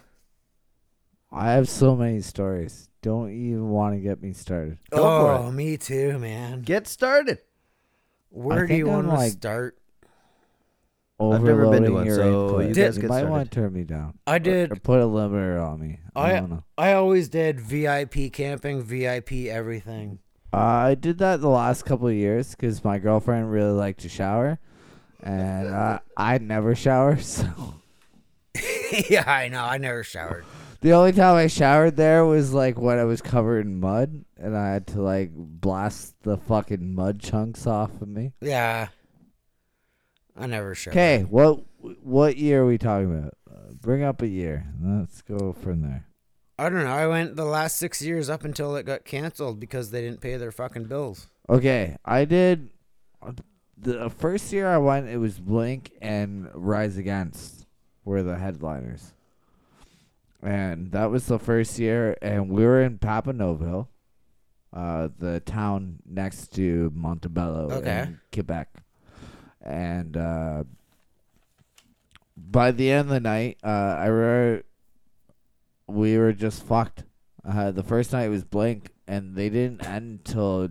[1.32, 2.90] I have so many stories.
[3.02, 4.80] Don't even want to get me started.
[4.92, 6.62] Go oh, me too, man.
[6.62, 7.40] Get started.
[8.30, 9.78] Where do you want to like- start?
[11.20, 12.68] I've never been to Overloading one, your so input.
[12.70, 13.30] you guys get might started.
[13.32, 14.20] want to turn me down.
[14.28, 14.72] I did.
[14.72, 14.84] Or did.
[14.84, 16.00] put a limiter on me.
[16.16, 16.64] I, I don't know.
[16.78, 20.20] I always did VIP camping, VIP everything.
[20.54, 24.10] Uh, I did that the last couple of years because my girlfriend really liked to
[24.10, 24.60] shower,
[25.22, 27.18] and uh, I never shower.
[27.22, 27.48] So
[29.10, 29.64] yeah, I know.
[29.64, 30.46] I never showered.
[30.82, 34.56] the only time I showered there was like when I was covered in mud, and
[34.56, 38.34] I had to like blast the fucking mud chunks off of me.
[38.42, 38.88] Yeah.
[40.38, 40.94] I never showered.
[40.94, 41.64] Okay, what
[42.04, 43.34] what year are we talking about?
[43.50, 44.68] Uh, bring up a year.
[44.82, 46.06] Let's go from there.
[46.60, 46.92] I don't know.
[46.94, 50.38] I went the last six years up until it got canceled because they didn't pay
[50.38, 51.28] their fucking bills.
[51.50, 52.70] Okay, I did.
[53.22, 53.34] uh,
[53.78, 57.66] The first year I went, it was Blink and Rise Against
[58.06, 59.14] were the headliners,
[60.42, 62.16] and that was the first year.
[62.22, 63.88] And we were in Papineauville,
[64.74, 68.02] uh, the town next to Montebello Okay.
[68.04, 68.70] in Quebec,
[69.62, 70.64] and uh,
[72.36, 74.64] by the end of the night, uh, I remember
[75.88, 77.04] we were just fucked.
[77.48, 80.70] Uh, the first night was Blink, and they didn't end until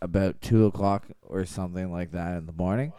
[0.00, 2.92] about two o'clock or something like that in the morning.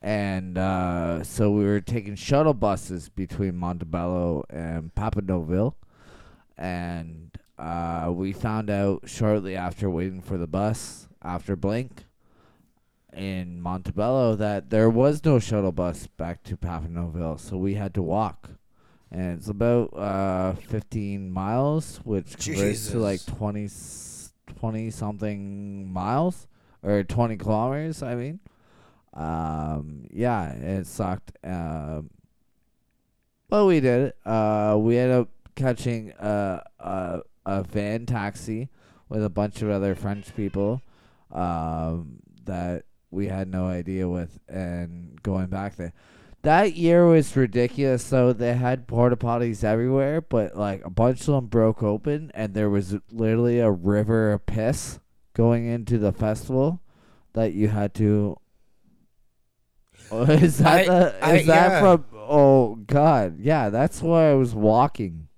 [0.00, 5.74] And uh, so we were taking shuttle buses between Montebello and Papineauville.
[6.58, 12.04] And uh, we found out shortly after waiting for the bus after Blink
[13.12, 17.38] in Montebello that there was no shuttle bus back to Papineauville.
[17.38, 18.50] So we had to walk.
[19.10, 23.34] And it's about uh, 15 miles, which converts to like Jesus.
[23.36, 26.46] 20, s- 20 something miles
[26.82, 28.40] or 20 kilometers, I mean.
[29.12, 31.32] Um, yeah, it sucked.
[31.44, 32.08] Um,
[33.50, 34.16] but we did it.
[34.26, 38.70] Uh, we ended up catching a, a, a van taxi
[39.10, 40.80] with a bunch of other French people
[41.30, 45.92] um, that we had no idea with and going back there.
[46.42, 48.04] That year was ridiculous.
[48.04, 52.52] So they had porta potties everywhere, but like a bunch of them broke open, and
[52.54, 54.98] there was literally a river of piss
[55.34, 56.80] going into the festival
[57.34, 58.36] that you had to.
[60.10, 61.80] Oh, is that I- the, I- is that yeah.
[61.80, 62.04] from?
[62.14, 65.28] Oh God, yeah, that's why I was walking.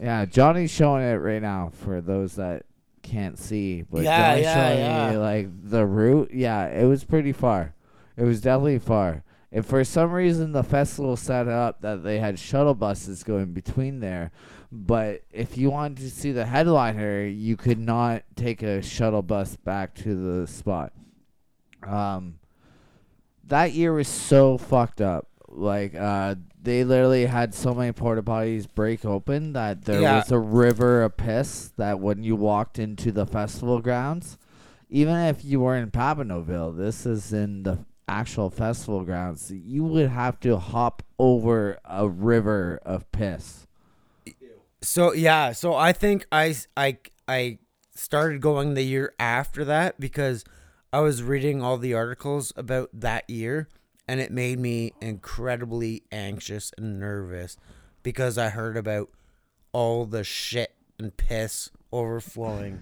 [0.00, 2.64] Yeah, Johnny's showing it right now for those that
[3.02, 3.82] can't see.
[3.82, 5.18] But Yeah, yeah, showing yeah.
[5.18, 6.30] like the route.
[6.32, 7.74] Yeah, it was pretty far.
[8.16, 9.22] It was definitely far.
[9.52, 14.00] And for some reason, the festival set up that they had shuttle buses going between
[14.00, 14.30] there.
[14.70, 19.56] But if you wanted to see the headliner, you could not take a shuttle bus
[19.56, 20.92] back to the spot.
[21.82, 22.38] Um,
[23.44, 25.26] that year was so fucked up.
[25.48, 30.16] Like, uh, they literally had so many porta potties break open that there Yeah.
[30.16, 34.36] was a river of piss that when you walked into the festival grounds,
[34.90, 40.08] even if you were in Papineauville, this is in the actual festival grounds, you would
[40.10, 43.66] have to hop over a river of piss.
[44.82, 46.98] So yeah, so I think I I
[47.28, 47.58] I
[47.94, 50.44] started going the year after that because
[50.92, 53.68] I was reading all the articles about that year
[54.10, 57.56] and it made me incredibly anxious and nervous
[58.02, 59.08] because I heard about
[59.70, 62.80] all the shit and piss overflowing.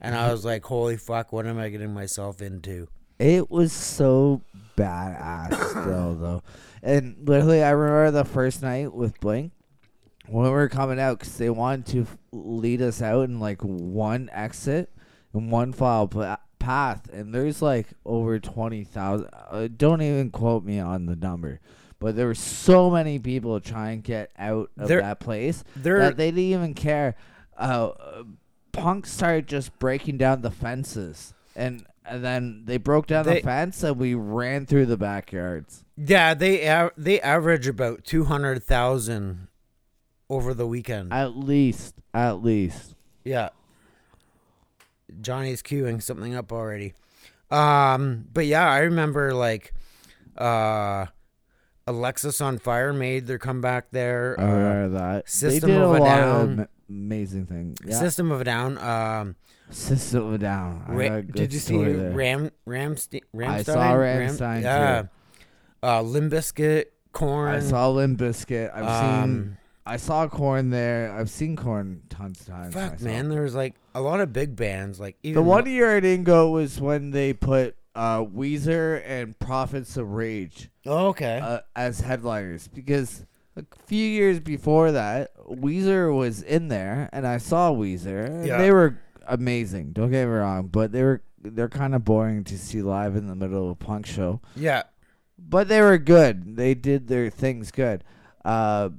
[0.00, 2.86] and I was like, "Holy fuck, what am I getting myself into?"
[3.18, 4.42] It was so
[4.76, 6.42] badass still though.
[6.80, 9.50] And literally I remember the first night with Blink
[10.28, 14.30] when we were coming out cuz they wanted to lead us out in like one
[14.32, 14.92] exit
[15.34, 20.78] and one file pa- path and there's like over 20,000 uh, don't even quote me
[20.78, 21.60] on the number.
[21.98, 25.98] But there were so many people trying to get out of There- that place there-
[26.00, 27.14] that they didn't even care.
[27.56, 28.22] Uh, uh,
[28.72, 33.40] Punk started just breaking down the fences, and, and then they broke down They- the
[33.42, 35.84] fence, and we ran through the backyards.
[35.96, 39.48] Yeah, they they average about 200,000
[40.30, 41.12] over the weekend.
[41.12, 42.94] At least, at least.
[43.24, 43.50] Yeah.
[45.20, 46.94] Johnny's queuing something up already.
[47.50, 49.72] Um, but yeah, I remember like
[50.38, 51.06] uh
[51.86, 54.36] Alexisonfire made their comeback there.
[54.38, 55.28] I Uh, remember that.
[55.28, 56.60] System they did of a a Down.
[56.60, 57.76] of amazing thing.
[57.84, 57.98] Yeah.
[57.98, 58.78] System of a Down.
[58.78, 59.36] Um,
[59.70, 60.84] System of a Down.
[60.88, 62.12] Ra- a did you see there.
[62.12, 63.22] Ram Rammstein?
[63.34, 63.48] Rammstein?
[63.50, 65.02] I saw Rammstein, yeah.
[65.02, 65.08] too.
[65.82, 67.54] Uh, Limbiskit, Korn.
[67.54, 68.70] I saw Limp Bizkit.
[68.74, 69.56] I've seen.
[69.84, 71.12] I saw Korn there.
[71.12, 72.74] I've seen Korn tons of times.
[72.74, 75.00] Fuck, man, there was like a lot of big bands.
[75.00, 79.38] Like even The one year I didn't go was when they put uh, Weezer and
[79.38, 81.40] Prophets of Rage Oh, okay.
[81.42, 83.26] uh, as headliners because
[83.56, 88.26] a few years before that, Weezer was in there, and I saw Weezer.
[88.26, 88.58] and Yeah.
[88.58, 89.92] They were amazing.
[89.92, 93.26] Don't get me wrong, but they were they're kind of boring to see live in
[93.26, 94.40] the middle of a punk show.
[94.54, 94.84] yeah.
[95.44, 96.54] But they were good.
[96.56, 98.04] They did their things good.
[98.44, 98.90] Uh,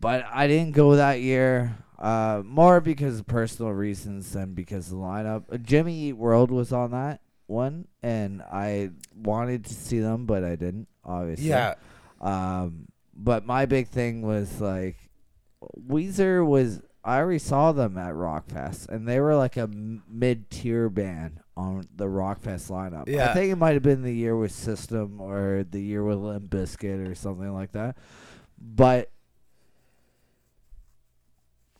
[0.00, 1.76] but I didn't go that year.
[1.98, 5.44] Uh, more because of personal reasons than because of the lineup.
[5.50, 10.44] Uh, Jimmy Eat World was on that one, and I wanted to see them, but
[10.44, 10.88] I didn't.
[11.04, 11.48] Obviously.
[11.48, 11.74] Yeah.
[12.20, 14.96] Um, but my big thing was like,
[15.88, 16.82] Weezer was.
[17.06, 21.86] I already saw them at Rockfest, and they were like a m- mid-tier band on
[21.94, 23.08] the Rockfest lineup.
[23.08, 23.30] Yeah.
[23.30, 26.50] I think it might have been the year with System or the year with Limp
[26.50, 27.98] Bizkit or something like that.
[28.58, 29.10] But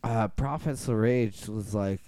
[0.05, 2.01] uh, Prophets of Rage was like,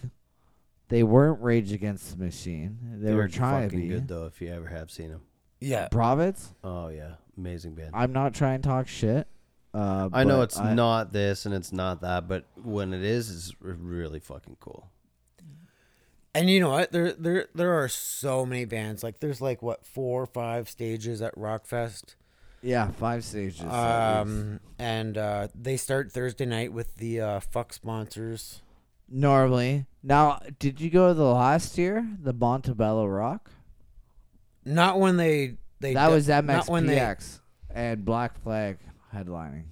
[0.89, 2.77] they weren't Rage Against the Machine.
[3.01, 3.93] They, were They're trying to fucking be.
[3.95, 4.25] good though.
[4.25, 5.21] If you ever have seen them.
[5.59, 5.87] Yeah.
[5.89, 6.53] Prophets.
[6.63, 7.91] Oh yeah, amazing band.
[7.93, 9.27] I'm not trying to talk shit.
[9.73, 13.29] Uh, I know it's I- not this and it's not that, but when it is,
[13.29, 14.89] it's really fucking cool.
[16.33, 16.91] And you know what?
[16.91, 19.03] There there there are so many bands.
[19.03, 22.15] Like there's like what four or five stages at Rockfest.
[22.67, 23.61] Yeah, five stages.
[23.61, 28.61] Um and uh they start Thursday night with the uh fuck sponsors.
[29.09, 29.85] Normally.
[30.03, 33.51] Now, did you go to the last year, the Montebello Rock?
[34.65, 37.39] Not when they they that d- was not when they MXPX
[37.73, 38.79] and Black Flag
[39.13, 39.63] headlining.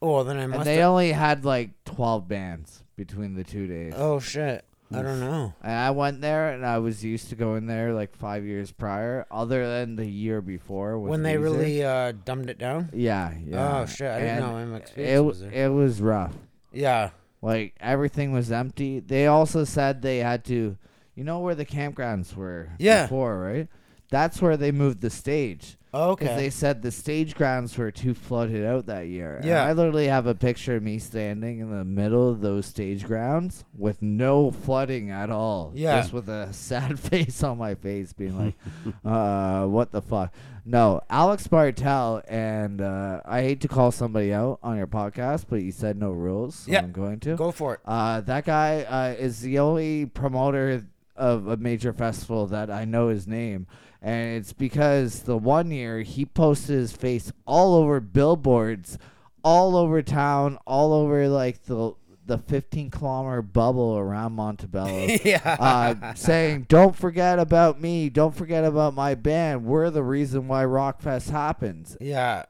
[0.00, 3.92] Oh, then I And they have- only had like 12 bands between the two days.
[3.96, 4.64] Oh shit.
[4.92, 5.52] I don't know.
[5.62, 9.26] And I went there and I was used to going there like five years prior,
[9.30, 10.98] other than the year before.
[10.98, 11.42] With When they Weezer.
[11.42, 12.88] really uh dumbed it down?
[12.94, 13.80] Yeah, yeah.
[13.80, 15.52] Oh shit, I didn't And know MXPX It, was there.
[15.52, 16.34] it was rough.
[16.72, 17.10] Yeah.
[17.42, 19.00] Like everything was empty.
[19.00, 20.76] They also said they had to,
[21.14, 23.02] you know, where the campgrounds were Yeah.
[23.02, 23.68] before, right?
[24.10, 25.76] That's where they moved the stage.
[25.92, 26.36] Okay.
[26.36, 29.36] they said the stage grounds were too flooded out that year.
[29.36, 29.64] And Yeah.
[29.64, 33.64] I literally have a picture of me standing in the middle of those stage grounds
[33.76, 35.72] with no flooding at all.
[35.74, 35.98] Yeah.
[35.98, 38.54] Just with a sad face on my face, being like,
[39.04, 40.32] uh, what the fuck?
[40.66, 45.62] No, Alex Martel, and uh, I hate to call somebody out on your podcast, but
[45.62, 46.54] you said no rules.
[46.54, 46.80] So Yeah.
[46.80, 47.34] I'm going to.
[47.36, 47.80] Go for it.
[47.86, 50.84] Uh, that guy uh, is the only promoter
[51.16, 53.66] of a major festival that I know his name.
[54.00, 58.98] And it's because the one year he posted his face all over billboards,
[59.42, 61.94] all over town, all over like the
[62.28, 65.56] the 15 kilometer bubble around Montebello, yeah.
[65.58, 68.10] uh, saying, "Don't forget about me.
[68.10, 69.64] Don't forget about my band.
[69.64, 72.44] We're the reason why Rockfest happens." yeah.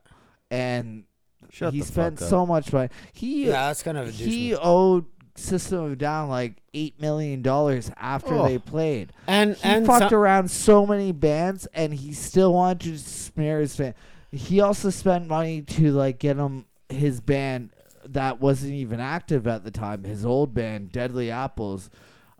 [0.50, 1.04] And
[1.50, 2.88] Shut he spent so much money.
[3.12, 5.06] He Yeah, that's kind of a he owed
[5.38, 8.46] System of Down like eight million dollars after Oh.
[8.46, 9.12] they played.
[9.26, 13.60] And He and fucked some- around so many bands, and he still wanted to smear
[13.60, 13.94] his fan.
[14.30, 17.70] He also spent money to like get him his band
[18.06, 20.04] that wasn't even active at the time.
[20.04, 21.90] His old band, Deadly Apples,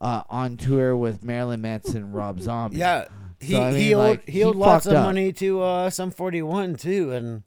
[0.01, 2.77] uh, on tour with Marilyn Manson, Rob Zombie.
[2.79, 3.05] yeah,
[3.41, 5.05] he So, I he owed like, he owed he lots of up.
[5.07, 7.43] money to uh, Sum 41 too, and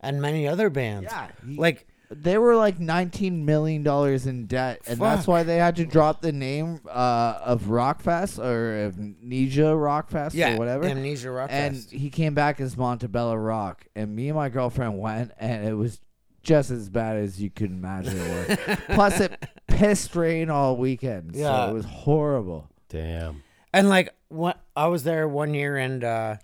[0.00, 1.08] and many other bands.
[1.10, 1.28] yeah.
[1.46, 5.76] he- Like they were like nineteen million dollars in debt, and that's why they had
[5.76, 10.84] to drop the name uh, of Rockfest or of Amnesia Rockfest yeah, or whatever.
[10.84, 15.32] Amnesia Rock and he came back as Montebello Rock, and me and my girlfriend went,
[15.38, 16.00] and it was
[16.42, 18.78] just as bad as you could imagine it was.
[18.88, 21.66] Plus, it pissed rain all weekend, Yeah.
[21.66, 22.70] so it was horrible.
[22.88, 23.42] Damn.
[23.72, 26.36] And like what I was there one year and uh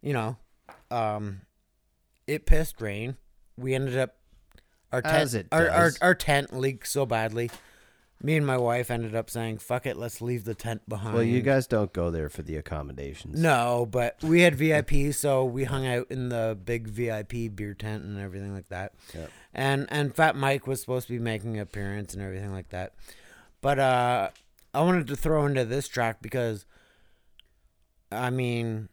[0.00, 0.36] you know,
[0.90, 1.40] um
[2.26, 3.16] it pissed rain.
[3.56, 4.15] We ended up
[4.92, 5.98] our tent As it our, our does.
[6.00, 7.50] our tent leaked so badly.
[8.22, 11.22] Me and my wife ended up saying, "Fuck it, let's leave the tent behind." Well,
[11.22, 13.38] you guys don't go there for the accommodations.
[13.38, 18.04] No, but we had VIP, so we hung out in the big VIP beer tent
[18.04, 18.94] and everything like that.
[19.14, 19.30] Yep.
[19.52, 22.94] And and Fat Mike was supposed to be making an appearance and everything like that.
[23.60, 24.30] But uh
[24.72, 26.64] I wanted to throw into this track because
[28.10, 28.88] I mean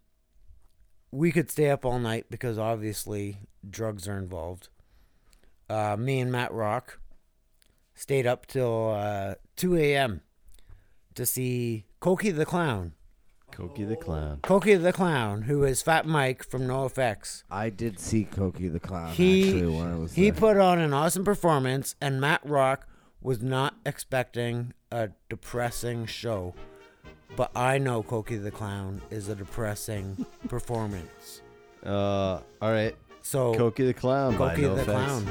[1.12, 3.38] we could stay up all night because obviously
[3.70, 4.68] drugs are involved.
[5.70, 7.00] Uh me and Matt Rock
[7.96, 10.22] stayed up till uh 2 a.m.
[11.16, 12.94] to see Cokie the Clown.
[13.52, 14.40] Cokie the Clown.
[14.42, 17.44] Cokie the Clown, who is Fat Mike from NoFX.
[17.52, 20.40] I did see Cokie the Clown He actually when I was he there.
[20.40, 22.88] put on an awesome performance, and Matt Rock
[23.22, 26.56] was not expecting a depressing show.
[27.36, 31.42] But I know Cokie the Clown is a depressing performance.
[31.86, 32.96] Uh, all right.
[33.24, 34.38] So Cokie the Clown.
[34.38, 35.24] by No the Offense.
[35.26, 35.28] Clown.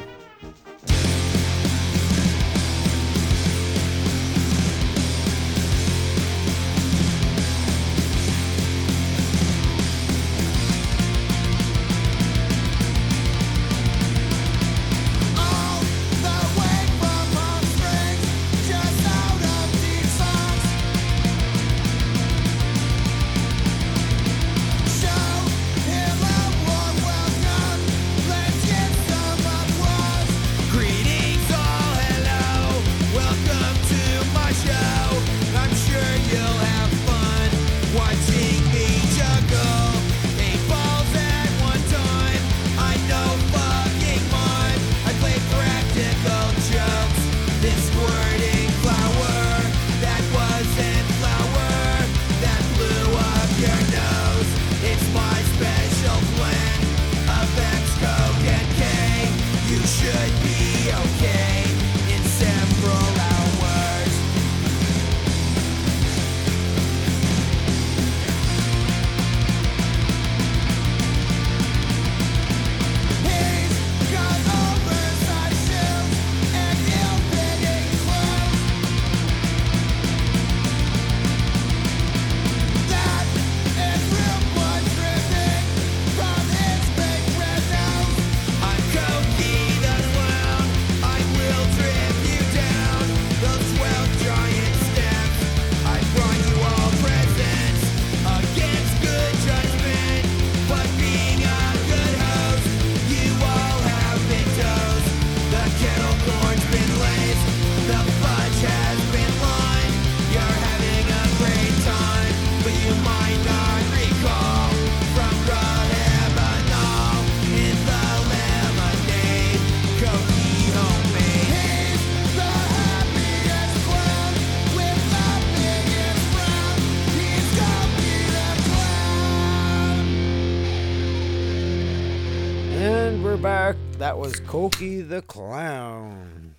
[133.13, 136.55] Was Cokie the Clown.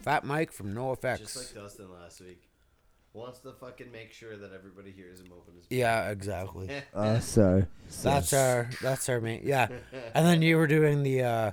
[0.00, 1.18] Fat Mike from NoFX.
[1.18, 2.48] Just like Dustin last week.
[3.12, 5.62] Wants to fucking make sure that everybody hears him open his.
[5.62, 5.78] Mouth.
[5.78, 6.70] Yeah, exactly.
[6.94, 7.66] Uh, sorry.
[8.02, 9.68] That's our that's our main yeah.
[10.14, 11.50] And then you were doing the uh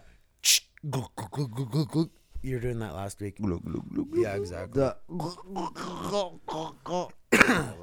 [0.84, 2.10] gluk, gluk, gluk, gluk, gluk, gluk.
[2.42, 3.38] you were doing that last week.
[4.16, 4.82] Yeah, exactly.
[4.82, 4.96] The
[7.34, 7.83] I wasn't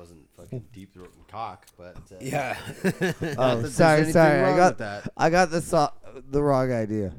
[0.51, 2.57] fucking deep and cock, but uh, Yeah.
[3.39, 4.41] oh, sorry, sorry.
[4.43, 5.09] I got that.
[5.17, 5.93] I got the so-
[6.29, 7.13] the wrong idea.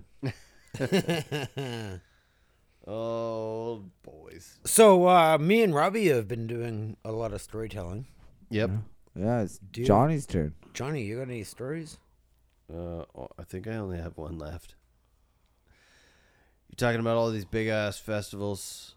[2.88, 4.58] Oh boys.
[4.66, 8.08] so uh me and Robbie have been doing a lot of storytelling.
[8.50, 8.72] Yep.
[9.16, 9.86] Yeah, it's Dude.
[9.86, 10.56] Johnny's turn.
[10.74, 12.00] Johnny, you got any stories?
[12.74, 14.74] Uh, oh, I think I only have one left.
[16.70, 18.96] You're talking about all these big ass festivals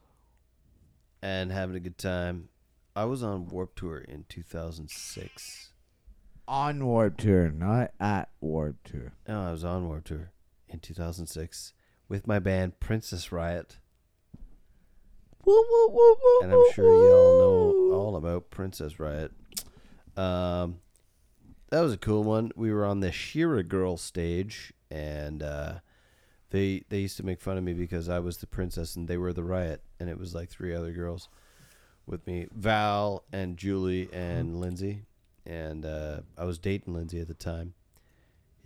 [1.21, 2.49] and having a good time.
[2.97, 5.73] I was on Warp Tour in 2006.
[6.47, 9.15] On Warp Tour, not at Warp Tour.
[9.27, 10.31] No, I was on Warp Tour
[10.69, 11.73] in 2006
[12.09, 13.79] with my band Princess Riot,
[15.45, 19.31] Woo, woo, woo, woo, and I'm sure you all know all about Princess Riot.
[20.17, 20.79] Um,
[21.71, 22.51] that was a cool one.
[22.57, 25.75] We were on the Shira Girl stage, and uh,
[26.49, 29.19] they they used to make fun of me because I was the princess and they
[29.19, 31.29] were the Riot, and it was like three other girls
[32.07, 35.03] with me, Val and Julie and Lindsay,
[35.47, 37.75] and uh, I was dating Lindsay at the time.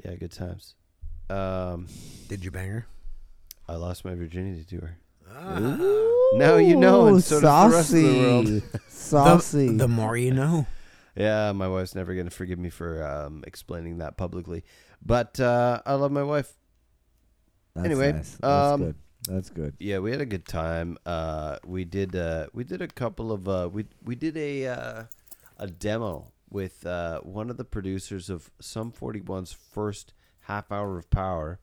[0.05, 0.75] Yeah, good times.
[1.31, 1.89] Um,
[2.29, 2.87] Did you bang her?
[3.69, 4.99] I lost my virginity to her.
[6.35, 8.63] Now you know, and so does the rest of the world.
[8.89, 9.77] Saucy.
[9.77, 10.67] The more you know.
[11.17, 14.65] Yeah, my wife's never gonna forgive me for um, explaining that publicly,
[15.05, 16.53] but uh, I love my wife.
[17.75, 18.37] That's anyway, nice.
[18.41, 18.95] That's um, good.
[19.27, 19.75] That's good.
[19.79, 20.99] Yeah, we had a good time.
[21.05, 25.03] Uh, we did uh, we did a couple of uh, we we did a uh,
[25.59, 31.11] a demo with uh, one of the producers of Sum 41's first half hour of
[31.11, 31.59] power,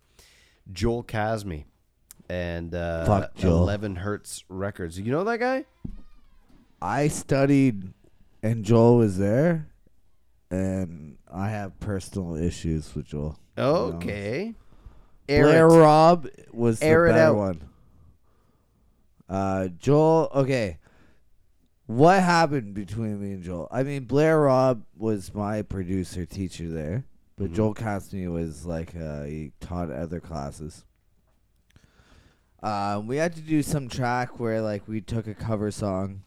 [0.71, 1.65] Joel Casmi,
[2.29, 3.63] and uh, Fuck Joel.
[3.63, 4.99] 11 Hertz Records.
[4.99, 5.65] You know that guy?
[6.81, 7.93] I studied,
[8.43, 9.69] and Joel was there,
[10.51, 13.39] and I have personal issues with Joel.
[13.57, 14.53] Okay.
[15.27, 15.77] Air Blair it.
[15.77, 17.35] Rob was the Air it better out.
[17.35, 17.61] one.
[19.27, 20.29] Uh, Joel.
[20.35, 20.77] Okay,
[21.87, 23.67] what happened between me and Joel?
[23.71, 27.05] I mean, Blair Rob was my producer teacher there,
[27.37, 27.55] but Mhm.
[27.55, 30.85] Joel Castney was like uh, he taught other classes.
[32.61, 36.21] Um, we had to do some track where like we took a cover song,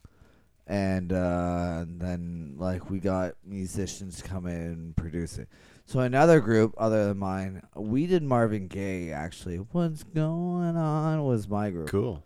[0.66, 5.49] and, uh, and then like we got musicians to come in and produce it.
[5.89, 9.57] So another group other than mine, we did Marvin Gaye actually.
[9.57, 11.89] What's going on was my group.
[11.89, 12.22] Cool.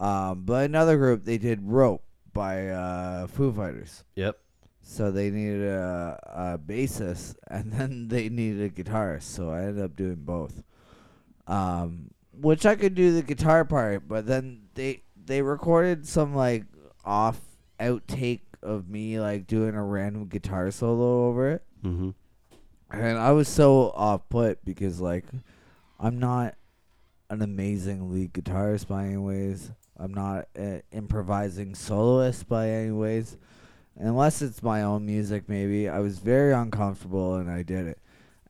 [0.00, 2.02] Um, but another group they did Rope
[2.32, 4.02] by uh, Foo Fighters.
[4.16, 4.36] Yep.
[4.82, 9.22] So they needed a, a bassist and then they needed a guitarist.
[9.22, 10.64] So I ended up doing both.
[11.46, 16.64] Um, which I could do the guitar part, but then they they recorded some like
[17.04, 17.38] off
[17.78, 21.62] outtake of me like doing a random guitar solo over it.
[21.84, 22.10] Mm-hmm.
[22.98, 25.24] And I was so off put because like
[25.98, 26.54] I'm not
[27.30, 29.70] an amazing lead guitarist by any ways.
[29.96, 33.36] I'm not an improvising soloist by any ways.
[33.96, 35.88] Unless it's my own music maybe.
[35.88, 37.98] I was very uncomfortable and I did it.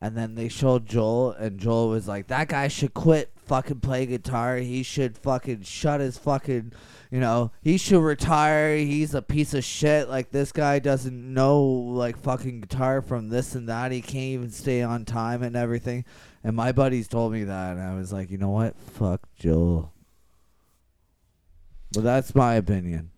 [0.01, 4.05] And then they showed Joel and Joel was like, That guy should quit fucking play
[4.05, 4.57] guitar.
[4.57, 6.73] He should fucking shut his fucking
[7.15, 8.75] you know, he should retire.
[8.75, 10.09] He's a piece of shit.
[10.09, 13.93] Like this guy doesn't know like fucking guitar from this and that.
[13.93, 16.03] He can't even stay on time and everything.
[16.43, 18.75] And my buddies told me that, and I was like, you know what?
[18.77, 19.93] Fuck Joel.
[21.93, 23.11] But that's my opinion.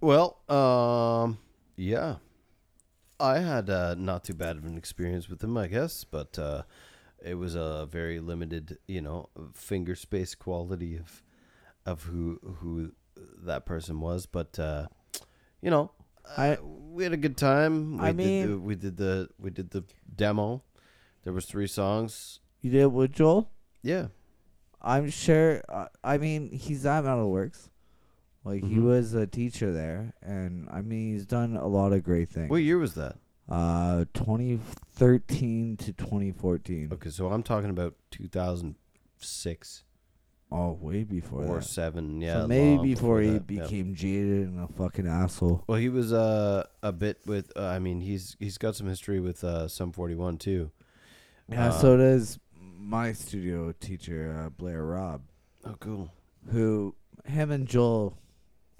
[0.00, 1.38] Well, um,
[1.74, 2.18] yeah,
[3.18, 6.62] I had uh, not too bad of an experience with him, I guess, but uh,
[7.20, 11.24] it was a very limited, you know, finger space quality of
[11.84, 12.92] of who who
[13.44, 14.26] that person was.
[14.26, 14.86] But uh,
[15.60, 15.90] you know,
[16.36, 16.62] I- uh,
[16.92, 17.96] we had a good time.
[17.98, 19.84] We I did the, mean- we did the we did the
[20.14, 20.62] demo.
[21.24, 22.40] There was three songs.
[22.60, 23.50] You did it with Joel?
[23.82, 24.08] Yeah,
[24.80, 25.62] I'm sure.
[25.68, 27.68] Uh, I mean, he's at Metalworks.
[28.44, 28.82] Like he Mhm.
[28.82, 32.50] was a teacher there, and I mean, he's done a lot of great things.
[32.50, 33.16] what year was that?
[33.48, 36.88] Uh, 2013 to 2014.
[36.92, 39.84] Okay, so I'm talking about 2006
[40.54, 41.64] Oh, way before or that.
[41.64, 42.20] seven.
[42.20, 43.62] Yeah, so maybe long before he that, yeah.
[43.62, 45.64] became jaded and a fucking asshole.
[45.66, 47.50] Well, he was uh, a bit with.
[47.56, 50.70] Uh, I mean, he's he's got some history with uh, Sum forty one too.
[51.48, 55.22] Yeah, Uh, so does my studio teacher, uh, Blair Robb,
[55.64, 56.10] Oh, cool.
[56.50, 58.18] who him and Joel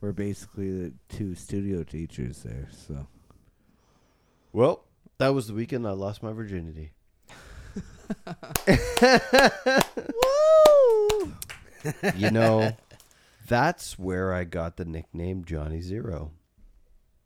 [0.00, 2.68] were basically the two studio teachers there.
[2.86, 3.06] So
[4.52, 4.84] Well,
[5.18, 6.92] that was the weekend I lost my virginity.
[12.16, 12.76] you know,
[13.48, 16.32] that's where I got the nickname Johnny Zero.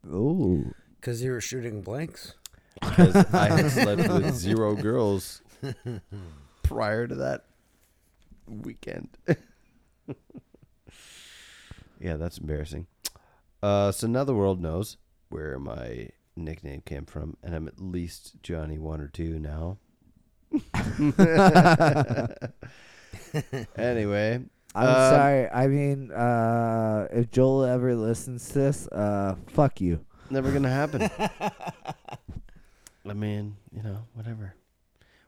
[0.05, 0.73] Ooh.
[0.99, 2.33] Because you were shooting blanks.
[2.79, 5.41] because I had slept with zero girls
[6.63, 7.45] prior to that
[8.47, 9.09] weekend.
[11.99, 12.87] yeah, that's embarrassing.
[13.61, 14.97] Uh, so now the world knows
[15.29, 19.77] where my nickname came from, and I'm at least Johnny one or two now.
[23.77, 24.41] anyway,
[24.75, 25.49] I'm Um, sorry.
[25.49, 29.99] I mean, uh, if Joel ever listens to this, uh, fuck you.
[30.29, 31.09] never gonna happen.
[33.09, 34.53] I mean, you know, whatever.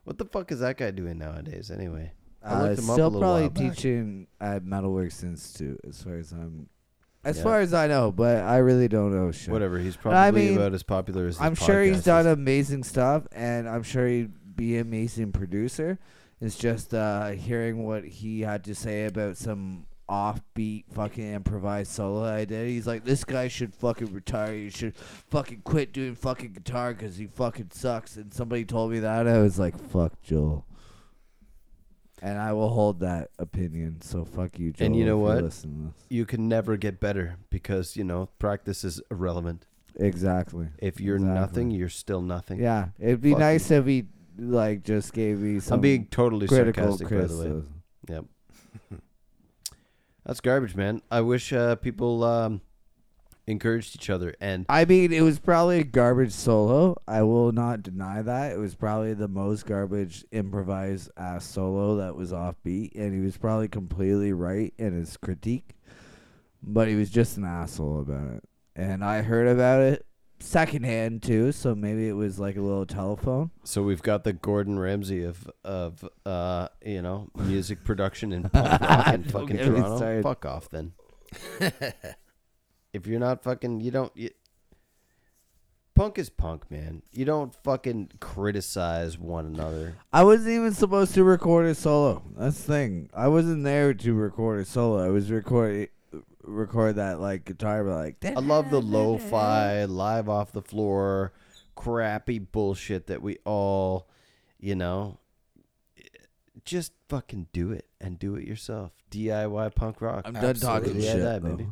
[0.04, 1.72] What the fuck is that guy doing nowadays?
[1.72, 2.12] Anyway,
[2.44, 6.32] I Uh, looked him up a still probably teaching at Metalworks Institute, as far as
[6.32, 6.68] I'm,
[7.24, 7.44] as Yeah.
[7.44, 8.12] far as I know.
[8.12, 9.52] But I really don't know shit.
[9.52, 9.78] Whatever.
[9.80, 11.40] He's I probably mean, about as popular as.
[11.40, 12.34] I'm sure he's done is.
[12.34, 16.00] amazing stuff, and I'm sure he'd be an amazing producer.
[16.42, 22.24] It's just uh, hearing what he had to say about some offbeat fucking improvised solo
[22.24, 22.68] I did.
[22.68, 24.54] He's like, this guy should fucking retire.
[24.54, 28.16] He should fucking quit doing fucking guitar because he fucking sucks.
[28.16, 29.28] And somebody told me that.
[29.28, 30.66] I was like, fuck Joel.
[32.22, 34.02] And I will hold that opinion.
[34.02, 34.86] So fuck you, Joel.
[34.88, 35.42] And you know what?
[35.44, 35.66] this.
[36.10, 39.66] You can never get better because you know practice is irrelevant.
[39.96, 40.68] Exactly.
[40.80, 41.40] If you're Exactly.
[41.40, 42.60] nothing, you're still nothing.
[42.60, 44.06] Yeah, it'd be Fuck nice if he
[44.42, 45.76] like just gave me some.
[45.76, 47.64] I'm being totally critical sarcastic, by the way.
[48.10, 48.26] Yep.
[50.26, 51.02] That's garbage, man.
[51.10, 52.62] I wish uh, people um,
[53.48, 56.96] encouraged each other and I mean, it was probably a garbage solo.
[57.08, 58.52] I will not deny that.
[58.52, 63.38] It was probably the most garbage improvised ass solo that was offbeat, and he was
[63.38, 65.76] probably completely right in his critique.
[66.62, 68.44] But he was just an asshole about it,
[68.76, 70.06] and I heard about it
[70.40, 71.52] secondhand too.
[71.52, 73.52] So maybe it was like a little telephone.
[73.64, 78.82] so we've got the Gordon Ramsay of of uh, you know music production in punk
[78.82, 79.98] rock in Don't fucking get me Toronto.
[79.98, 80.24] started.
[80.24, 80.94] Fuck off then.
[82.94, 84.12] if you're not fucking, you don't.
[84.16, 84.30] You,
[85.96, 87.04] punk is punk, man.
[87.12, 89.98] You don't fucking criticize one another.
[90.14, 92.24] I wasn't even supposed to record a solo.
[92.38, 93.10] That's the thing.
[93.14, 95.06] I wasn't there to record a solo.
[95.06, 95.90] I was recording
[96.50, 101.32] record that like guitar, but like I love the lo-fi, live off the floor,
[101.76, 104.08] crappy bullshit that we all,
[104.60, 105.20] you know,
[106.66, 108.92] just fucking do it and do it yourself.
[109.12, 110.24] DIY punk rock.
[110.26, 111.22] I'm done talking Yeah, shit.
[111.22, 111.50] that, though.
[111.56, 111.70] baby.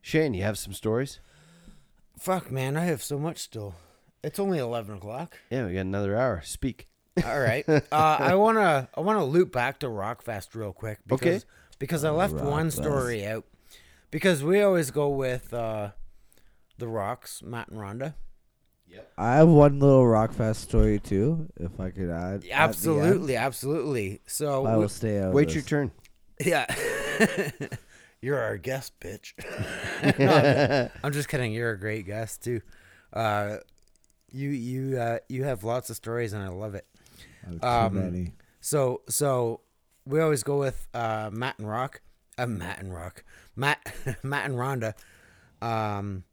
[0.00, 1.20] Shane, you have some stories?
[2.18, 3.74] Fuck, man, I have so much still.
[4.24, 5.38] It's only eleven o'clock.
[5.50, 6.42] Yeah, we got another hour.
[6.44, 6.88] Speak.
[7.24, 7.64] All right.
[7.68, 10.98] Uh, I wanna I wanna loop back to Rockfest real quick.
[11.06, 11.44] Because, Okay.
[11.78, 12.72] Because I left one Rockfest.
[12.72, 13.44] story out.
[14.10, 15.90] Because we always go with uh,
[16.78, 18.14] the Rocks, Matt and Rhonda.
[18.86, 19.12] Yep.
[19.18, 22.34] I have one little Rockfest story too, if I could add.
[22.36, 22.52] at the.
[22.52, 24.20] Absolutely, absolutely.
[24.26, 25.28] So I we- will stay out.
[25.28, 25.56] of Wait this.
[25.56, 25.90] your turn.
[26.40, 26.66] Yeah.
[28.20, 29.32] You're our guest, bitch.
[30.18, 31.52] No, I'm just kidding.
[31.52, 32.60] You're a great guest too.
[33.12, 33.56] Uh,
[34.30, 36.86] you you uh, you have lots of stories and I love it.
[37.46, 38.32] I too um, many.
[38.60, 39.60] So so
[40.04, 42.00] we always go with uh, Matt and Rock.
[42.36, 43.24] Uh, Matt and Rock.
[43.58, 44.94] Matt Matt and Rhonda.
[45.60, 46.24] Um.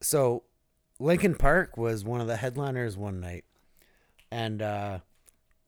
[0.00, 0.44] So
[0.98, 3.44] Linkin Park was one of the headliners one night,
[4.30, 4.98] and uh,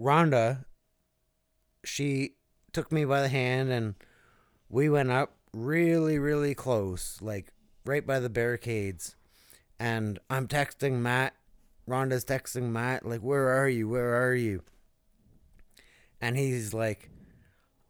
[0.00, 0.64] Rhonda.
[1.84, 2.34] She
[2.72, 3.94] took me by the hand and
[4.68, 7.52] we went up really really close, like
[7.84, 9.16] right by the barricades.
[9.78, 11.34] And I'm texting Matt.
[11.88, 13.88] Rhonda's texting Matt, like, "Where are you?
[13.88, 14.62] Where are you?"
[16.20, 17.08] and he's like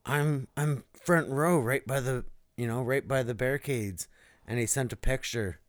[0.06, 2.24] i'm i'm front row right by the
[2.60, 4.06] you know right by the barricades
[4.46, 5.60] and he sent a picture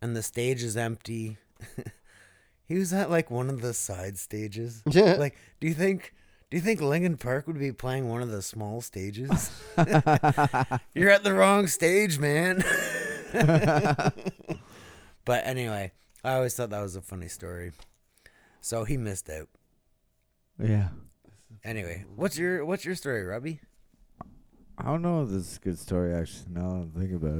[0.00, 1.36] and the stage is empty
[2.64, 6.14] he was at like one of the side stages like do you think
[6.48, 9.50] do you think Linkin Park would be playing one of the small stages?
[10.94, 12.62] You're at the wrong stage, man.
[15.24, 15.90] but anyway,
[16.22, 17.72] I always thought that was a funny story.
[18.60, 19.48] So he missed out.
[20.56, 20.90] Yeah.
[21.64, 23.60] Anyway, what's your what's your story, Robbie?
[24.78, 26.46] I don't know if this is a good story actually.
[26.52, 27.38] Now that I think about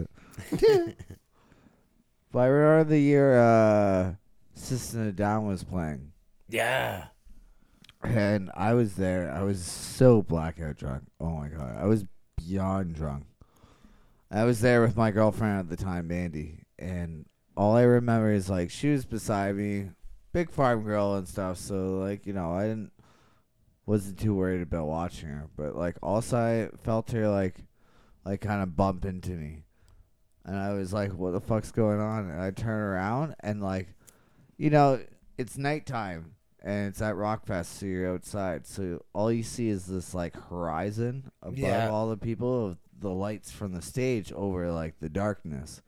[0.88, 0.98] it.
[2.32, 4.14] but I remember the year uh,
[4.54, 6.12] System of Down was playing,
[6.48, 7.06] Yeah.
[8.02, 9.30] and I was there.
[9.32, 11.04] I was so blackout drunk.
[11.20, 12.04] Oh my god, I was
[12.36, 13.24] beyond drunk.
[14.30, 17.26] I was there with my girlfriend at the time, Mandy, and
[17.56, 19.90] all I remember is like she was beside me,
[20.32, 21.58] big farm girl and stuff.
[21.58, 22.92] So like you know, I didn't
[23.86, 27.64] wasn't too worried about watching her, but like also I felt her like
[28.24, 29.62] like kind of bump into me,
[30.44, 33.88] and I was like, "What the fuck's going on?" And I turn around and like,
[34.58, 35.00] you know,
[35.38, 36.32] it's nighttime,
[36.62, 38.66] and it's at Rockfest, so you're outside.
[38.66, 41.88] So all you see is this like horizon above Yeah.
[41.88, 45.82] all the people of the lights from the stage over like the darkness.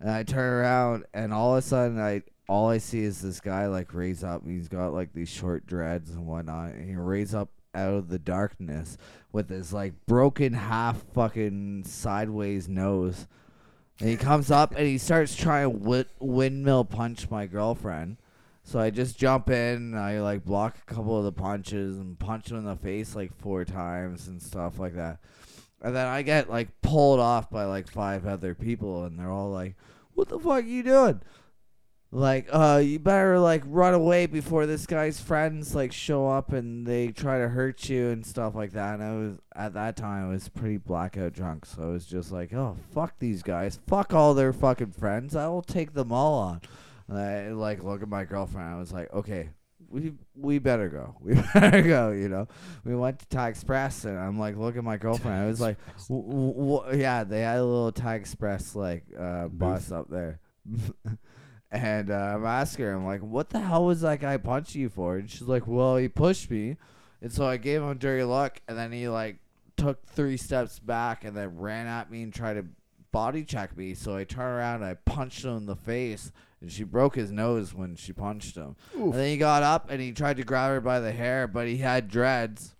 [0.00, 3.40] And I turn around, and all of a sudden, I all I see is this
[3.40, 4.42] guy like raise up.
[4.42, 6.72] and He's got like these short dreads and whatnot.
[6.72, 8.96] And he raise up out of the darkness
[9.32, 13.26] with his like broken half fucking sideways nose.
[14.00, 18.18] And he comes up and he starts trying to wi- windmill punch my girlfriend.
[18.64, 22.50] So I just jump in, I like block a couple of the punches and punch
[22.50, 25.18] him in the face like four times and stuff like that.
[25.82, 29.50] And then I get like pulled off by like five other people, and they're all
[29.50, 29.74] like,
[30.14, 31.20] "What the fuck are you doing?"
[32.14, 36.86] Like, uh, you better like run away before this guy's friends like show up and
[36.86, 38.94] they try to hurt you and stuff like that.
[38.94, 42.30] And I was at that time I was pretty blackout drunk, so I was just
[42.30, 45.34] like, "Oh fuck these guys, fuck all their fucking friends.
[45.34, 46.60] I will take them all on."
[47.08, 48.68] And I like look at my girlfriend.
[48.68, 49.48] I was like, "Okay,
[49.88, 51.16] we we better go.
[51.20, 52.12] We better go.
[52.12, 52.46] You know,
[52.84, 55.36] we went to Thai Express, and I'm like, look at my girlfriend.
[55.42, 55.78] I was like,
[56.08, 60.38] w- w- w- yeah, they had a little Thai Express like uh, bus up there.
[61.70, 64.88] and uh, I'm asking her, I'm like, what the hell was that guy punching you
[64.88, 65.16] for?
[65.16, 66.76] And she's like, well, he pushed me,
[67.20, 69.38] and so I gave him a dirty look, and then he like
[69.76, 72.64] took three steps back and then ran at me and tried to
[73.12, 73.94] body check me.
[73.94, 77.30] So I turned around and I punched him in the face, and she broke his
[77.30, 78.76] nose when she punched him.
[78.94, 81.68] And then he got up and he tried to grab her by the hair, but
[81.68, 82.74] he had dreads.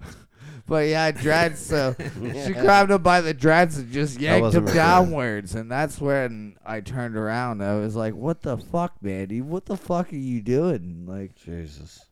[0.66, 1.94] but yeah, had dreads, so
[2.46, 4.78] she grabbed him by the dreads and just yanked him wasn't recorded.
[4.78, 5.54] downwards.
[5.54, 7.62] And that's when I turned around.
[7.62, 9.40] I was like, "What the fuck, Mandy?
[9.40, 12.04] What the fuck are you doing?" Like, Jesus.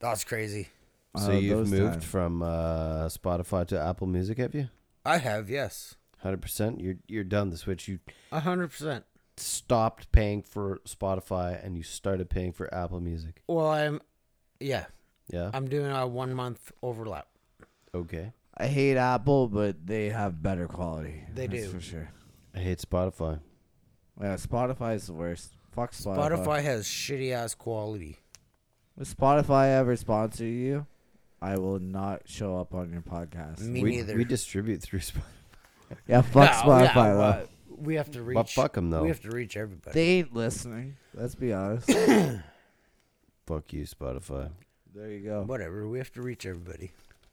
[0.00, 0.68] That's crazy.
[1.16, 2.04] So uh, you've moved times.
[2.04, 4.68] from uh, Spotify to Apple Music, have you?
[5.04, 5.96] I have, yes.
[6.18, 6.80] Hundred percent.
[6.80, 7.88] You're you're done the switch.
[7.88, 7.98] You
[8.30, 9.04] A hundred percent.
[9.36, 13.42] stopped paying for Spotify and you started paying for Apple Music.
[13.48, 14.00] Well, I'm,
[14.60, 14.86] yeah,
[15.32, 15.50] Yeah.
[15.52, 17.26] I'm doing a one month overlap.
[17.94, 18.32] okay.
[18.54, 21.24] I hate Apple, but they have better quality.
[21.34, 21.68] They that's do.
[21.70, 22.10] for sure.
[22.54, 23.40] I hate Spotify.
[24.20, 25.54] Yeah, Spotify is the worst.
[25.74, 26.16] Fuck Spotify.
[26.36, 28.18] Spotify has shitty ass quality.
[29.00, 30.86] If Spotify ever sponsor you,
[31.40, 33.60] I will not show up on your podcast.
[33.60, 34.16] Me we, neither.
[34.18, 35.22] we distribute through Spotify.
[36.06, 37.48] Yeah, fuck No, Spotify yeah, though.
[37.78, 38.34] we have to reach.
[38.34, 39.02] But fuck 'em, though.
[39.02, 39.94] We have to reach everybody.
[39.94, 40.96] They ain't listening.
[41.14, 41.88] Let's be honest.
[43.46, 44.50] Fuck you, Spotify.
[44.94, 45.42] There you go.
[45.42, 45.88] Whatever.
[45.88, 46.90] We have to reach everybody.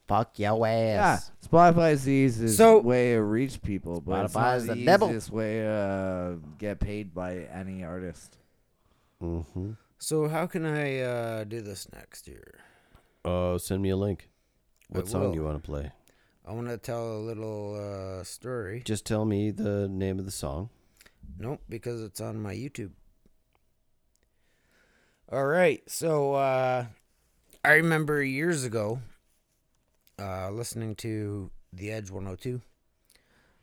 [0.07, 1.31] Fuck your Yeah, ass.
[1.47, 4.73] Spotify is the easiest So- way to reach people, but it's Spotify not is the
[4.75, 5.07] the devil.
[5.09, 8.37] easiest way to uh, get paid by any artist.
[9.21, 9.71] Mm-hmm.
[9.99, 12.55] So how can I uh, do this next year?
[13.25, 14.29] Oh, send me a link.
[14.89, 15.31] What I song will.
[15.31, 15.91] do you want to play?
[16.47, 17.75] I want to tell a little
[18.19, 18.81] uh, story.
[18.85, 20.69] Just tell me the name of the song.
[21.37, 22.91] Nope, because it's on my YouTube.
[25.31, 26.85] All right, so uh,
[27.61, 29.01] I remember years ago
[30.17, 32.61] uh, listening to The Edge 102.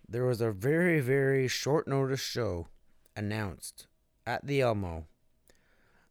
[0.07, 2.67] There was a very, very short notice show
[3.17, 3.87] announced
[4.27, 5.07] at the Elmo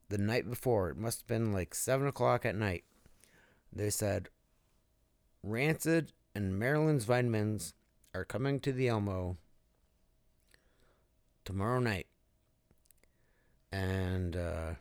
[0.10, 0.90] the night before.
[0.90, 2.86] It must have been like 7 o'clock at night.
[3.72, 4.30] They said,
[5.44, 7.76] Rancid and Marilyn's Vitamins
[8.16, 9.38] are coming to the Elmo
[11.44, 12.07] tomorrow night.
[13.72, 14.72] And uh,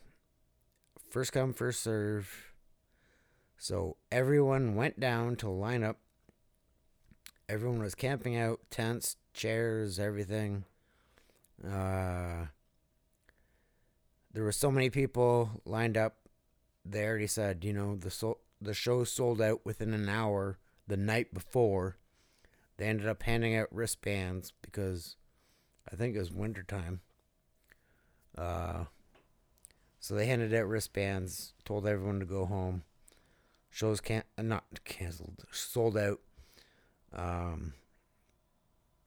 [1.10, 2.53] first come, first serve.
[3.58, 5.98] So everyone went down to line up.
[7.48, 10.64] Everyone was camping out, tents, chairs, everything.
[11.62, 12.46] Uh,
[14.32, 16.16] there were so many people lined up.
[16.84, 21.32] They already said, you know, the the show sold out within an hour the night
[21.32, 21.96] before.
[22.76, 25.16] They ended up handing out wristbands because
[25.90, 27.00] I think it was wintertime.
[28.36, 28.84] Uh,
[30.00, 32.82] so they handed out wristbands, told everyone to go home.
[33.74, 36.20] Shows can't uh, not canceled, sold out.
[37.12, 37.74] Um,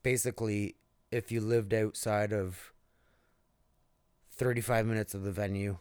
[0.04, 0.76] basically,
[1.10, 2.74] if you lived outside of
[4.34, 5.78] 35 minutes of the venue,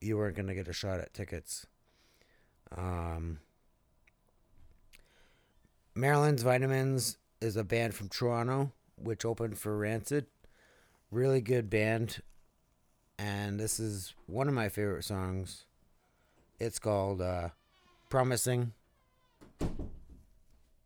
[0.00, 1.68] you weren't gonna get a shot at tickets.
[2.76, 3.38] Um,
[5.94, 10.26] Marilyn's Vitamins is a band from Toronto, which opened for Rancid.
[11.12, 12.22] Really good band.
[13.20, 15.64] And this is one of my favorite songs.
[16.58, 17.50] It's called uh,
[18.10, 18.72] Promising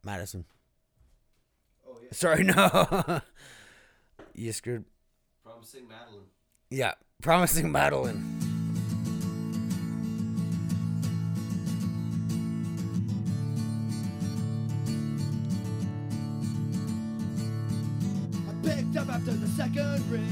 [0.05, 0.45] Madison.
[1.89, 2.09] Oh, yeah.
[2.13, 3.21] Sorry, no.
[4.35, 4.85] you screwed.
[5.43, 6.27] Promising Madeline.
[6.71, 6.93] Yeah,
[7.23, 8.23] Promising Madeline.
[18.47, 20.31] I picked up after the second ring.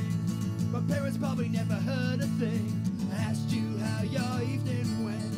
[0.71, 3.09] My parents probably never heard a thing.
[3.13, 5.32] I asked you how your evening went and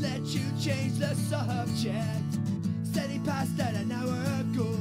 [0.00, 2.38] let you change the subject.
[2.82, 4.76] Said he passed out an hour ago.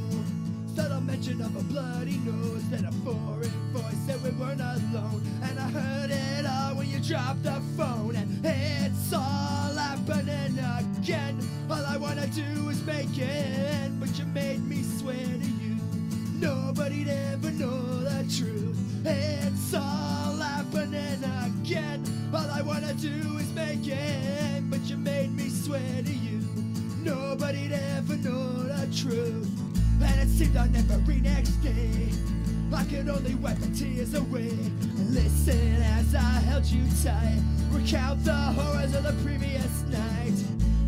[0.75, 5.21] Subtle mention of a bloody nose, then a foreign voice said we weren't alone.
[5.43, 8.15] And I heard it all when you dropped the phone.
[8.15, 11.37] And it's all happening again.
[11.69, 15.58] All I wanna do is make it end, but you made me swear to you.
[16.39, 18.77] Nobody'd ever know the truth.
[19.05, 22.03] It's all happening again.
[22.33, 26.39] All I wanna do is make it but you made me swear to you.
[27.03, 29.49] Nobody'd ever know the truth.
[30.01, 32.09] And it seemed on every next day.
[32.73, 37.41] I could only wipe the tears away and listen as I held you tight.
[37.71, 40.37] Recount the horrors of the previous night.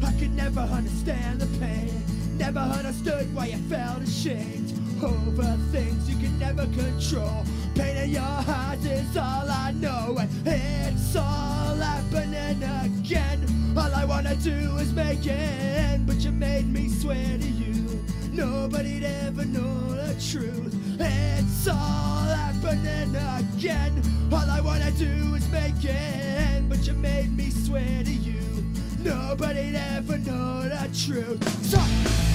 [0.04, 1.92] I could never understand the pain.
[2.38, 4.71] Never understood why you felt ashamed
[5.04, 7.44] over things you can never control.
[7.76, 13.40] Pain in your heart is all I know, and it's all happening again.
[13.76, 18.04] All I wanna do is make it end, but you made me swear to you.
[18.32, 20.76] Nobody'd ever know the truth.
[21.00, 24.02] It's all happening again.
[24.32, 28.42] All I wanna do is make it end, but you made me swear to you.
[29.04, 31.42] Nobody'd ever know the truth.
[31.66, 32.31] So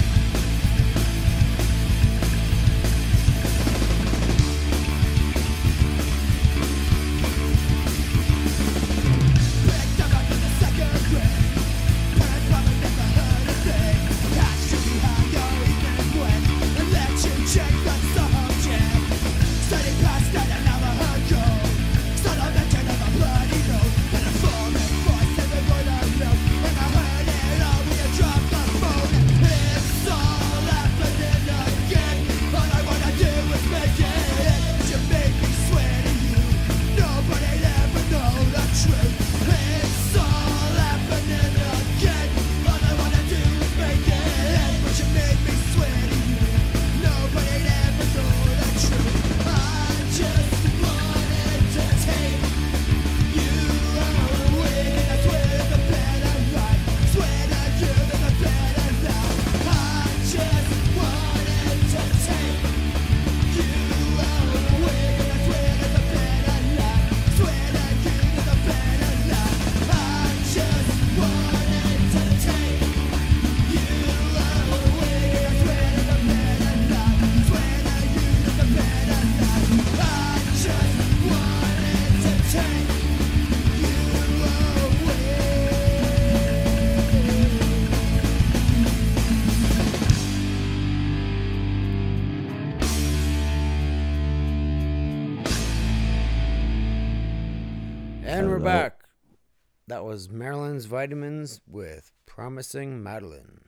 [100.07, 103.59] was Marilyn's Vitamins with Promising Madeline.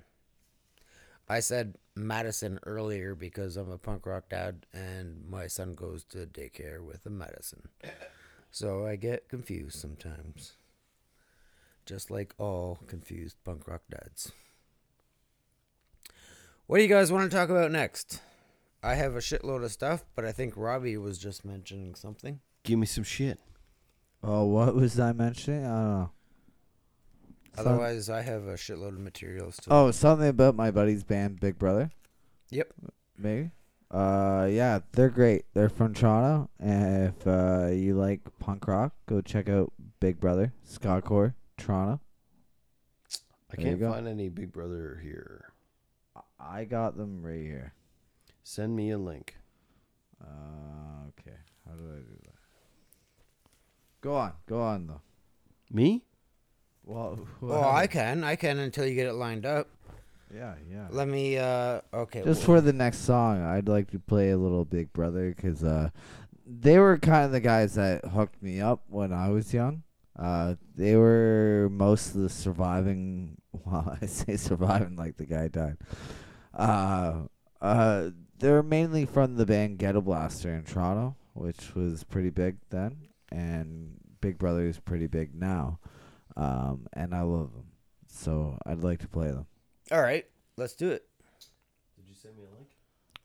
[1.28, 6.20] I said Madison earlier because I'm a punk rock dad and my son goes to
[6.20, 7.68] daycare with a Madison.
[8.52, 10.54] So I get confused sometimes.
[11.86, 14.32] Just like all confused punk rock dads.
[16.68, 18.22] What do you guys want to talk about next?
[18.82, 22.40] I have a shitload of stuff, but I think Robbie was just mentioning something.
[22.64, 23.42] Give me some shit.
[24.24, 25.66] Oh, what was I mentioning?
[25.66, 26.12] I don't know.
[27.56, 31.40] Some- Otherwise, I have a shitload of materials to oh, something about my buddy's band,
[31.40, 31.92] Big Brother.
[32.52, 32.74] Yep.
[33.18, 33.52] Maybe.
[33.92, 35.46] Uh, yeah, they're great.
[35.54, 40.54] They're from Toronto, and if uh, you like punk rock, go check out Big Brother,
[40.68, 42.00] Scottcore, Toronto.
[43.52, 43.92] I There you can't go.
[43.92, 45.54] find any Big Brother here.
[46.40, 47.74] I got them right here.
[48.44, 49.36] Send me a link.
[50.22, 51.38] Uh, okay.
[51.68, 52.36] How do I do that?
[54.02, 55.02] Go on, go on though.
[55.72, 56.04] Me?
[56.90, 58.24] Well, Well, I can.
[58.24, 59.68] I can until you get it lined up.
[60.34, 60.88] yeah, yeah.
[60.90, 61.38] Let me.
[61.38, 62.24] uh Okay.
[62.24, 65.64] Just well- for the next song, I'd like to play a little Big Brother because
[65.64, 65.90] uh,
[66.48, 69.84] they were kind of the guys that hooked me up when I was young.
[70.18, 73.36] Uh, they were most of the surviving.
[73.66, 75.78] Well, I say surviving like the guy died.
[76.54, 77.24] Uh,
[77.62, 83.08] uh, they're mainly from the band Ghetto Blaster in Toronto, which was pretty big then,
[83.32, 85.80] and Big Brother is pretty big now.
[86.40, 87.66] Um, and I love them,
[88.08, 89.46] so I'd like to play them.
[89.92, 90.26] All right.
[90.56, 91.06] Let's do it.
[91.98, 92.68] Did you send me a link?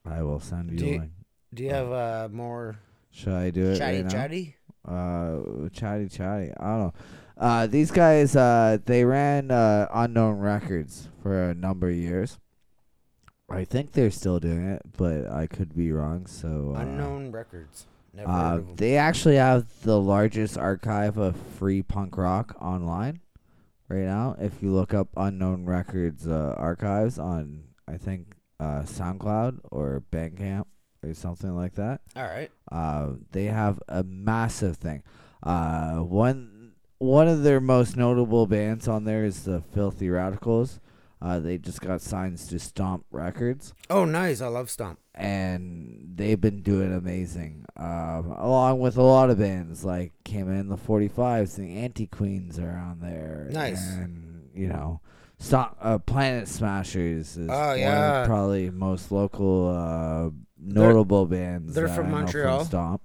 [0.05, 1.13] I will send you Do a link.
[1.55, 2.77] Do you have uh more
[3.13, 4.11] Should I do it chatty right now?
[4.11, 4.57] chatty?
[4.87, 6.53] Uh, chatty chatty.
[6.59, 6.95] I don't know.
[7.39, 12.39] Uh, these guys, uh, they ran uh, Unknown Records for a number of years.
[13.49, 16.27] I think they're still doing it, but I could be wrong.
[16.27, 17.87] So uh, Unknown records.
[18.15, 23.21] Never Uh, they actually have the largest archive of free punk rock online
[23.89, 24.37] right now.
[24.39, 30.67] If you look up Unknown Records uh, archives on, I think, uh, SoundCloud or Bandcamp
[31.03, 32.51] or something like that, All right.
[32.71, 35.03] uh, they have a massive thing.
[35.43, 40.81] Uh, one one of their most notable bands on there is the Filthy Radicals.
[41.25, 44.43] Uh, they just got signed to Stomp Records Oh, nice.
[44.43, 44.99] I love Stomp.
[45.15, 47.65] and they've been doing amazing.
[47.77, 52.59] Um, along with a lot of bands like came in the 45s, the Anti Queens
[52.59, 53.49] are on there.
[53.53, 53.81] Nice.
[53.95, 55.01] and you know,
[55.39, 58.27] Stop, uh, Planet Smashers is Oh, one of yeah.
[58.27, 61.75] probably most local uh, notable bands.
[61.75, 62.65] they're from Montreal.
[62.67, 63.01] Stomp.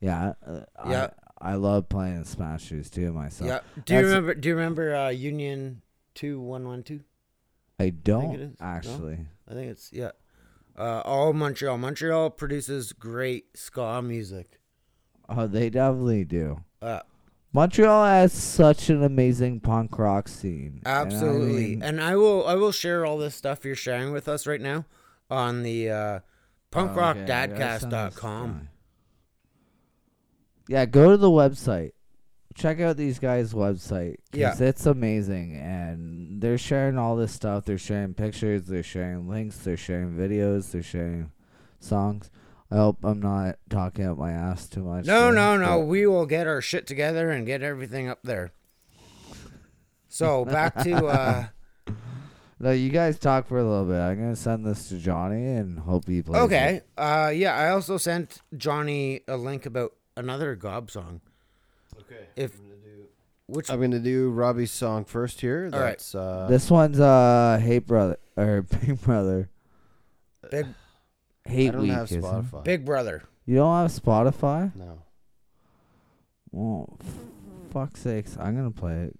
[0.00, 1.08] Yeah, uh, Yeah.
[1.40, 3.48] I, I love Planet Smashers too myself.
[3.48, 3.60] yeah.
[3.84, 4.34] Do you That's- remember?
[4.34, 5.82] Do you remember uh, Union
[6.14, 7.00] two one one two?
[7.82, 8.50] I don't it is.
[8.60, 8.66] No?
[8.66, 9.26] actually.
[9.48, 10.10] I think it's yeah.
[10.78, 11.76] Uh, all Montreal.
[11.78, 14.58] Montreal produces great ska music.
[15.28, 16.64] Oh, they definitely do.
[16.80, 17.00] Uh,
[17.52, 20.80] Montreal has such an amazing punk rock scene.
[20.84, 21.52] and I absolutely.
[21.76, 24.60] mean- And I will I will share all this stuff you're sharing with us right
[24.60, 24.86] now
[25.30, 26.20] on the uh,
[26.74, 28.68] Oh, okay, I gotta send this punkrockdadcast.com.
[30.68, 31.92] Yeah, go to the website.
[32.54, 34.16] Check out these guys' website.
[34.30, 34.54] 'cause Yeah.
[34.60, 37.64] it's amazing, and they're sharing all this stuff.
[37.64, 38.66] They're sharing pictures.
[38.66, 39.58] They're sharing links.
[39.58, 40.70] They're sharing videos.
[40.72, 41.30] They're sharing
[41.80, 42.30] songs.
[42.70, 45.04] I hope I'm not talking out my ass too much.
[45.06, 45.78] No, there, no, no.
[45.80, 48.52] We will get our shit together and get everything up there.
[50.08, 51.44] So back to uh
[52.60, 53.98] No, you guys talk for a little bit.
[53.98, 56.40] I'm gonna send this to Johnny and hope he plays.
[56.40, 56.44] it.
[56.44, 56.80] okay.
[56.96, 61.20] Uh yeah, I also sent Johnny a link about another GOB song.
[62.12, 62.26] Okay.
[62.36, 62.52] If
[63.46, 65.68] which I'm gonna do Robbie's song first here.
[65.72, 65.90] All right.
[65.90, 69.50] That's uh, This one's uh Hate Brother or Big Brother.
[70.50, 70.66] big
[71.44, 71.90] Hate I don't Week.
[71.92, 72.24] have isn't it?
[72.24, 72.64] Spotify.
[72.64, 73.22] big brother.
[73.46, 74.74] You don't have Spotify?
[74.76, 75.02] No.
[76.52, 77.14] Well, f-
[77.72, 79.18] fuck's sakes, I'm gonna play it.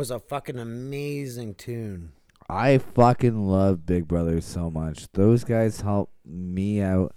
[0.00, 2.10] Was a fucking amazing tune.
[2.48, 5.12] I fucking love Big Brother so much.
[5.12, 7.14] Those guys helped me out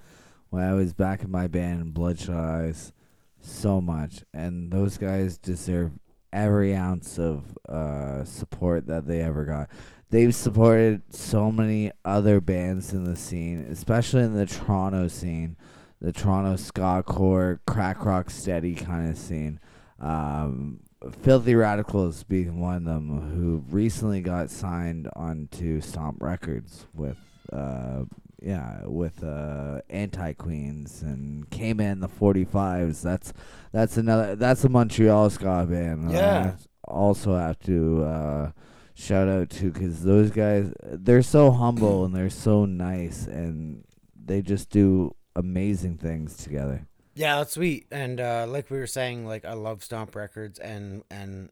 [0.49, 2.91] when I was back in my band Bloodshot Eyes
[3.39, 5.93] so much, and those guys deserve
[6.33, 9.69] every ounce of uh, support that they ever got.
[10.09, 15.55] They've supported so many other bands in the scene, especially in the Toronto scene,
[16.01, 19.61] the Toronto ska core, crack rock steady kind of scene.
[20.01, 20.81] Um,
[21.21, 27.17] Filthy Radicals being one of them, who recently got signed onto Stomp Records with,
[27.51, 28.03] uh,
[28.41, 33.01] yeah, with uh, Anti Queens and came in the 45s.
[33.01, 33.33] That's
[33.71, 36.09] that's another that's a Montreal ska band.
[36.09, 36.55] I Yeah.
[36.87, 38.51] also have to uh,
[38.93, 43.83] shout out to because those guys they're so humble and they're so nice and
[44.25, 46.85] they just do amazing things together.
[47.13, 47.85] Yeah, that's sweet.
[47.91, 51.49] And uh, like we were saying, like I love Stomp Records, and and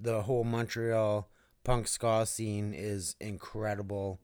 [0.00, 1.28] the whole Montreal
[1.62, 4.20] punk ska scene is incredible.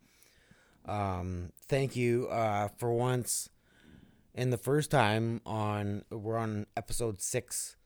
[0.86, 3.50] Um, thank you uh, for once.
[4.34, 7.76] In the first time on, we're on episode six.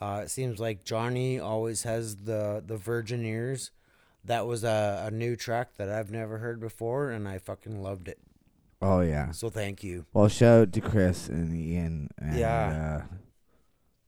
[0.00, 3.70] Uh, it seems like Johnny always has the the virgin ears.
[4.24, 8.08] That was a, a new track that I've never heard before, and I fucking loved
[8.08, 8.18] it.
[8.82, 9.30] Oh yeah.
[9.32, 10.06] So thank you.
[10.12, 12.08] Well, shout out to Chris and Ian.
[12.18, 13.02] And, Yeah.
[13.02, 13.14] Uh,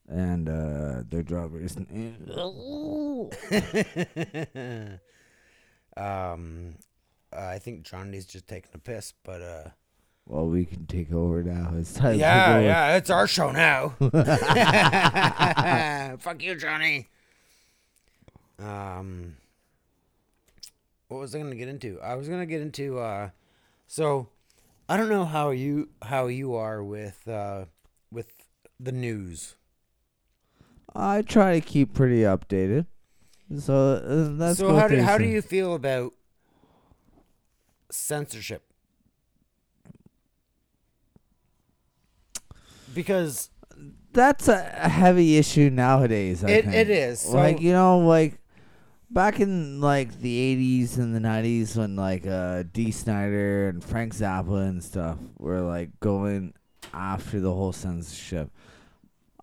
[0.09, 1.77] and uh, their drivers.
[5.97, 6.75] um,
[7.33, 9.69] I think Johnny's just taking a piss, but uh,
[10.27, 11.73] Well, we can take over now.
[11.79, 13.95] It's time yeah, yeah, it's our show now.
[16.19, 17.09] Fuck you, Johnny.
[18.59, 19.37] Um,
[21.09, 22.01] what was I gonna get into?
[22.01, 23.31] I was gonna get into uh,
[23.87, 24.29] so
[24.93, 27.65] I don't know how you how you are with uh
[28.11, 28.31] with
[28.79, 29.55] the news.
[30.95, 32.85] I try to keep pretty updated.
[33.59, 36.13] So uh, let's so how do how do you feel about
[37.91, 38.65] censorship?
[42.93, 43.49] Because
[44.13, 46.45] That's a heavy issue nowadays.
[46.45, 46.75] I It- think.
[46.77, 48.42] it is, like you know, like
[49.13, 54.15] back in like the '80s and the '90s when like uh, Dee Snider and Frank
[54.15, 56.55] Zappa and stuff were like going
[56.93, 58.51] after the whole censorship.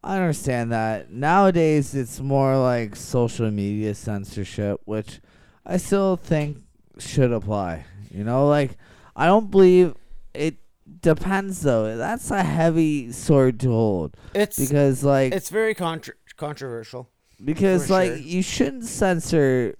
[0.04, 1.12] I understand that.
[1.12, 5.20] Nowadays, it's more like social media censorship, which
[5.66, 6.60] I still think
[6.98, 7.86] should apply.
[8.12, 8.78] You know, like
[9.16, 9.96] I don't believe
[10.34, 10.56] it
[11.02, 11.98] depends though.
[11.98, 17.10] That's a heavy sword to hold it's because like it's very contr controversial.
[17.44, 18.18] Because for like sure.
[18.18, 19.76] you shouldn't censor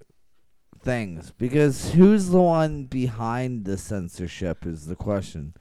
[0.82, 5.54] things because who's the one behind the censorship is the question.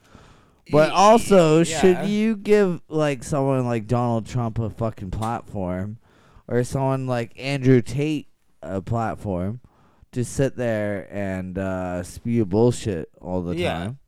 [0.72, 1.80] But also, Yeah.
[1.80, 5.98] should you give like someone like Donald Trump a fucking platform,
[6.48, 8.28] or someone like Andrew Tate
[8.62, 9.62] a platform
[10.12, 13.74] to sit there and uh, spew bullshit all the Yeah.
[13.74, 14.00] time?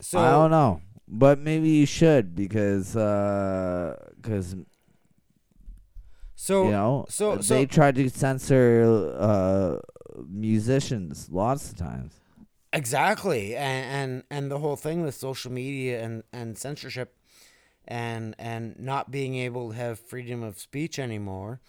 [0.00, 4.54] So I don't know, but maybe you should because because
[6.34, 9.76] so you know so- they so- tried to censor uh,
[10.28, 12.20] musicians lots of times.
[12.72, 17.16] Exactly, and, and and the whole thing with social media and and censorship,
[17.86, 21.60] and and not being able to have freedom of speech anymore,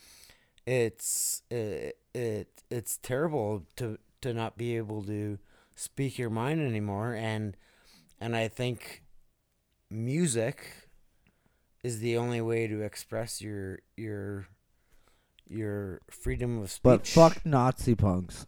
[0.65, 5.37] it's it, it it's terrible to to not be able to
[5.75, 7.55] speak your mind anymore, and
[8.19, 9.03] and I think
[9.91, 10.89] music
[11.83, 14.47] is the only way to express your your
[15.47, 16.83] your freedom of speech.
[16.83, 18.47] But fuck Nazi punks.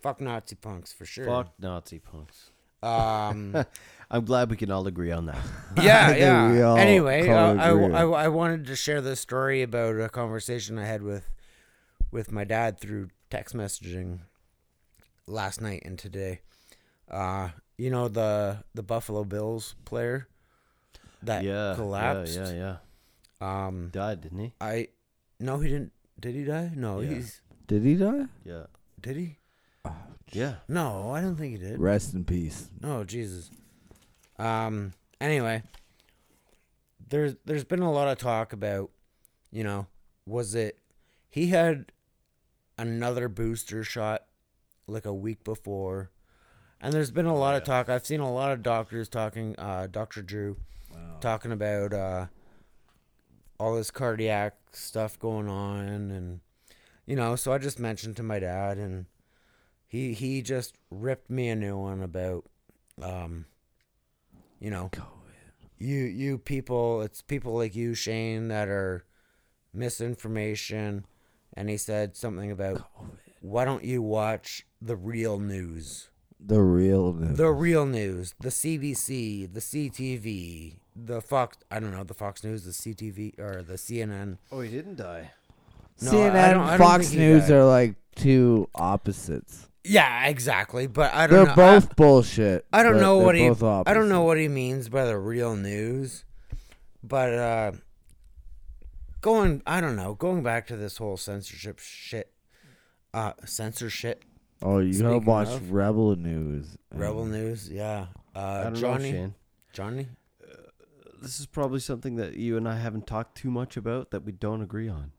[0.00, 1.26] fuck Nazi punks for sure.
[1.26, 2.50] Fuck Nazi punks.
[2.82, 3.64] Um.
[4.08, 5.44] I'm glad we can all agree on that.
[5.82, 6.74] yeah, yeah.
[6.76, 7.70] Anyway, uh, I.
[7.70, 11.28] I, I wanted to share this story about a conversation I had with
[12.12, 14.20] with my dad through text messaging
[15.26, 16.40] last night and today.
[17.10, 20.28] Uh, you know the the Buffalo Bills player
[21.22, 22.36] that yeah, collapsed.
[22.36, 22.76] Yeah, yeah,
[23.40, 23.66] yeah.
[23.66, 24.54] Um, Died, didn't he?
[24.60, 24.88] I
[25.38, 25.92] no, he didn't.
[26.18, 26.70] Did he die?
[26.74, 27.14] No, Yeah.
[27.14, 28.26] he's Did he die?
[28.44, 28.66] Yeah,
[29.00, 29.38] did he?
[30.32, 30.56] yeah.
[30.68, 31.78] No, I don't think he did.
[31.78, 32.68] Rest in peace.
[32.82, 33.50] Oh Jesus.
[34.38, 34.92] Um.
[35.20, 35.62] Anyway,
[37.08, 38.90] there's there's been a lot of talk about,
[39.50, 39.86] you know,
[40.26, 40.78] was it
[41.28, 41.92] he had
[42.78, 44.24] another booster shot
[44.86, 46.10] like a week before,
[46.80, 47.88] and there's been a lot of talk.
[47.88, 49.54] I've seen a lot of doctors talking.
[49.58, 50.56] Uh, Doctor Drew
[51.20, 52.26] talking about uh,
[53.58, 56.40] all this cardiac stuff going on, and
[57.06, 59.06] you know, so I just mentioned to my dad, and
[59.86, 62.44] he he just ripped me a new one about,
[63.02, 63.46] um,
[64.60, 64.90] you know,
[65.78, 69.04] you you people, it's people like you, Shane, that are
[69.72, 71.06] misinformation,
[71.54, 72.82] and he said something about
[73.40, 76.10] why don't you watch the real news,
[76.48, 77.36] The real news.
[77.36, 82.64] the real news, the CBC, the CTV, the Fox, I don't know, the Fox News,
[82.64, 84.38] the CTV or the CNN.
[84.52, 85.32] Oh, he didn't die.
[86.00, 87.50] No, CNN, I don't- I don't Fox News died.
[87.52, 89.68] are like two opposites.
[89.82, 90.86] Yeah, exactly.
[90.86, 91.62] But I don't They're know.
[91.62, 92.64] I- both bullshit.
[92.72, 95.18] I don't know they're what he both I don't know what he means by the
[95.18, 96.24] real news.
[97.02, 97.72] But uh
[99.20, 102.30] going I don't know, going back to this whole censorship shit.
[103.14, 104.24] Uh censorship
[104.62, 106.76] Oh, you gotta Speaking watch of- Rebel News.
[106.94, 108.06] rebel news, yeah.
[108.34, 109.34] I Uh don't Johnny know, Shane.
[109.72, 110.08] Johnny?
[111.22, 114.32] This is probably something that you and I haven't talked too much about that we
[114.32, 115.12] don't agree on.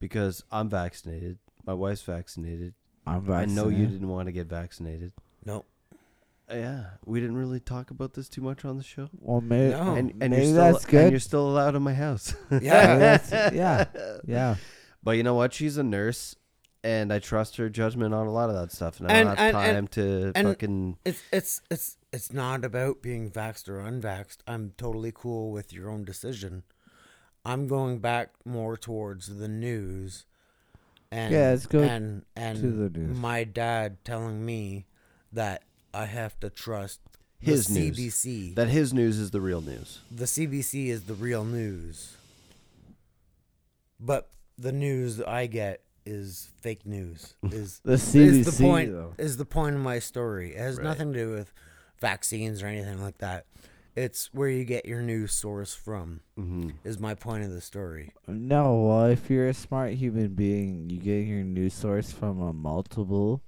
[0.00, 2.74] Because I'm vaccinated, my wife's vaccinated.
[3.06, 3.90] I'm I know you vaccinated.
[3.90, 5.12] didn't want to get vaccinated.
[5.44, 5.64] No.
[6.50, 9.08] Yeah, we didn't really talk about this too much on the show.
[9.20, 9.94] Well, maybe, No.
[9.94, 12.34] and and maybe you're still, that's And you're still allowed in my house.
[12.50, 12.96] Yeah.
[12.98, 13.84] That's- yeah,
[14.26, 14.56] yeah.
[15.02, 15.52] But you know what?
[15.52, 16.36] She's a nurse,
[16.84, 19.00] and I trust her judgment on a lot of that stuff.
[19.00, 20.98] And I And- don't have and- time and- to and- fucking.
[21.04, 24.38] It's it's it's it's not about being vaxxed or unvaxxed.
[24.46, 26.62] I'm totally cool with your own decision.
[27.44, 30.24] I'm going back more towards the news.
[31.10, 33.16] And, Yeah, let's go and, and to the news.
[33.16, 34.84] my dad telling me
[35.32, 35.62] that
[35.94, 37.00] I have to trust
[37.38, 37.96] His the news.
[37.98, 38.54] CBC.
[38.54, 40.00] That his news is the real news.
[40.10, 42.16] the CBC is the real news.
[44.00, 47.34] But the news that I get is fake news.
[47.52, 49.14] Is The is the point though.
[49.18, 50.54] is the point of my story.
[50.54, 50.84] It has Right.
[50.84, 51.52] nothing to do with
[52.00, 53.46] vaccines or anything like that.
[53.96, 56.20] It's where you get your news source from.
[56.38, 56.70] Mm-hmm.
[56.84, 58.12] Is my point of the story.
[58.28, 62.52] No, well, if you're a smart human being, you get your news source from a
[62.52, 63.42] multiple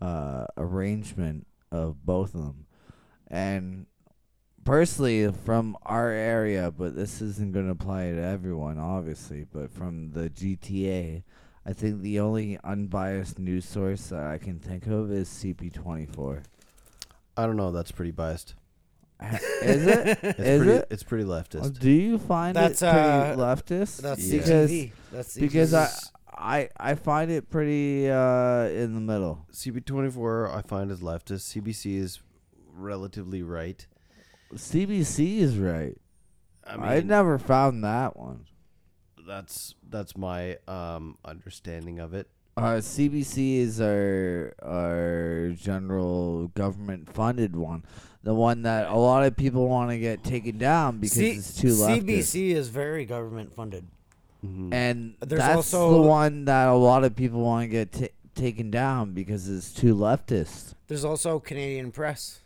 [0.00, 2.66] uh, arrangement of both of them.
[3.28, 3.86] And
[4.64, 10.12] personally, from our area, but this isn't going to apply to everyone, obviously, but from
[10.12, 11.22] the GTA,
[11.66, 16.42] I think the only unbiased news source that I can think of is CP24.
[17.36, 17.70] I don't know.
[17.70, 18.54] That's pretty biased.
[19.62, 20.18] Is it?
[20.22, 20.86] It's Is pretty, it?
[20.90, 21.64] It's pretty leftist.
[21.64, 24.00] Uh, Do you find That's, it pretty uh, leftist?
[24.00, 24.38] That's Yeah.
[24.38, 24.92] because CTV.
[25.12, 25.88] That's because I,
[26.34, 29.46] I I find it pretty uh in the middle.
[29.52, 31.54] CP24 I find is leftist.
[31.54, 32.20] CBC is
[32.72, 33.86] relatively right.
[34.54, 35.96] CBC is right.
[36.66, 38.46] I I, never found that one.
[39.30, 42.26] That's that's my um understanding of it.
[42.56, 47.84] Uh, CBC is our our general government funded one,
[48.24, 51.54] the one that a lot of people want to get taken down because C- it's
[51.54, 52.02] too leftist.
[52.02, 53.86] CBC is very government funded.
[54.44, 54.72] Mhm.
[54.72, 58.06] and There's that's also- the one that a lot of people want to get ta
[58.34, 60.72] taken down because it's too leftist.
[60.88, 62.40] There's also Canadian Press.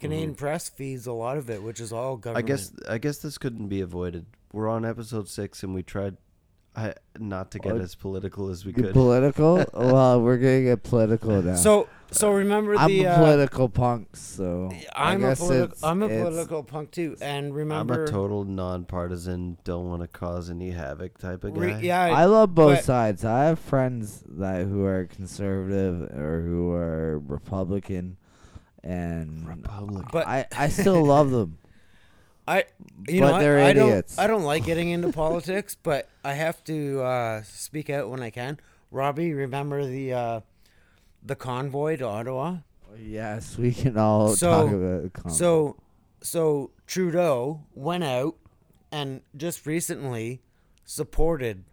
[0.00, 2.44] Canadian Press feeds a lot of it, which is all government.
[2.44, 2.76] I government.
[2.80, 4.26] guess I guess this couldn't be avoided.
[4.56, 6.16] We're on episode six, and we tried
[6.74, 8.92] I, not to get Oh, as political as we Get could.
[8.94, 9.62] political?
[9.74, 11.56] well, we're gonna get political now.
[11.56, 15.64] So so remember I'm the a uh, political punk, so I I'm a guess politi-
[15.64, 19.90] it's- I'm a it's- political punk too, and remember I'm remember a total nonpartisan, don't
[19.90, 21.60] want to cause any havoc type of guy.
[21.60, 23.26] re- yeah I love both but- sides.
[23.26, 28.16] I have friends that who are conservative or who are Republican,
[28.82, 30.08] and Republican.
[30.10, 31.58] But- I I still love them.
[32.48, 32.64] I
[33.08, 34.16] you But know I- they're I, idiots.
[34.16, 38.22] don't I don't like getting into politics, but I have to uh, speak out when
[38.22, 38.58] I can.
[38.90, 40.40] Robby, remember the uh,
[41.24, 42.58] the convoy to Ottawa?
[42.98, 45.76] Yes, we can all So- talk about the con- So
[46.22, 48.36] so Trudeau went out
[48.92, 50.40] and just recently
[50.84, 51.64] supported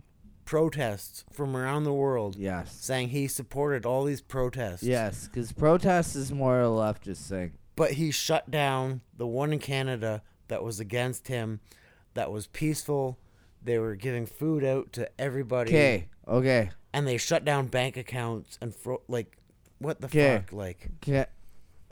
[0.46, 4.84] protests from around the world, yes, saying he supported all these protests.
[4.84, 7.54] yes, because protest is more a leftist thing.
[7.76, 10.22] but he shut down the one in Canada
[10.54, 11.60] that was against him,
[12.14, 13.18] that was peaceful.
[13.64, 15.72] They were giving food out to everybody.
[15.72, 19.40] Okay, okay, And they shut down bank accounts and fro- like,
[19.80, 20.54] what the fuck?
[20.54, 20.90] Like.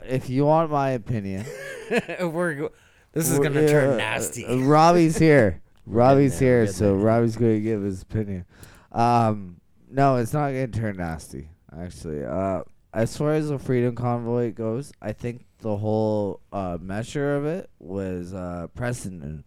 [0.04, 1.44] If you want my opinion,
[2.20, 2.72] we're go-
[3.10, 4.46] this is gonna turn nasty.
[4.46, 5.60] uh, Robby's here.
[5.86, 7.04] Robby's there, here, getting so there.
[7.04, 8.44] Robby's going to give his opinion.
[8.92, 9.56] Um,
[9.90, 11.48] no, it's not going to turn nasty.
[11.76, 12.62] Actually, uh,
[12.92, 17.70] as far as the Freedom Convoy goes, I think the whole uh, measure of it
[17.78, 19.44] was uh, precedent.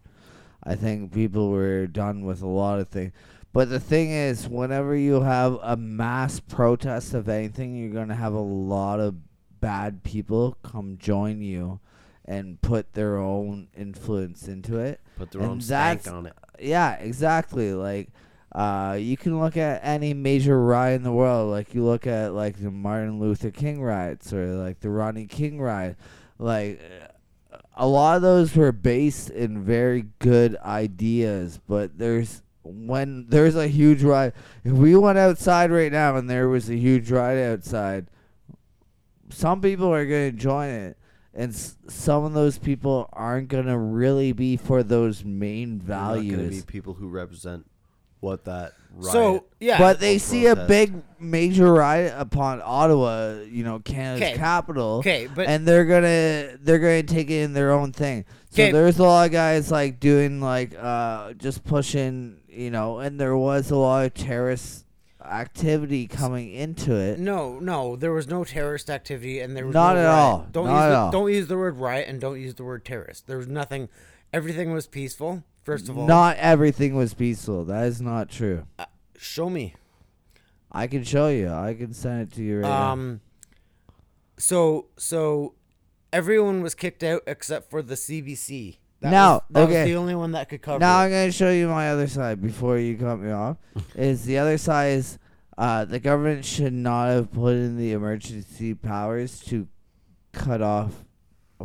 [0.64, 3.12] I think people were done with a lot of things.
[3.54, 8.16] But the thing is, whenever you have a mass protest of anything, you're going to
[8.16, 9.16] have a lot of
[9.62, 11.80] bad people come join you
[12.26, 15.00] and put their own influence into it.
[15.18, 16.34] Put their and own stank on it.
[16.60, 17.74] Yeah, exactly.
[17.74, 18.10] Like,
[18.56, 21.52] uh, you can look at any major riot in the world.
[21.52, 25.60] Like, you look at like the Martin Luther King riots or like the Rodney King
[25.60, 25.98] riot.
[26.40, 26.80] Like,
[27.76, 33.68] a lot of those were based in very good ideas, but there's when there's a
[33.68, 34.34] huge riot.
[34.64, 38.08] If we went outside right now and there was a huge riot outside,
[39.30, 40.98] some people are going to join it.
[41.34, 46.14] And s- some of those people aren't gonna really be for those main They're not
[46.16, 46.64] gonna values.
[46.64, 47.66] be people who represent
[48.26, 49.12] what that riot.
[49.14, 50.68] so yeah, But they see a protest.
[50.68, 54.36] big major riot upon Ottawa, you know, Canada's 'Kay.
[54.38, 58.26] capital, okay, but and they're gonna they're gonna take it in their own thing.
[58.50, 58.72] So 'Kay.
[58.72, 63.38] there's a lot of guys like doing like uh just pushing, you know, and there
[63.38, 64.84] was a lot of terrorist
[65.24, 67.18] activity coming into it.
[67.20, 70.16] no, no, there was no terrorist activity, and there was Not no at riot.
[70.20, 70.48] all.
[70.52, 71.12] Don't Not use at the, all.
[71.12, 73.26] don't use the word riot, and don't use the word terrorist.
[73.28, 73.90] There was nothing.
[74.32, 75.44] Everything was peaceful.
[75.66, 77.66] First of all, Not everything was peaceful.
[77.66, 78.68] That is not true.
[79.18, 79.74] show me.
[80.72, 81.50] I can show you.
[81.50, 82.92] I can send it to you right now.
[82.92, 83.22] Um,
[84.38, 85.56] so so
[86.14, 88.78] everyone was kicked out except for the CBC.
[89.00, 89.82] That Now, was, that okay.
[89.82, 90.78] was the only one that could cover.
[90.80, 91.06] Now it.
[91.06, 93.58] I'm gonna show you my other side before you cut me off.
[93.96, 95.18] is the other side is
[95.58, 99.68] uh, the government should not have put in the emergency powers to
[100.32, 100.92] cut off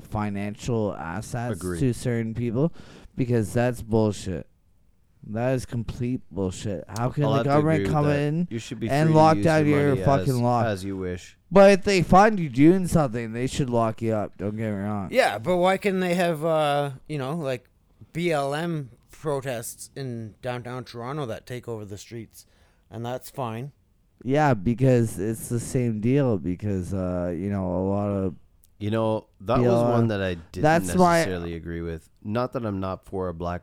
[0.01, 1.79] financial assets Agree.
[1.81, 2.73] to certain people
[3.21, 4.47] because that's bullshit.
[5.27, 6.85] That is complete bullshit.
[6.89, 8.19] How can I'll the have to government agree with come that.
[8.19, 10.65] in You should be and free to lock use down your money fucking as, law?
[10.65, 11.37] as you wish.
[11.51, 14.39] But if they find you doing something, they should lock you up.
[14.39, 15.09] Don't get me wrong.
[15.13, 17.69] yeah, but why can they have uh you know like
[18.15, 22.47] BLM protests in downtown Toronto that take over the streets,
[22.91, 23.73] and that's fine.
[24.25, 26.39] Yeah, because it's the same deal.
[26.39, 28.35] Because uh, you know, a lot of
[28.81, 32.09] You know, that was one that I didn't That's my- necessarily agree with.
[32.25, 33.63] Not that I'm not for a Black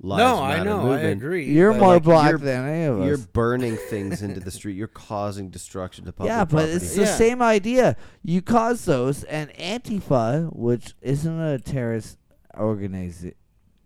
[0.00, 1.22] Lives no, I Matter know, I movement.
[1.22, 1.44] agree.
[1.46, 3.06] you're but, more like, black you're- than any of us.
[3.08, 4.76] You're burning things into the street.
[4.76, 6.72] You're causing destruction to public yeah, but property.
[6.72, 7.16] it's the Yeah.
[7.16, 7.96] same idea.
[8.22, 12.16] You cause those, and Antifa, which isn't a terrorist
[12.54, 13.34] organiza-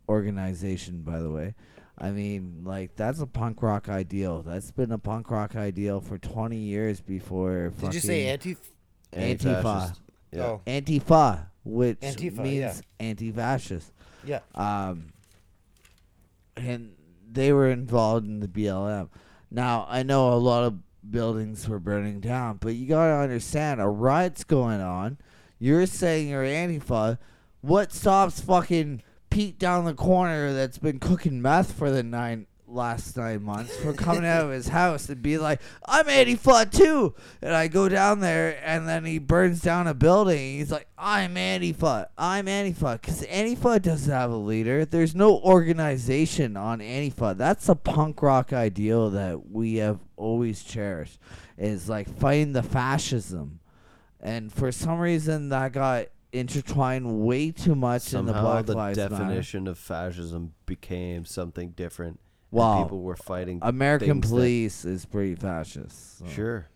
[0.06, 1.54] organization, by the way.
[1.96, 4.42] I mean, like that's a punk rock ideal.
[4.42, 7.72] That's been a punk rock ideal for 20 years before.
[7.80, 8.56] Did you say fucking
[9.12, 9.44] anti?
[9.48, 9.96] Antifa?
[10.32, 10.36] Anti-fascist.
[10.36, 10.44] Yeah.
[10.44, 13.06] Oh, Antifa, which Antifa, means yeah.
[13.06, 13.92] anti-fascist.
[14.24, 14.40] yeah.
[14.54, 15.12] um,
[16.56, 16.92] and
[17.30, 19.08] they were involved in the BLM.
[19.50, 20.78] Now I know a lot of
[21.08, 25.18] buildings were burning down, but you gotta understand a riot's going on.
[25.58, 27.18] You're saying you're Antifa.
[27.60, 33.16] What stops fucking Pete down the corner that's been cooking meth for the nine last
[33.16, 37.14] nine months for coming out of his house and be like, I'm Antifa too.
[37.40, 40.58] And I go down there and then he burns down a building.
[40.58, 42.06] He's like, I'm Antifa.
[42.16, 43.00] I'm Antifa.
[43.00, 44.84] Because Antifa doesn't have a leader.
[44.84, 47.36] There's no organization on Antifa.
[47.36, 51.18] That's a punk rock ideal that we have always cherished.
[51.58, 53.60] Is like fighting the fascism.
[54.20, 58.74] And for some reason that got intertwined way too much in the Somehow Black the
[58.74, 59.10] Lives Matter.
[59.10, 62.18] definition of fascism became something different.
[62.52, 62.82] And Wow.
[62.84, 63.58] people were fighting.
[63.62, 66.18] American police is pretty fascist.
[66.18, 66.26] so.
[66.26, 66.66] Sure.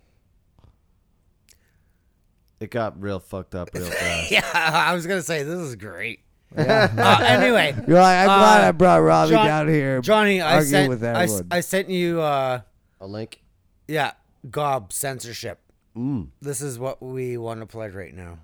[2.59, 4.31] It got real fucked up real fast.
[4.31, 6.21] Yeah, I was gonna say this is great.
[6.57, 6.91] Yeah.
[6.97, 10.01] Uh, anyway, You're like, I'm glad Uh, I brought Robby John- down here.
[10.01, 11.47] Johnny, I argue sent with I, s- everyone.
[11.51, 12.61] I sent you uh
[13.01, 13.43] A link.
[13.89, 14.13] yeah
[14.51, 15.59] GOB censorship.
[15.97, 16.29] Mm.
[16.41, 18.39] This is what we want to play right now,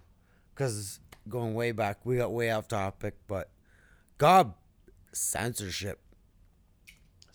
[0.54, 3.48] because going way back, we got way off topic, but
[4.18, 4.54] GOB
[5.12, 6.00] censorship,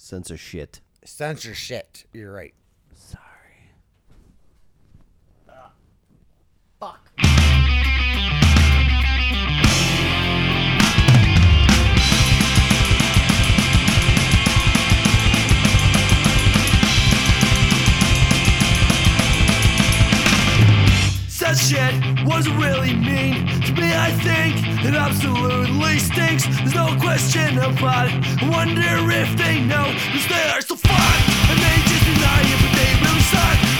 [0.07, 0.79] Censor shit.
[1.03, 1.97] censorship.
[2.13, 2.53] You're right.
[21.47, 23.95] Said shit was really mean to me.
[23.95, 26.45] I think it absolutely stinks.
[26.45, 28.43] There's no question about it.
[28.43, 31.17] I wonder if they know, cause they are so fun.
[31.47, 33.76] And they just deny it, but they really suck.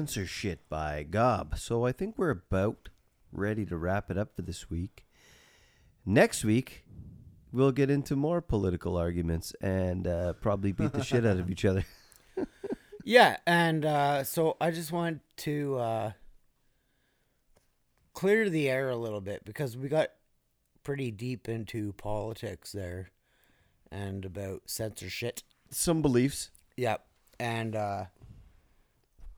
[0.00, 1.58] Censorship by GOB.
[1.58, 2.88] So I think we're about
[3.30, 5.04] ready to wrap it up for this week.
[6.06, 6.86] Next week,
[7.52, 11.66] we'll get into more political arguments and uh, probably beat the shit out of each
[11.66, 11.84] other.
[13.02, 16.12] Yeah, and uh, so I just want to uh,
[18.12, 20.10] clear the air a little bit because we got
[20.82, 23.10] pretty deep into politics there
[23.90, 25.40] and about censorship.
[25.70, 26.50] Some beliefs.
[26.76, 27.04] Yep.
[27.40, 28.04] And uh,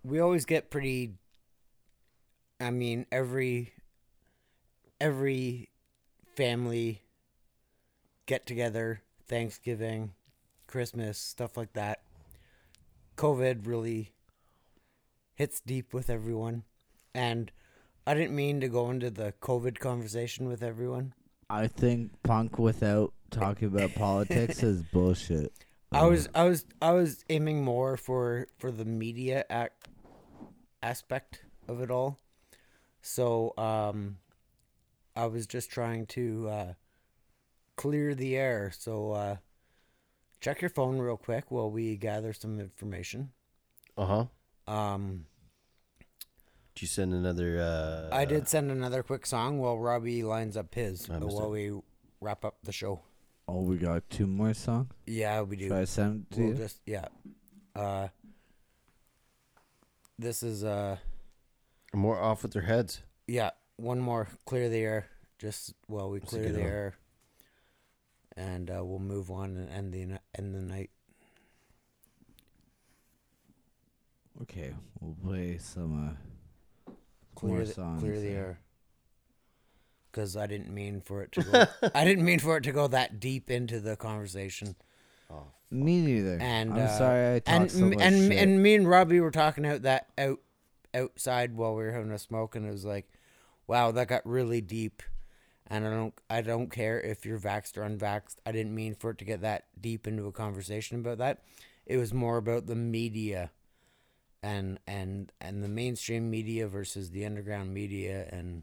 [0.05, 1.15] we always get pretty
[2.63, 3.73] I mean, every
[5.01, 5.69] every
[6.37, 7.03] family
[8.27, 10.13] get together, Thanksgiving,
[10.69, 12.03] Christmas, stuff like that.
[13.17, 14.13] COVID really
[15.35, 16.63] hits deep with everyone.
[17.13, 17.51] And
[18.07, 21.15] I didn't mean to go into the COVID conversation with everyone.
[21.51, 25.53] I think punk without talking about politics is bullshit.
[25.91, 29.71] I was I was I was aiming more for for the media ac-
[30.83, 32.19] aspect of it all.
[33.01, 34.19] So um
[35.15, 36.73] I was just trying to uh
[37.77, 38.73] clear the air.
[38.77, 39.37] So uh
[40.41, 43.31] check your phone real quick while we gather some information.
[43.97, 44.73] Uh huh.
[44.73, 45.27] Um
[46.75, 47.61] Did you send another?
[47.61, 51.73] Uh, I did send another quick song while Robby lines up his I while we
[52.21, 53.03] wrap up the show.
[53.49, 54.89] Oh, we got two more songs.
[55.07, 55.69] Yeah, we do.
[55.69, 56.55] Should I send to we'll you?
[56.55, 57.09] just yeah.
[57.75, 58.09] Uh
[60.19, 60.97] this is uh
[61.95, 63.03] more off with their heads.
[63.27, 64.29] Yeah, one more.
[64.47, 65.07] Clear the air.
[65.39, 66.69] Just while we That's clear the one.
[66.69, 66.95] air,
[68.37, 70.91] and uh, we'll move on and end the end the night.
[74.43, 76.09] Okay, we'll play some.
[76.09, 76.93] Uh,
[77.35, 78.59] Clear More the, songs, clear the air.
[80.11, 81.65] Because I didn't mean for it to go.
[81.95, 84.77] I didn't mean for it to go that deep into the conversation.
[85.73, 86.39] Me neither.
[86.39, 88.43] And I'm uh, sorry I talked and so much and shit.
[88.43, 90.41] and me and Robby were talking out that out
[90.95, 93.09] outside while we were having a smoke, and it was like,
[93.67, 95.03] wow, that got really deep.
[95.67, 98.37] And I don't I don't care if you're vaxxed or unvaxxed.
[98.45, 101.43] I didn't mean for it to get that deep into a conversation about that.
[101.87, 103.51] It was more about the media
[104.43, 108.63] and and and the mainstream media versus the underground media and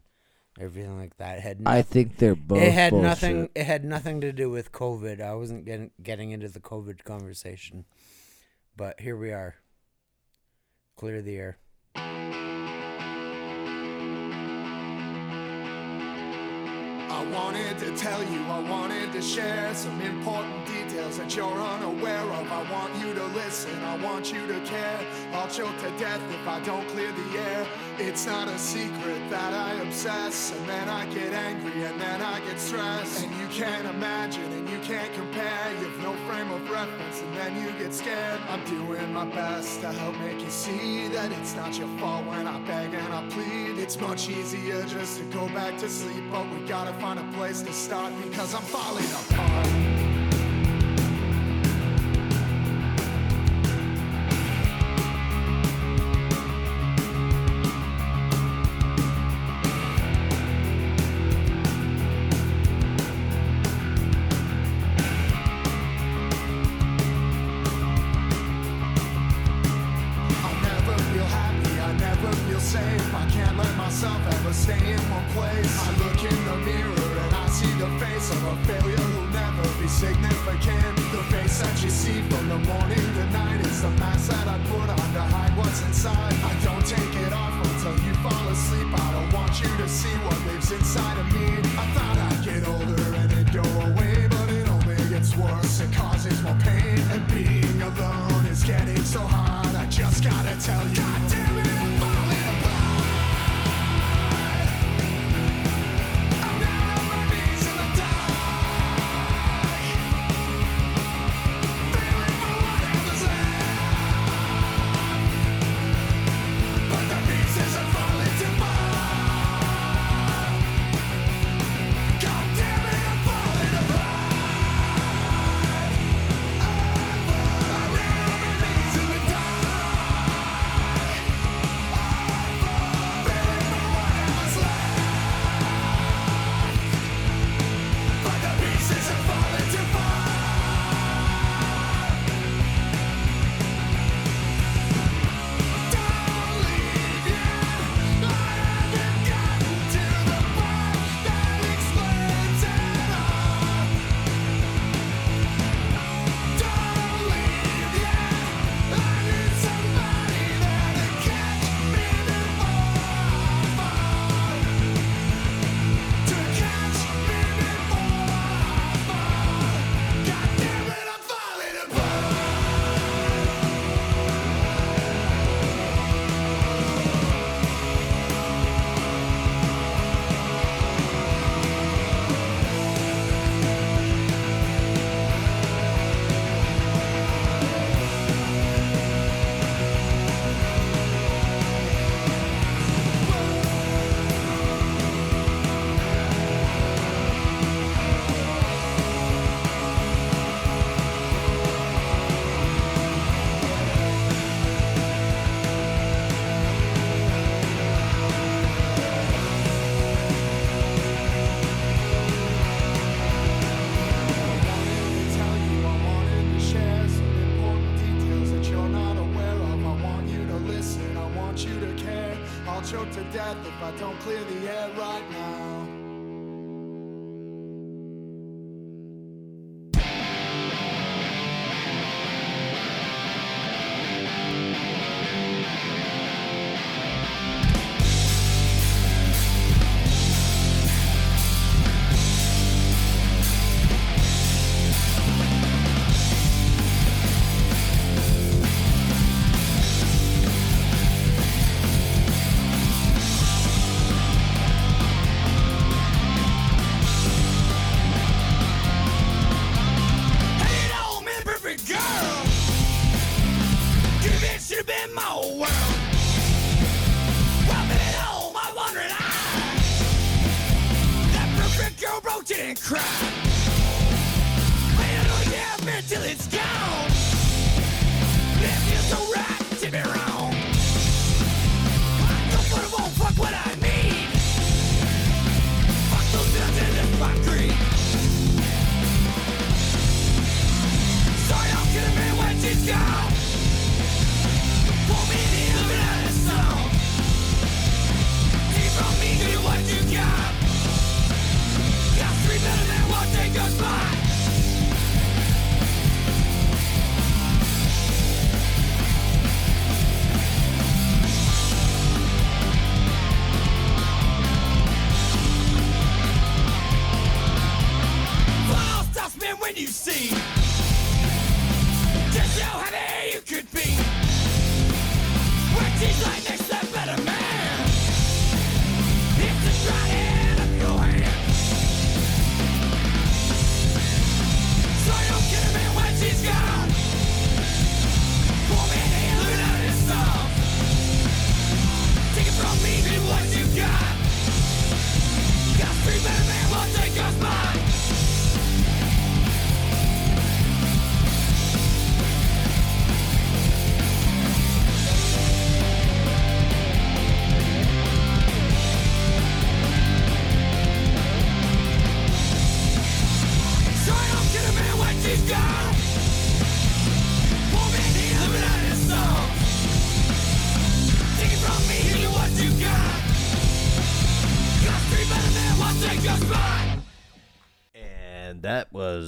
[0.60, 1.38] everything like that.
[1.38, 2.58] It had I think they're both.
[2.62, 3.08] it had bullshit.
[3.08, 5.20] nothing it had nothing to do with COVID.
[5.20, 7.84] I wasn't getting getting into the COVID conversation.
[8.76, 9.56] But here we are.
[10.96, 11.58] Clear the air.
[17.12, 22.22] I wanted to tell you, I wanted to share some important details that you're unaware
[22.22, 22.50] of.
[22.50, 25.00] I want you to listen, I want you to care.
[25.32, 27.66] I'll choke to death if I don't clear the air.
[28.02, 32.40] It's not a secret that I obsess, and then I get angry, and then I
[32.40, 33.24] get stressed.
[33.24, 35.72] And you can't imagine, and you can't compare.
[35.80, 38.40] You've no frame of reference, and then you get scared.
[38.48, 42.46] I'm doing my best to help make you see that it's not your fault when
[42.46, 43.78] I beg and I plead.
[43.78, 47.60] It's much easier just to go back to sleep, but we gotta find a place
[47.62, 49.89] to start because I'm falling apart.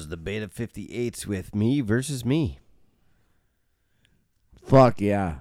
[0.03, 2.59] Was the Beta 58s with me versus me.
[4.65, 5.37] Fuck yeah.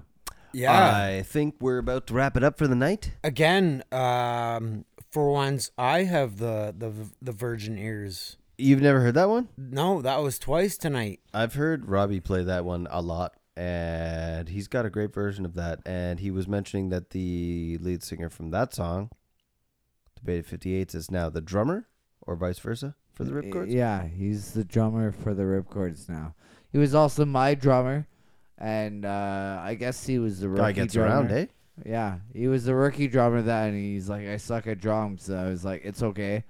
[0.52, 0.70] Yeah.
[0.72, 3.10] I think we're about to wrap it up for the night.
[3.24, 8.36] Again, um, for once, I have the the the virgin ears.
[8.56, 9.48] You've never heard that one?
[9.58, 11.18] No, that was twice tonight.
[11.34, 15.54] I've heard Robby play that one a lot, and he's got a great version of
[15.54, 15.80] that.
[15.84, 19.10] And he was mentioning that the lead singer from that song,
[20.14, 21.88] the Beta 58s, is now the drummer,
[22.20, 23.72] or vice versa, for the Ripcordz.
[23.72, 26.34] Yeah, he's the drummer for the Ripcordz now.
[26.70, 28.06] He was also my drummer,
[28.58, 31.10] and uh, I guess he was the rookie Guy gets drummer.
[31.10, 31.46] around, eh?
[31.84, 33.70] Yeah, he was the rookie drummer then.
[33.70, 35.24] And he's like, I suck at drums.
[35.24, 36.44] So I was like, it's okay.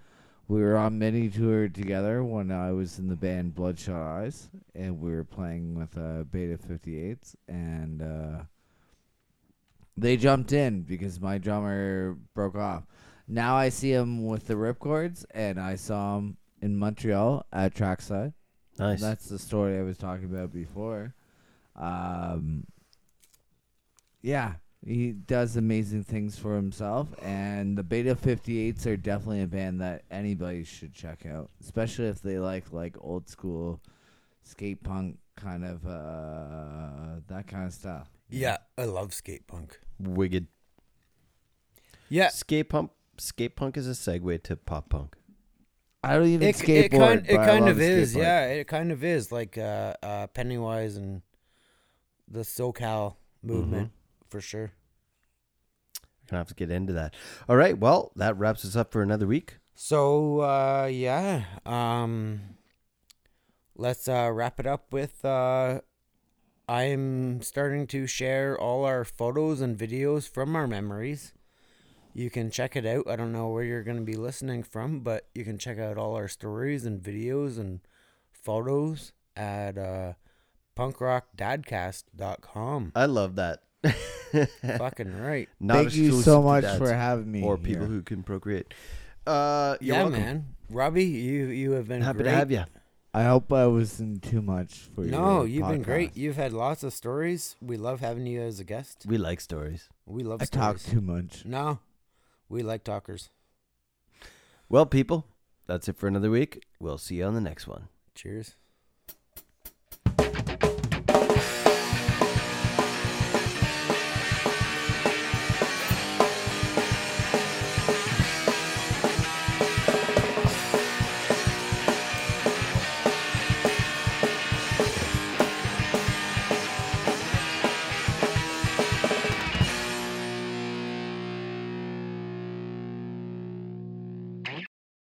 [0.49, 5.01] We were on mini tour together when I was in the band Bloodshot Eyes, and
[5.01, 8.43] we were playing with uh, Beta 58s, and uh,
[9.97, 12.85] they jumped in because my drummer broke off.
[13.29, 18.33] Now I see him with the Ripcordz, and I saw him in Montreal at Trackside.
[18.79, 19.01] Nice.
[19.01, 21.15] That's the story I was talking about before.
[21.77, 22.67] Um,
[24.23, 29.81] yeah, he does amazing things for himself, and the Beta 58s are definitely a band
[29.81, 33.81] that anybody should check out, especially if they like like old school
[34.45, 38.09] skate punk kind of uh that kind of stuff.
[38.31, 39.79] Yeah, I love skate punk.
[40.01, 40.47] Wicked.
[42.09, 42.91] Yeah, Skate punk.
[43.19, 45.17] Skate punk is a segue to pop punk.
[46.05, 46.85] I don't even it, skateboard.
[46.85, 48.15] it kind it kind of is.
[48.15, 51.23] Yeah, it kind of is like uh, uh, Pennywise and
[52.29, 53.93] the SoCal movement
[54.29, 54.73] for sure.
[56.03, 57.15] I'm Gonna have to get into that.
[57.49, 57.79] All right.
[57.79, 59.59] Well, that wraps us up for another week.
[59.75, 62.57] So uh, yeah, um,
[63.77, 65.25] let's uh, wrap it up with.
[65.25, 65.83] Uh,
[66.69, 71.33] I'm starting to share all our photos and videos from our memories.
[72.15, 73.09] You can check it out.
[73.09, 75.97] I don't know where you're going to be listening from, but you can check out
[75.97, 77.81] all our stories and videos and
[78.31, 80.13] photos at uh,
[80.77, 82.93] punkrockdadcast.com.
[82.95, 83.61] I love that.
[84.79, 85.49] Fucking right.
[85.59, 87.43] Not Thank you so much for having me.
[87.43, 87.95] or people here.
[87.95, 88.73] who can procreate.
[89.27, 90.21] Uh, you're yeah, welcome.
[90.21, 90.47] man.
[90.71, 92.31] Robby, you you have been Happy great.
[92.31, 92.65] to have you.
[93.15, 95.11] I hope I wasn't too much for you.
[95.11, 96.17] No, you've been great.
[96.17, 97.57] You've had lots of stories.
[97.61, 99.05] We love having you as a guest.
[99.07, 99.91] We like stories.
[100.07, 100.63] We love stories.
[100.63, 101.45] I talk too much.
[101.45, 101.79] No,
[102.53, 103.31] We like talkers.
[104.69, 105.25] Well, people,
[105.67, 106.67] that's it for another week.
[106.79, 107.89] We'll see you on the next one.
[108.15, 108.57] Cheers.